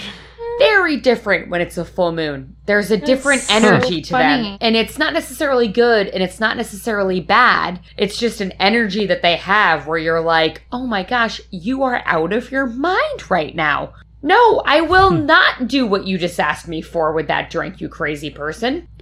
very 0.59 0.97
different 0.97 1.49
when 1.49 1.61
it's 1.61 1.79
a 1.79 1.85
full 1.85 2.13
moon. 2.13 2.57
There's 2.67 2.91
a 2.91 2.97
different 2.97 3.43
so 3.43 3.55
energy 3.55 4.01
to 4.03 4.13
them. 4.13 4.59
And 4.61 4.77
it's 4.77 4.99
not 4.99 5.13
necessarily 5.13 5.69
good 5.69 6.09
and 6.09 6.23
it's 6.23 6.41
not 6.41 6.57
necessarily 6.57 7.21
bad. 7.21 7.81
It's 7.97 8.19
just 8.19 8.41
an 8.41 8.53
energy 8.53 9.07
that 9.07 9.23
they 9.23 9.37
have 9.37 9.87
where 9.87 9.99
you're 9.99 10.21
like, 10.21 10.63
oh 10.73 10.87
my 10.87 11.03
gosh, 11.03 11.41
you 11.51 11.83
are 11.83 12.03
out 12.07 12.33
of 12.33 12.51
your 12.51 12.67
mind 12.67 13.31
right 13.31 13.55
now. 13.55 13.95
No, 14.23 14.63
I 14.65 14.81
will 14.81 15.11
not 15.13 15.69
do 15.69 15.87
what 15.87 16.07
you 16.07 16.19
just 16.19 16.41
asked 16.41 16.67
me 16.67 16.81
for 16.81 17.13
with 17.13 17.29
that 17.29 17.51
drink, 17.51 17.81
you 17.81 17.89
crazy 17.89 18.31
person. 18.31 18.89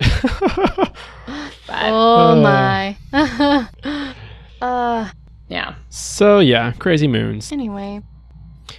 But 1.66 1.84
oh 1.84 2.42
Uh. 2.42 2.42
my. 2.42 2.96
uh, 4.60 5.10
yeah. 5.48 5.74
so 5.88 6.38
yeah 6.40 6.72
crazy 6.72 7.08
moons 7.08 7.52
anyway. 7.52 8.02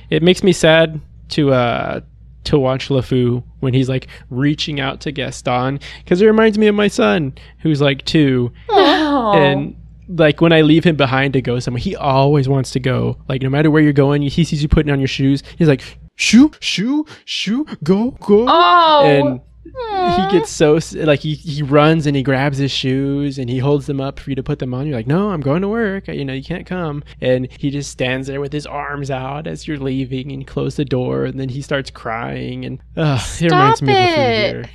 It 0.09 0.21
makes 0.21 0.43
me 0.43 0.51
sad 0.51 1.01
to 1.29 1.51
uh 1.51 2.01
to 2.45 2.59
watch 2.59 2.89
LeFou 2.89 3.43
when 3.59 3.73
he's 3.73 3.89
like 3.89 4.07
reaching 4.29 4.79
out 4.79 5.01
to 5.01 5.11
Gaston 5.11 5.79
because 6.03 6.21
it 6.21 6.25
reminds 6.25 6.57
me 6.57 6.67
of 6.67 6.75
my 6.75 6.87
son 6.87 7.33
who's 7.59 7.81
like 7.81 8.03
two 8.05 8.51
Oh. 8.69 9.33
and 9.33 9.75
like 10.07 10.39
when 10.39 10.53
I 10.53 10.61
leave 10.61 10.83
him 10.83 10.95
behind 10.95 11.33
to 11.33 11.41
go 11.41 11.59
somewhere, 11.59 11.79
he 11.81 11.95
always 11.95 12.47
wants 12.47 12.69
to 12.71 12.79
go. 12.79 13.17
Like 13.27 13.41
no 13.41 13.49
matter 13.49 13.71
where 13.71 13.81
you're 13.81 13.91
going, 13.93 14.21
he 14.21 14.43
sees 14.43 14.61
you 14.61 14.69
putting 14.69 14.91
on 14.91 14.99
your 14.99 15.07
shoes. 15.07 15.41
He's 15.57 15.67
like, 15.67 15.81
"Shoo, 16.15 16.51
shoo, 16.59 17.05
shoo, 17.25 17.65
go, 17.83 18.11
go." 18.11 18.45
oh. 18.47 19.03
And 19.03 19.41
he 19.65 20.31
gets 20.31 20.51
so 20.51 20.79
like 20.93 21.21
he, 21.21 21.33
he 21.35 21.63
runs 21.63 22.05
and 22.05 22.15
he 22.15 22.23
grabs 22.23 22.57
his 22.57 22.71
shoes 22.71 23.37
and 23.39 23.49
he 23.49 23.59
holds 23.59 23.87
them 23.87 23.99
up 23.99 24.19
for 24.19 24.29
you 24.29 24.35
to 24.35 24.43
put 24.43 24.59
them 24.59 24.73
on. 24.73 24.85
You're 24.87 24.95
like, 24.95 25.07
no, 25.07 25.31
I'm 25.31 25.41
going 25.41 25.61
to 25.61 25.67
work. 25.67 26.07
You 26.07 26.23
know, 26.23 26.33
you 26.33 26.43
can't 26.43 26.65
come. 26.65 27.03
And 27.21 27.51
he 27.51 27.71
just 27.71 27.91
stands 27.91 28.27
there 28.27 28.39
with 28.41 28.53
his 28.53 28.67
arms 28.67 29.09
out 29.09 29.47
as 29.47 29.67
you're 29.67 29.77
leaving 29.77 30.31
and 30.31 30.45
close 30.45 30.75
the 30.75 30.85
door 30.85 31.25
and 31.25 31.39
then 31.39 31.49
he 31.49 31.61
starts 31.61 31.89
crying 31.89 32.65
and 32.65 32.79
uh, 32.95 33.19
it 33.39 33.51
reminds 33.51 33.81
me 33.81 33.91
of 33.91 33.99
the 33.99 34.15
food 34.15 34.55
here. 34.55 34.65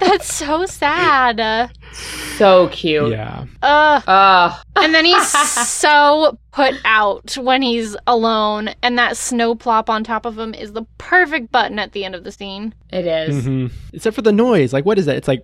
That's 0.00 0.32
so 0.32 0.66
sad. 0.66 1.70
So 2.36 2.68
cute. 2.68 3.10
yeah. 3.12 3.44
Uh, 3.62 4.00
Oh, 4.06 4.62
and 4.76 4.94
then 4.94 5.04
he's 5.04 5.28
so 5.68 6.38
put 6.52 6.74
out 6.84 7.36
when 7.36 7.62
he's 7.62 7.96
alone, 8.06 8.70
and 8.82 8.98
that 8.98 9.16
snow 9.16 9.54
plop 9.54 9.88
on 9.90 10.04
top 10.04 10.24
of 10.26 10.38
him 10.38 10.54
is 10.54 10.72
the 10.72 10.84
perfect 10.98 11.50
button 11.50 11.78
at 11.78 11.92
the 11.92 12.04
end 12.04 12.14
of 12.14 12.24
the 12.24 12.32
scene. 12.32 12.74
it 12.90 13.06
is. 13.06 13.44
hmm 13.44 13.66
Except 13.92 14.14
for 14.16 14.22
the 14.22 14.32
noise. 14.32 14.72
Like, 14.72 14.84
what 14.84 14.98
is 14.98 15.06
that? 15.06 15.16
It's 15.16 15.28
like, 15.28 15.42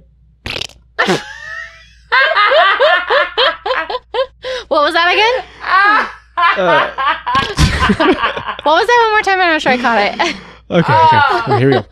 What 4.68 4.82
was 4.82 4.92
that 4.94 5.12
again? 5.12 5.44
uh, 5.62 6.06
What 8.64 8.74
was 8.80 8.86
that 8.86 9.00
one 9.02 9.10
more 9.12 9.22
time? 9.22 9.40
I'm 9.40 9.52
not 9.52 9.62
sure 9.62 9.72
I 9.72 9.78
caught 9.78 9.98
it. 10.00 10.14
okay, 10.70 10.94
okay. 10.94 11.20
Okay, 11.52 11.58
here 11.58 11.68
we 11.68 11.74
go. 11.74 11.84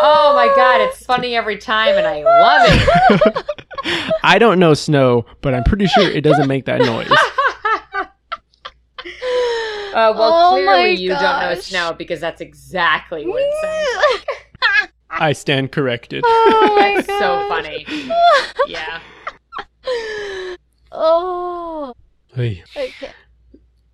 Oh 0.00 0.32
my 0.34 0.52
god, 0.56 0.80
it's 0.82 1.04
funny 1.04 1.34
every 1.36 1.58
time, 1.58 1.96
and 1.96 2.06
I 2.06 2.22
love 2.22 2.62
it. 2.66 3.46
I 4.22 4.38
don't 4.38 4.58
know 4.58 4.74
snow, 4.74 5.26
but 5.40 5.54
I'm 5.54 5.64
pretty 5.64 5.86
sure 5.86 6.08
it 6.08 6.22
doesn't 6.22 6.48
make 6.48 6.64
that 6.66 6.80
noise. 6.80 7.10
Uh, 9.94 10.14
well, 10.16 10.32
Oh 10.32 10.50
clearly 10.52 10.92
you 10.92 11.10
don't 11.10 11.40
know 11.40 11.54
snow 11.54 11.92
because 11.92 12.18
that's 12.18 12.40
exactly 12.40 13.26
what 13.26 13.42
it 13.42 13.52
sounds. 13.62 14.90
I 15.10 15.32
stand 15.32 15.70
corrected. 15.70 16.24
oh 16.26 16.76
my 16.78 16.94
That's 17.02 17.06
so 17.18 17.48
funny. 17.48 17.86
Yeah. 18.66 19.00
Oh, 20.90 21.92
Hey. 22.34 22.62
I 22.74 22.92
can't. 22.98 23.14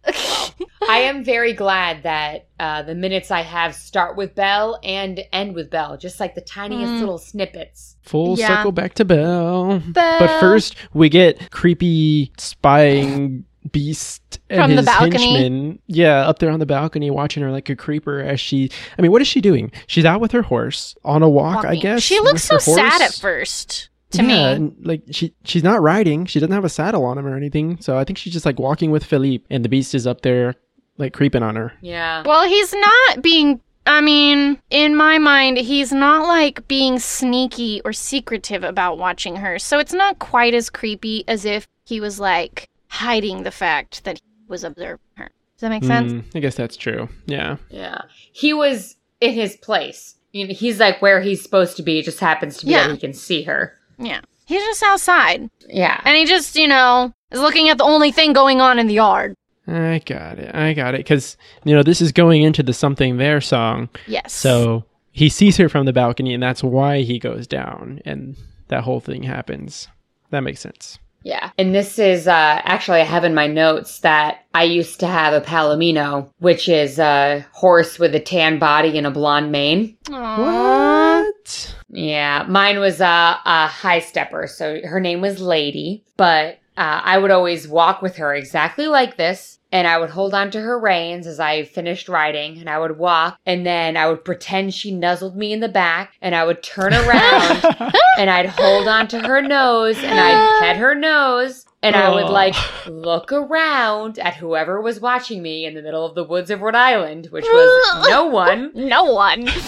I 0.06 0.98
am 1.00 1.24
very 1.24 1.52
glad 1.52 2.02
that 2.04 2.46
uh, 2.58 2.82
the 2.82 2.94
minutes 2.94 3.30
I 3.30 3.42
have 3.42 3.74
start 3.74 4.16
with 4.16 4.34
Belle 4.34 4.78
and 4.82 5.20
end 5.32 5.54
with 5.54 5.70
Belle, 5.70 5.96
just 5.98 6.18
like 6.20 6.34
the 6.34 6.40
tiniest 6.40 6.92
Mm. 6.94 7.00
little 7.00 7.18
snippets. 7.18 7.96
Full 8.02 8.38
Yeah. 8.38 8.48
circle 8.48 8.72
back 8.72 8.94
to 8.94 9.04
Belle. 9.04 9.80
Belle. 9.80 10.18
But 10.20 10.40
first, 10.40 10.76
we 10.94 11.08
get 11.08 11.50
creepy 11.50 12.32
spying 12.38 13.44
beast 13.70 14.40
and 14.48 14.60
From 14.62 14.70
the 14.70 14.76
his 14.78 14.86
balcony? 14.86 15.32
henchman. 15.42 15.78
Yeah, 15.88 16.26
up 16.26 16.38
there 16.38 16.50
on 16.50 16.58
the 16.58 16.64
balcony, 16.66 17.10
watching 17.10 17.42
her 17.42 17.50
like 17.50 17.68
a 17.68 17.76
creeper 17.76 18.20
as 18.20 18.40
she. 18.40 18.70
I 18.98 19.02
mean, 19.02 19.12
what 19.12 19.20
is 19.20 19.28
she 19.28 19.40
doing? 19.42 19.70
She's 19.86 20.06
out 20.06 20.20
with 20.22 20.32
her 20.32 20.42
horse 20.42 20.96
on 21.04 21.22
a 21.22 21.28
walk, 21.28 21.66
I 21.66 21.76
guess. 21.76 22.02
She 22.02 22.18
looks 22.20 22.44
so 22.44 22.56
sad 22.58 23.02
at 23.02 23.12
first 23.14 23.90
to 24.10 24.22
yeah, 24.22 24.26
me. 24.26 24.42
and, 24.56 24.76
like 24.86 25.02
she 25.10 25.34
she's 25.44 25.62
not 25.62 25.82
riding. 25.82 26.26
She 26.26 26.40
doesn't 26.40 26.52
have 26.54 26.64
a 26.64 26.68
saddle 26.68 27.04
on 27.04 27.18
him 27.18 27.26
or 27.26 27.36
anything. 27.36 27.80
So 27.80 27.98
I 27.98 28.04
think 28.04 28.18
she's 28.18 28.32
just 28.32 28.46
like 28.46 28.58
walking 28.58 28.90
with 28.90 29.04
Philippe, 29.04 29.44
and 29.50 29.64
the 29.64 29.68
beast 29.68 29.94
is 29.94 30.06
up 30.06 30.22
there, 30.22 30.54
like 30.96 31.12
creeping 31.12 31.42
on 31.42 31.56
her. 31.56 31.72
Yeah. 31.80 32.22
Well, 32.24 32.46
he's 32.48 32.72
not 32.72 33.22
being. 33.22 33.60
I 33.86 34.02
mean, 34.02 34.60
in 34.68 34.94
my 34.96 35.16
mind, 35.18 35.56
he's 35.56 35.92
not 35.92 36.26
like 36.26 36.68
being 36.68 36.98
sneaky 36.98 37.80
or 37.86 37.94
secretive 37.94 38.62
about 38.62 38.98
watching 38.98 39.36
her. 39.36 39.58
So 39.58 39.78
it's 39.78 39.94
not 39.94 40.18
quite 40.18 40.52
as 40.52 40.68
creepy 40.68 41.24
as 41.26 41.46
if 41.46 41.66
he 41.86 41.98
was 41.98 42.20
like 42.20 42.68
hiding 42.88 43.44
the 43.44 43.50
fact 43.50 44.04
that 44.04 44.18
he 44.18 44.22
was 44.46 44.62
observing 44.62 45.00
her. 45.16 45.30
Does 45.56 45.60
that 45.60 45.70
make 45.70 45.84
sense? 45.84 46.12
Mm, 46.12 46.24
I 46.34 46.40
guess 46.40 46.54
that's 46.54 46.76
true. 46.76 47.08
Yeah. 47.26 47.56
Yeah. 47.70 48.02
He 48.32 48.52
was 48.52 48.96
in 49.22 49.32
his 49.32 49.56
place. 49.56 50.16
You 50.32 50.46
know, 50.46 50.52
he's 50.54 50.78
like 50.78 51.00
where 51.00 51.22
he's 51.22 51.42
supposed 51.42 51.76
to 51.78 51.82
be. 51.82 51.98
It 51.98 52.04
just 52.04 52.20
happens 52.20 52.58
to 52.58 52.66
be 52.66 52.72
Yeah. 52.72 52.88
that 52.88 52.92
he 52.92 52.98
can 52.98 53.14
see 53.14 53.42
her. 53.44 53.74
Yeah. 53.98 54.20
He's 54.46 54.62
just 54.62 54.82
outside. 54.82 55.50
Yeah. 55.68 56.00
And 56.04 56.16
he 56.16 56.24
just, 56.24 56.56
you 56.56 56.68
know, 56.68 57.12
is 57.30 57.40
looking 57.40 57.68
at 57.68 57.78
the 57.78 57.84
only 57.84 58.12
thing 58.12 58.32
going 58.32 58.60
on 58.60 58.78
in 58.78 58.86
the 58.86 58.94
yard. 58.94 59.34
I 59.66 60.00
got 60.06 60.38
it. 60.38 60.54
I 60.54 60.72
got 60.72 60.94
it. 60.94 60.98
Because, 60.98 61.36
you 61.64 61.74
know, 61.74 61.82
this 61.82 62.00
is 62.00 62.12
going 62.12 62.42
into 62.42 62.62
the 62.62 62.72
Something 62.72 63.18
There 63.18 63.40
song. 63.40 63.90
Yes. 64.06 64.32
So 64.32 64.84
he 65.12 65.28
sees 65.28 65.56
her 65.58 65.68
from 65.68 65.84
the 65.84 65.92
balcony, 65.92 66.32
and 66.32 66.42
that's 66.42 66.62
why 66.62 67.02
he 67.02 67.18
goes 67.18 67.46
down, 67.46 68.00
and 68.04 68.36
that 68.68 68.84
whole 68.84 69.00
thing 69.00 69.24
happens. 69.24 69.88
That 70.30 70.40
makes 70.40 70.60
sense. 70.60 70.98
Yeah. 71.22 71.50
And 71.58 71.74
this 71.74 71.98
is 71.98 72.28
uh, 72.28 72.60
actually, 72.64 73.00
I 73.00 73.04
have 73.04 73.24
in 73.24 73.34
my 73.34 73.46
notes 73.46 74.00
that 74.00 74.46
I 74.54 74.64
used 74.64 75.00
to 75.00 75.06
have 75.06 75.34
a 75.34 75.44
Palomino, 75.44 76.30
which 76.38 76.68
is 76.68 76.98
a 76.98 77.44
horse 77.52 77.98
with 77.98 78.14
a 78.14 78.20
tan 78.20 78.58
body 78.58 78.96
and 78.96 79.06
a 79.06 79.10
blonde 79.10 79.52
mane. 79.52 79.96
Aww. 80.04 81.24
What? 81.24 81.76
Yeah. 81.90 82.44
Mine 82.48 82.78
was 82.78 83.00
a, 83.00 83.40
a 83.44 83.66
high 83.66 84.00
stepper. 84.00 84.46
So 84.46 84.80
her 84.84 85.00
name 85.00 85.20
was 85.20 85.40
Lady, 85.40 86.04
but 86.16 86.58
uh, 86.78 87.00
I 87.04 87.18
would 87.18 87.30
always 87.30 87.68
walk 87.68 88.00
with 88.00 88.16
her 88.16 88.34
exactly 88.34 88.86
like 88.86 89.16
this. 89.16 89.56
And 89.70 89.86
I 89.86 89.98
would 89.98 90.08
hold 90.08 90.32
on 90.32 90.50
to 90.52 90.60
her 90.62 90.78
reins 90.80 91.26
as 91.26 91.38
I 91.38 91.64
finished 91.64 92.08
riding, 92.08 92.58
and 92.58 92.70
I 92.70 92.78
would 92.78 92.96
walk, 92.96 93.38
and 93.44 93.66
then 93.66 93.98
I 93.98 94.08
would 94.08 94.24
pretend 94.24 94.72
she 94.72 94.94
nuzzled 94.94 95.36
me 95.36 95.52
in 95.52 95.60
the 95.60 95.68
back, 95.68 96.14
and 96.22 96.34
I 96.34 96.46
would 96.46 96.62
turn 96.62 96.94
around 96.94 97.62
and 98.18 98.30
I'd 98.30 98.46
hold 98.48 98.88
on 98.88 99.08
to 99.08 99.20
her 99.20 99.42
nose 99.42 99.98
and 99.98 100.18
I'd 100.18 100.60
pet 100.60 100.76
her 100.78 100.94
nose 100.94 101.66
and 101.82 101.94
I 101.94 102.08
would 102.14 102.24
Oh. 102.24 102.32
like 102.32 102.54
look 102.86 103.30
around 103.30 104.18
at 104.18 104.36
whoever 104.36 104.80
was 104.80 105.00
watching 105.00 105.42
me 105.42 105.66
in 105.66 105.74
the 105.74 105.82
middle 105.82 106.06
of 106.06 106.14
the 106.14 106.24
woods 106.24 106.50
of 106.50 106.62
Rhode 106.62 106.74
Island, 106.74 107.26
which 107.30 107.44
was 107.44 108.06
no 108.08 108.24
one. 108.24 108.70
No 108.74 109.12
one. 109.12 109.48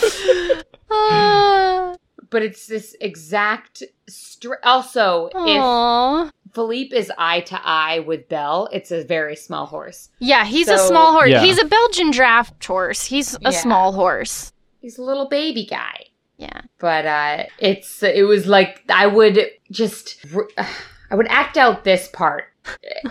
Ah. 0.90 1.94
But 2.30 2.42
it's 2.42 2.66
this 2.66 2.94
exact. 3.00 3.82
Str- 4.08 4.54
also, 4.64 5.26
if 5.26 5.60
Aw. 5.62 6.30
Philippe 6.52 6.96
is 6.96 7.12
eye 7.18 7.40
to 7.40 7.60
eye 7.64 8.00
with 8.00 8.28
Belle, 8.28 8.68
it's 8.72 8.90
a 8.90 9.04
very 9.04 9.36
small 9.36 9.66
horse. 9.66 10.08
Yeah, 10.18 10.44
he's 10.44 10.68
a 10.68 10.78
small 10.78 11.12
horse. 11.12 11.30
Yeah. 11.30 11.42
He's 11.42 11.58
a 11.58 11.64
Belgian 11.64 12.10
draft 12.10 12.64
horse. 12.64 13.06
He's 13.06 13.34
a 13.36 13.38
Yeah. 13.44 13.50
small 13.50 13.92
horse. 13.92 14.52
He's 14.80 14.98
a 14.98 15.02
little 15.02 15.28
baby 15.28 15.64
guy. 15.66 16.06
Yeah. 16.38 16.62
but 16.78 17.04
uh 17.04 17.44
it's 17.58 18.02
it 18.02 18.26
was 18.26 18.46
like 18.46 18.82
i 18.88 19.06
would 19.06 19.38
just 19.70 20.24
i 21.10 21.14
would 21.14 21.26
act 21.28 21.58
out 21.58 21.84
this 21.84 22.08
part 22.08 22.44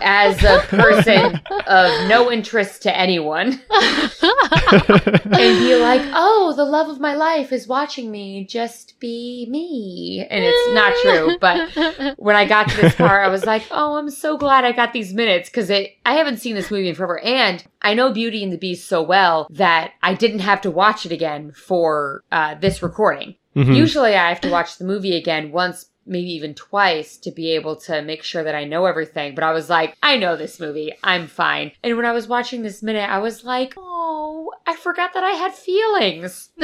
as 0.00 0.42
a 0.42 0.60
person 0.68 1.40
of 1.66 2.08
no 2.08 2.30
interest 2.30 2.82
to 2.82 2.96
anyone. 2.96 3.60
And 4.72 5.58
be 5.60 5.74
like 5.76 6.02
oh 6.14 6.52
the 6.56 6.64
love 6.64 6.88
of 6.88 7.00
my 7.00 7.14
life 7.14 7.52
is 7.52 7.66
watching 7.66 8.10
me 8.10 8.44
just 8.44 8.98
be 9.00 9.46
me. 9.48 10.26
And 10.28 10.44
it's 10.44 10.74
not 10.74 10.94
true 11.02 11.36
but 11.40 12.16
when 12.18 12.36
i 12.36 12.44
got 12.44 12.68
to 12.68 12.76
this 12.80 12.94
part 12.94 13.24
i 13.24 13.28
was 13.28 13.44
like 13.44 13.62
oh 13.70 13.96
i'm 13.96 14.10
so 14.10 14.36
glad 14.36 14.64
i 14.64 14.72
got 14.72 14.92
these 14.92 15.12
minutes 15.14 15.48
because 15.48 15.70
i 15.70 15.94
haven't 16.04 16.38
seen 16.38 16.54
this 16.54 16.70
movie 16.70 16.88
in 16.88 16.94
forever. 16.94 17.18
And 17.20 17.64
i 17.82 17.94
know 17.94 18.12
beauty 18.12 18.42
and 18.42 18.52
the 18.52 18.58
beast 18.58 18.88
so 18.88 19.02
well 19.02 19.46
that 19.50 19.92
i 20.02 20.14
didn't 20.14 20.40
have 20.40 20.60
to 20.62 20.70
watch 20.70 21.06
it 21.06 21.12
again 21.12 21.52
for 21.52 22.22
uh, 22.32 22.54
this 22.56 22.82
recording. 22.82 23.36
Mhm. 23.56 23.74
Usually 23.74 24.14
I 24.14 24.28
have 24.28 24.40
to 24.42 24.50
watch 24.50 24.78
the 24.78 24.84
movie 24.84 25.16
again 25.16 25.50
once, 25.50 25.86
maybe 26.10 26.32
even 26.32 26.54
twice 26.54 27.16
to 27.18 27.30
be 27.30 27.52
able 27.52 27.76
to 27.76 28.02
make 28.02 28.22
sure 28.22 28.42
that 28.42 28.54
I 28.54 28.64
know 28.64 28.86
everything. 28.86 29.34
But 29.34 29.44
I 29.44 29.52
was 29.52 29.70
like, 29.70 29.96
I 30.02 30.16
know 30.16 30.36
this 30.36 30.60
movie. 30.60 30.92
I'm 31.02 31.26
fine. 31.28 31.72
And 31.82 31.96
when 31.96 32.04
I 32.04 32.12
was 32.12 32.26
watching 32.26 32.62
this 32.62 32.82
minute, 32.82 33.08
I 33.08 33.18
was 33.18 33.44
like, 33.44 33.74
oh, 33.76 34.52
I 34.66 34.76
forgot 34.76 35.14
that 35.14 35.24
I 35.24 35.30
had 35.30 35.54
feelings. 35.54 36.50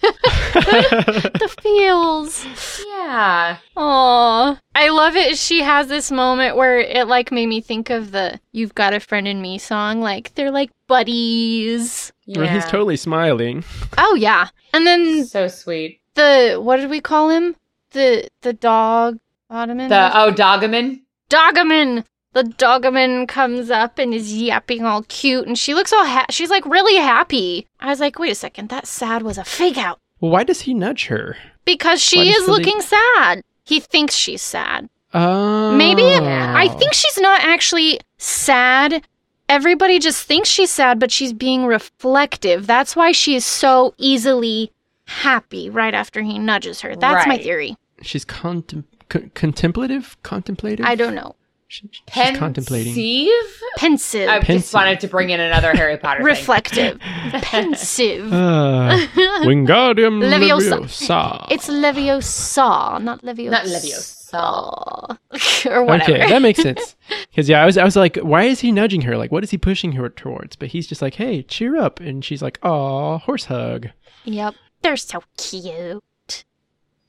the 0.00 1.54
feels. 1.62 2.46
Yeah. 2.86 3.58
Aw. 3.76 4.60
I 4.74 4.88
love 4.88 5.16
it. 5.16 5.38
She 5.38 5.62
has 5.62 5.88
this 5.88 6.10
moment 6.10 6.56
where 6.56 6.78
it 6.78 7.06
like 7.06 7.30
made 7.32 7.46
me 7.46 7.60
think 7.60 7.90
of 7.90 8.12
the 8.12 8.40
You've 8.52 8.74
Got 8.74 8.94
a 8.94 9.00
Friend 9.00 9.26
in 9.28 9.40
Me 9.40 9.58
song. 9.58 10.00
Like 10.00 10.34
they're 10.34 10.50
like 10.50 10.70
buddies. 10.86 12.12
Yeah. 12.26 12.40
Well, 12.40 12.48
he's 12.48 12.66
totally 12.66 12.96
smiling. 12.96 13.64
Oh 13.98 14.14
yeah. 14.14 14.48
And 14.72 14.86
then 14.86 15.24
so 15.24 15.48
sweet. 15.48 16.00
the 16.14 16.58
what 16.62 16.76
did 16.76 16.90
we 16.90 17.00
call 17.00 17.30
him? 17.30 17.56
The 17.96 18.28
the 18.42 18.52
dog 18.52 19.18
Ottoman? 19.48 19.88
The 19.88 20.10
oh 20.14 20.30
Dogaman. 20.30 21.00
Dogaman. 21.30 22.04
The 22.34 22.42
Dogaman 22.42 23.26
comes 23.26 23.70
up 23.70 23.98
and 23.98 24.12
is 24.12 24.34
yapping 24.36 24.84
all 24.84 25.04
cute, 25.08 25.46
and 25.46 25.58
she 25.58 25.72
looks 25.72 25.94
all 25.94 26.04
ha- 26.04 26.26
she's 26.28 26.50
like 26.50 26.66
really 26.66 26.96
happy. 26.96 27.66
I 27.80 27.88
was 27.88 27.98
like, 27.98 28.18
wait 28.18 28.30
a 28.32 28.34
second, 28.34 28.68
that 28.68 28.86
sad 28.86 29.22
was 29.22 29.38
a 29.38 29.44
fake 29.44 29.78
out 29.78 29.98
Well, 30.20 30.30
why 30.30 30.44
does 30.44 30.60
he 30.60 30.74
nudge 30.74 31.06
her? 31.06 31.38
because 31.64 32.02
she 32.02 32.18
Why 32.18 32.24
is 32.24 32.44
Philippe- 32.44 32.64
looking 32.66 32.80
sad. 32.82 33.42
He 33.64 33.80
thinks 33.80 34.14
she's 34.14 34.42
sad. 34.42 34.90
Oh. 35.14 35.74
Maybe 35.74 36.04
I 36.04 36.68
think 36.68 36.92
she's 36.92 37.16
not 37.18 37.40
actually 37.42 38.00
sad. 38.18 39.06
Everybody 39.48 39.98
just 39.98 40.22
thinks 40.24 40.50
she's 40.50 40.70
sad, 40.70 40.98
but 41.00 41.10
she's 41.10 41.32
being 41.32 41.64
reflective. 41.64 42.66
That's 42.66 42.94
why 42.94 43.12
she 43.12 43.34
is 43.34 43.46
so 43.46 43.94
easily 43.96 44.70
happy 45.06 45.70
right 45.70 45.94
after 45.94 46.20
he 46.20 46.38
nudges 46.38 46.82
her. 46.82 46.94
That's 46.94 47.26
my 47.26 47.38
theory. 47.38 47.76
She's 48.02 48.24
contem- 48.24 48.84
co- 49.08 49.28
contemplative. 49.34 50.16
Contemplative. 50.22 50.84
I 50.84 50.94
don't 50.94 51.14
know. 51.14 51.34
She- 51.68 51.88
she's 51.90 52.36
contemplating. 52.38 52.94
Pensive? 52.94 53.60
Pensive, 53.76 54.28
I 54.28 54.38
Pensive. 54.38 54.62
just 54.62 54.72
wanted 54.74 55.00
to 55.00 55.08
bring 55.08 55.30
in 55.30 55.40
another 55.40 55.74
Harry 55.74 55.96
Potter 55.96 56.22
reflective, 56.22 57.00
pensive. 57.32 58.32
Uh, 58.32 58.96
Wingardium 59.42 60.22
Leviosa. 60.22 60.78
Leviosa. 60.82 61.46
It's 61.50 61.68
Leviosa, 61.68 63.02
not 63.02 63.22
Leviosa. 63.22 63.50
Not 63.50 63.64
Leviosa. 63.66 64.12
Or 65.66 65.84
whatever. 65.84 66.12
Okay, 66.14 66.28
that 66.28 66.42
makes 66.42 66.60
sense. 66.62 66.94
Because 67.30 67.48
yeah, 67.48 67.62
I 67.62 67.66
was 67.66 67.76
I 67.78 67.84
was 67.84 67.96
like, 67.96 68.16
why 68.18 68.44
is 68.44 68.60
he 68.60 68.70
nudging 68.72 69.02
her? 69.02 69.16
Like, 69.16 69.32
what 69.32 69.42
is 69.44 69.50
he 69.50 69.58
pushing 69.58 69.92
her 69.92 70.08
towards? 70.08 70.56
But 70.56 70.68
he's 70.68 70.86
just 70.86 71.02
like, 71.02 71.14
hey, 71.14 71.42
cheer 71.42 71.76
up, 71.76 72.00
and 72.00 72.24
she's 72.24 72.42
like, 72.42 72.58
aw, 72.62 73.18
horse 73.18 73.46
hug. 73.46 73.88
Yep. 74.24 74.54
They're 74.82 74.96
so 74.96 75.22
cute. 75.36 76.02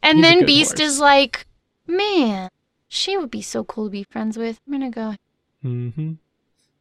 And 0.10 0.18
He's 0.20 0.26
then 0.26 0.46
Beast 0.46 0.78
horse. 0.80 0.90
is 0.94 1.00
like, 1.00 1.46
man, 1.86 2.50
she 2.88 3.18
would 3.18 3.32
be 3.32 3.42
so 3.42 3.64
cool 3.64 3.86
to 3.86 3.90
be 3.92 4.04
friends 4.04 4.38
with. 4.38 4.60
I'm 4.66 4.72
gonna 4.74 4.90
go. 4.90 5.16
Mm-hmm. 5.64 6.12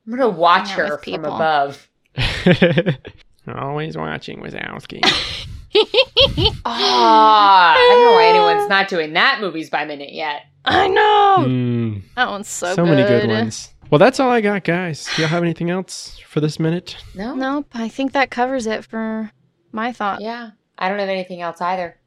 I'm 0.07 0.11
gonna 0.17 0.29
watch 0.29 0.71
her 0.71 0.89
from 0.89 0.99
people. 0.99 1.35
above. 1.35 1.89
Always 3.49 3.97
watching 3.97 4.41
Wazowski. 4.41 5.01
Ah, 6.65 7.75
I 7.77 7.89
don't 7.91 8.05
know 8.05 8.13
why 8.13 8.27
anyone's 8.27 8.69
not 8.69 8.89
doing 8.89 9.13
that 9.13 9.41
movies 9.41 9.69
by 9.69 9.85
minute 9.85 10.13
yet. 10.13 10.43
I 10.65 10.89
know. 10.89 11.37
Mm, 11.47 12.03
That 12.17 12.31
one's 12.31 12.49
so, 12.49 12.69
good. 12.69 12.77
so 12.77 12.85
good. 12.85 12.91
many 12.97 13.07
good 13.09 13.29
ones. 13.29 13.75
Well, 13.91 13.99
that's 13.99 14.19
all 14.19 14.31
I 14.31 14.41
got, 14.41 14.65
guys. 14.65 15.07
Do 15.15 15.23
y'all 15.23 15.29
have 15.29 15.43
anything 15.43 15.71
else 15.71 16.19
for 16.27 16.41
this 16.41 16.59
minute? 16.59 16.97
No, 17.15 17.35
Nope. 17.35 17.67
I 17.75 17.89
think 17.89 18.13
that 18.13 18.31
covers 18.31 18.67
it 18.67 18.85
for 18.85 19.31
my 19.71 19.93
thought. 19.93 20.21
yeah, 20.23 20.51
I 20.79 20.89
don't 20.89 20.99
have 20.99 21.09
anything 21.09 21.41
else 21.43 21.61
either. 21.61 21.99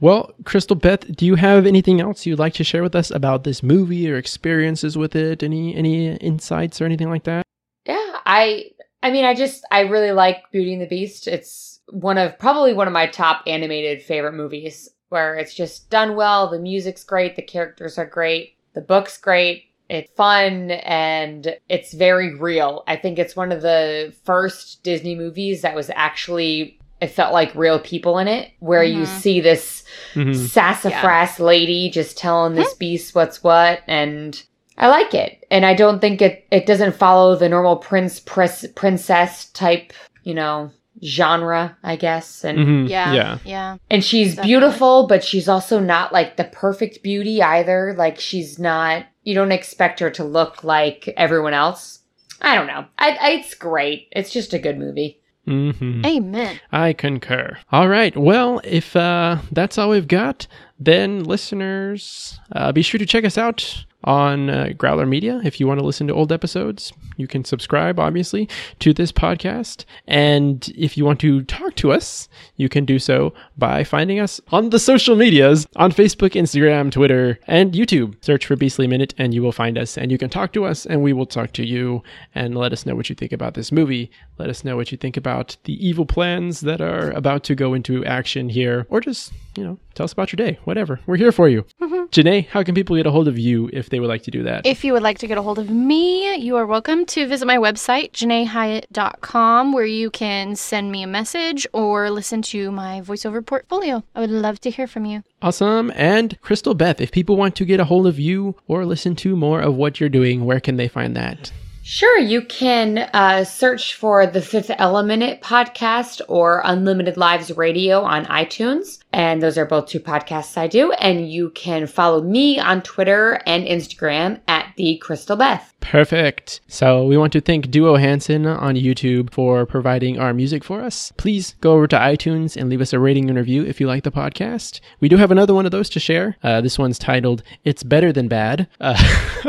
Well, 0.00 0.32
Crystal 0.44 0.76
Beth, 0.76 1.14
do 1.16 1.26
you 1.26 1.34
have 1.34 1.66
anything 1.66 2.00
else 2.00 2.24
you'd 2.24 2.38
like 2.38 2.54
to 2.54 2.64
share 2.64 2.82
with 2.82 2.94
us 2.94 3.10
about 3.10 3.44
this 3.44 3.62
movie 3.62 4.10
or 4.10 4.16
experiences 4.16 4.96
with 4.96 5.16
it? 5.16 5.42
Any 5.42 5.74
any 5.74 6.14
insights 6.16 6.80
or 6.80 6.84
anything 6.84 7.10
like 7.10 7.24
that? 7.24 7.42
Yeah, 7.84 8.18
I 8.24 8.70
I 9.02 9.10
mean 9.10 9.24
I 9.24 9.34
just 9.34 9.64
I 9.70 9.80
really 9.80 10.12
like 10.12 10.50
Beauty 10.52 10.72
and 10.72 10.82
the 10.82 10.86
Beast. 10.86 11.26
It's 11.26 11.80
one 11.90 12.18
of 12.18 12.38
probably 12.38 12.74
one 12.74 12.86
of 12.86 12.92
my 12.92 13.06
top 13.06 13.42
animated 13.46 14.02
favorite 14.02 14.34
movies 14.34 14.88
where 15.08 15.36
it's 15.36 15.54
just 15.54 15.90
done 15.90 16.16
well, 16.16 16.48
the 16.48 16.58
music's 16.58 17.02
great, 17.02 17.34
the 17.34 17.42
characters 17.42 17.98
are 17.98 18.06
great, 18.06 18.56
the 18.74 18.80
book's 18.80 19.18
great. 19.18 19.64
It's 19.88 20.12
fun 20.16 20.70
and 20.70 21.56
it's 21.70 21.94
very 21.94 22.34
real. 22.34 22.84
I 22.86 22.96
think 22.96 23.18
it's 23.18 23.34
one 23.34 23.50
of 23.52 23.62
the 23.62 24.14
first 24.22 24.82
Disney 24.82 25.14
movies 25.14 25.62
that 25.62 25.74
was 25.74 25.90
actually 25.94 26.77
it 27.00 27.08
felt 27.08 27.32
like 27.32 27.54
real 27.54 27.78
people 27.78 28.18
in 28.18 28.28
it 28.28 28.50
where 28.60 28.82
you 28.82 29.02
Mhm. 29.02 29.06
see 29.06 29.40
this 29.40 29.84
Mhm. 30.14 30.34
sassafras 30.34 31.38
lady 31.40 31.90
just 31.90 32.18
telling 32.18 32.54
this 32.54 32.74
beast 32.74 33.14
what's 33.14 33.42
what 33.42 33.80
and 33.86 34.42
I 34.76 34.86
like 34.88 35.12
it. 35.12 35.44
And 35.50 35.66
I 35.66 35.74
don't 35.74 36.00
think 36.00 36.22
it 36.22 36.44
it 36.50 36.66
doesn't 36.66 36.94
follow 36.96 37.34
the 37.36 37.48
normal 37.48 37.76
prince 37.76 38.20
pris, 38.20 38.64
princess 38.76 39.46
type, 39.46 39.92
you 40.22 40.34
know, 40.34 40.70
genre, 41.04 41.76
I 41.82 41.96
guess. 41.96 42.44
And 42.44 42.58
Mhm. 42.58 42.88
Yeah. 42.88 43.12
Yeah. 43.12 43.38
Yeah. 43.44 43.76
and 43.90 44.04
she's 44.04 44.30
Definitely. 44.36 44.48
beautiful, 44.50 45.06
but 45.06 45.24
she's 45.24 45.48
also 45.48 45.78
not 45.80 46.12
like 46.12 46.36
the 46.36 46.44
perfect 46.44 47.02
beauty 47.02 47.42
either. 47.42 47.94
Like 47.96 48.18
she's 48.20 48.58
not 48.58 49.04
you 49.24 49.34
don't 49.34 49.52
expect 49.52 50.00
her 50.00 50.10
to 50.10 50.24
look 50.24 50.64
like 50.64 51.12
everyone 51.16 51.52
else. 51.54 52.00
I 52.40 52.54
don't 52.54 52.66
know. 52.68 52.86
I, 52.98 53.10
I 53.20 53.30
it's 53.32 53.54
great. 53.54 54.08
It's 54.12 54.30
just 54.32 54.54
a 54.54 54.58
good 54.58 54.78
movie. 54.78 55.18
Mhm. 55.48 56.04
Amen. 56.04 56.60
I 56.72 56.92
concur. 56.92 57.56
All 57.72 57.88
right. 57.88 58.14
Well, 58.16 58.60
if 58.64 58.94
uh, 58.94 59.38
that's 59.50 59.78
all 59.78 59.88
we've 59.90 60.06
got, 60.08 60.46
then 60.78 61.24
listeners, 61.24 62.38
uh, 62.52 62.72
be 62.72 62.82
sure 62.82 62.98
to 62.98 63.06
check 63.06 63.24
us 63.24 63.36
out 63.36 63.84
on 64.04 64.48
uh, 64.48 64.68
Growler 64.76 65.06
Media. 65.06 65.40
If 65.44 65.58
you 65.58 65.66
want 65.66 65.80
to 65.80 65.86
listen 65.86 66.06
to 66.06 66.14
old 66.14 66.30
episodes, 66.30 66.92
you 67.16 67.26
can 67.26 67.44
subscribe, 67.44 67.98
obviously, 67.98 68.48
to 68.78 68.94
this 68.94 69.10
podcast. 69.10 69.84
And 70.06 70.68
if 70.76 70.96
you 70.96 71.04
want 71.04 71.18
to 71.20 71.42
talk 71.42 71.74
to 71.76 71.90
us, 71.90 72.28
you 72.56 72.68
can 72.68 72.84
do 72.84 73.00
so 73.00 73.34
by 73.56 73.82
finding 73.82 74.20
us 74.20 74.40
on 74.52 74.70
the 74.70 74.78
social 74.78 75.16
medias 75.16 75.66
on 75.76 75.90
Facebook, 75.90 76.30
Instagram, 76.30 76.92
Twitter, 76.92 77.40
and 77.48 77.72
YouTube. 77.72 78.14
Search 78.24 78.46
for 78.46 78.54
Beastly 78.54 78.86
Minute 78.86 79.14
and 79.18 79.34
you 79.34 79.42
will 79.42 79.52
find 79.52 79.76
us. 79.76 79.98
And 79.98 80.12
you 80.12 80.18
can 80.18 80.30
talk 80.30 80.52
to 80.52 80.64
us 80.64 80.86
and 80.86 81.02
we 81.02 81.12
will 81.12 81.26
talk 81.26 81.52
to 81.54 81.66
you 81.66 82.02
and 82.36 82.56
let 82.56 82.72
us 82.72 82.86
know 82.86 82.94
what 82.94 83.10
you 83.10 83.16
think 83.16 83.32
about 83.32 83.54
this 83.54 83.72
movie. 83.72 84.10
Let 84.38 84.48
us 84.48 84.64
know 84.64 84.76
what 84.76 84.92
you 84.92 84.98
think 84.98 85.16
about 85.16 85.56
the 85.64 85.84
evil 85.84 86.06
plans 86.06 86.60
that 86.60 86.80
are 86.80 87.10
about 87.10 87.42
to 87.44 87.56
go 87.56 87.74
into 87.74 88.04
action 88.04 88.48
here. 88.48 88.86
Or 88.90 89.00
just, 89.00 89.32
you 89.58 89.64
know, 89.64 89.78
tell 89.94 90.04
us 90.04 90.12
about 90.12 90.32
your 90.32 90.36
day. 90.36 90.58
Whatever. 90.64 91.00
We're 91.06 91.16
here 91.16 91.32
for 91.32 91.48
you. 91.48 91.64
Janae, 91.80 92.46
how 92.46 92.62
can 92.62 92.74
people 92.74 92.96
get 92.96 93.06
a 93.06 93.10
hold 93.10 93.26
of 93.26 93.38
you 93.38 93.68
if 93.72 93.90
they 93.90 93.98
would 93.98 94.08
like 94.08 94.22
to 94.22 94.30
do 94.30 94.44
that? 94.44 94.64
If 94.64 94.84
you 94.84 94.92
would 94.92 95.02
like 95.02 95.18
to 95.18 95.26
get 95.26 95.36
a 95.36 95.42
hold 95.42 95.58
of 95.58 95.68
me, 95.68 96.36
you 96.36 96.56
are 96.56 96.64
welcome 96.64 97.04
to 97.06 97.26
visit 97.26 97.46
my 97.46 97.58
website, 97.58 98.12
janaehyatt.com, 98.12 99.72
where 99.72 99.84
you 99.84 100.10
can 100.10 100.54
send 100.54 100.92
me 100.92 101.02
a 101.02 101.06
message 101.08 101.66
or 101.72 102.10
listen 102.10 102.40
to 102.42 102.70
my 102.70 103.00
voiceover 103.00 103.44
portfolio. 103.44 104.04
I 104.14 104.20
would 104.20 104.30
love 104.30 104.60
to 104.60 104.70
hear 104.70 104.86
from 104.86 105.04
you. 105.04 105.24
Awesome. 105.42 105.92
And 105.96 106.40
Crystal 106.40 106.74
Beth, 106.74 107.00
if 107.00 107.10
people 107.10 107.36
want 107.36 107.56
to 107.56 107.64
get 107.64 107.80
a 107.80 107.84
hold 107.84 108.06
of 108.06 108.18
you 108.18 108.54
or 108.68 108.86
listen 108.86 109.16
to 109.16 109.36
more 109.36 109.60
of 109.60 109.74
what 109.74 109.98
you're 109.98 110.08
doing, 110.08 110.44
where 110.44 110.60
can 110.60 110.76
they 110.76 110.88
find 110.88 111.16
that? 111.16 111.52
Sure, 111.90 112.18
you 112.18 112.42
can 112.42 112.98
uh, 113.14 113.44
search 113.44 113.94
for 113.94 114.26
the 114.26 114.42
Fifth 114.42 114.70
Element 114.76 115.40
podcast 115.40 116.20
or 116.28 116.60
Unlimited 116.62 117.16
Lives 117.16 117.56
Radio 117.56 118.02
on 118.02 118.26
iTunes. 118.26 118.98
And 119.12 119.42
those 119.42 119.56
are 119.56 119.64
both 119.64 119.86
two 119.86 120.00
podcasts 120.00 120.58
I 120.58 120.66
do. 120.66 120.92
And 120.92 121.30
you 121.30 121.50
can 121.50 121.86
follow 121.86 122.22
me 122.22 122.58
on 122.58 122.82
Twitter 122.82 123.40
and 123.46 123.64
Instagram 123.66 124.40
at 124.46 124.72
the 124.76 124.98
Crystal 124.98 125.36
Beth. 125.36 125.74
Perfect. 125.80 126.60
So 126.68 127.04
we 127.04 127.16
want 127.16 127.32
to 127.32 127.40
thank 127.40 127.70
Duo 127.70 127.96
Hansen 127.96 128.46
on 128.46 128.74
YouTube 128.74 129.32
for 129.32 129.64
providing 129.64 130.18
our 130.18 130.34
music 130.34 130.62
for 130.62 130.82
us. 130.82 131.12
Please 131.16 131.54
go 131.60 131.72
over 131.72 131.86
to 131.86 131.96
iTunes 131.96 132.56
and 132.56 132.68
leave 132.68 132.80
us 132.82 132.92
a 132.92 132.98
rating 132.98 133.30
and 133.30 133.38
review 133.38 133.64
if 133.64 133.80
you 133.80 133.86
like 133.86 134.04
the 134.04 134.10
podcast. 134.10 134.80
We 135.00 135.08
do 135.08 135.16
have 135.16 135.30
another 135.30 135.54
one 135.54 135.64
of 135.64 135.72
those 135.72 135.88
to 135.90 136.00
share. 136.00 136.36
Uh, 136.42 136.60
this 136.60 136.78
one's 136.78 136.98
titled 136.98 137.42
"It's 137.64 137.82
Better 137.82 138.12
Than 138.12 138.28
Bad" 138.28 138.68
uh, 138.80 138.96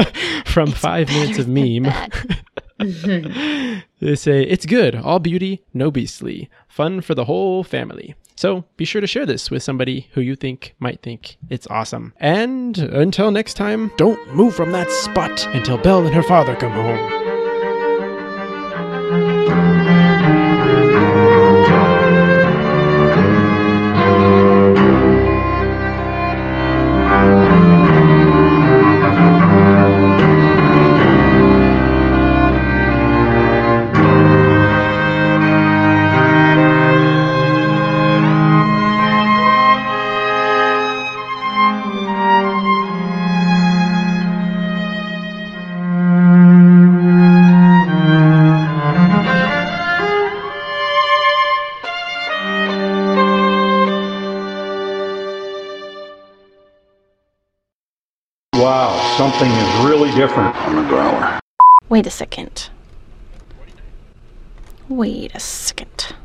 from 0.45 0.71
Five 0.71 1.09
Minutes 1.09 1.39
of 1.39 1.47
Meme. 1.47 1.91
They 3.99 4.15
say 4.15 4.43
it's 4.43 4.65
good, 4.65 4.95
all 4.95 5.19
beauty, 5.19 5.61
no 5.73 5.91
beastly, 5.91 6.49
fun 6.69 7.01
for 7.01 7.13
the 7.13 7.25
whole 7.25 7.63
family. 7.65 8.15
So 8.39 8.63
be 8.77 8.85
sure 8.85 9.01
to 9.01 9.05
share 9.05 9.25
this 9.25 9.51
with 9.51 9.63
somebody 9.63 10.07
who 10.13 10.21
you 10.21 10.33
think 10.33 10.73
might 10.79 11.01
think 11.01 11.35
it's 11.49 11.67
awesome. 11.67 12.13
And 12.21 12.77
until 12.77 13.31
next 13.31 13.55
time, 13.55 13.91
don't 13.97 14.33
move 14.33 14.55
from 14.55 14.71
that 14.71 14.89
spot 14.89 15.45
until 15.47 15.77
Belle 15.77 16.05
and 16.05 16.15
her 16.15 16.23
father 16.23 16.55
come 16.55 16.71
home. 16.71 17.28
Wait 61.89 62.05
a 62.05 62.11
second. 62.11 62.69
Wait 64.87 65.33
a 65.33 65.39
second. 65.39 66.15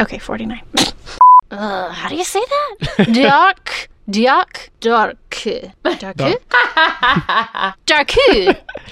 Okay, 0.00 0.18
49. 0.18 0.62
uh, 1.50 1.90
how 1.90 2.08
do 2.08 2.14
you 2.14 2.24
say 2.24 2.40
that? 2.40 3.12
Dark. 3.12 3.88
Dark. 4.08 4.70
Dark. 4.80 5.16
Dark. 5.98 6.16
Dark. 7.86 8.14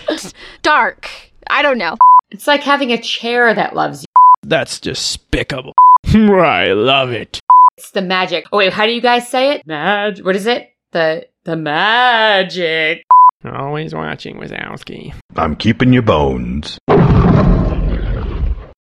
Dark. 0.62 1.10
I 1.48 1.62
don't 1.62 1.78
know. 1.78 1.96
it's 2.30 2.46
like 2.46 2.62
having 2.62 2.92
a 2.92 2.98
chair 2.98 3.54
that 3.54 3.74
loves 3.74 4.02
you. 4.02 4.06
That's 4.42 4.80
despicable. 4.80 5.74
I 6.06 6.72
love 6.72 7.10
it. 7.10 7.40
It's 7.76 7.90
the 7.92 8.02
magic. 8.02 8.46
Oh, 8.52 8.58
wait, 8.58 8.72
how 8.72 8.86
do 8.86 8.92
you 8.92 9.00
guys 9.00 9.28
say 9.28 9.52
it? 9.54 9.66
Mag. 9.66 10.24
What 10.24 10.34
is 10.36 10.46
it? 10.46 10.70
The 10.92 11.26
the 11.44 11.56
magic. 11.56 13.04
Always 13.44 13.94
watching 13.94 14.36
Wazowski. 14.36 15.14
I'm 15.36 15.56
keeping 15.56 15.94
your 15.94 16.02
bones. 16.02 16.78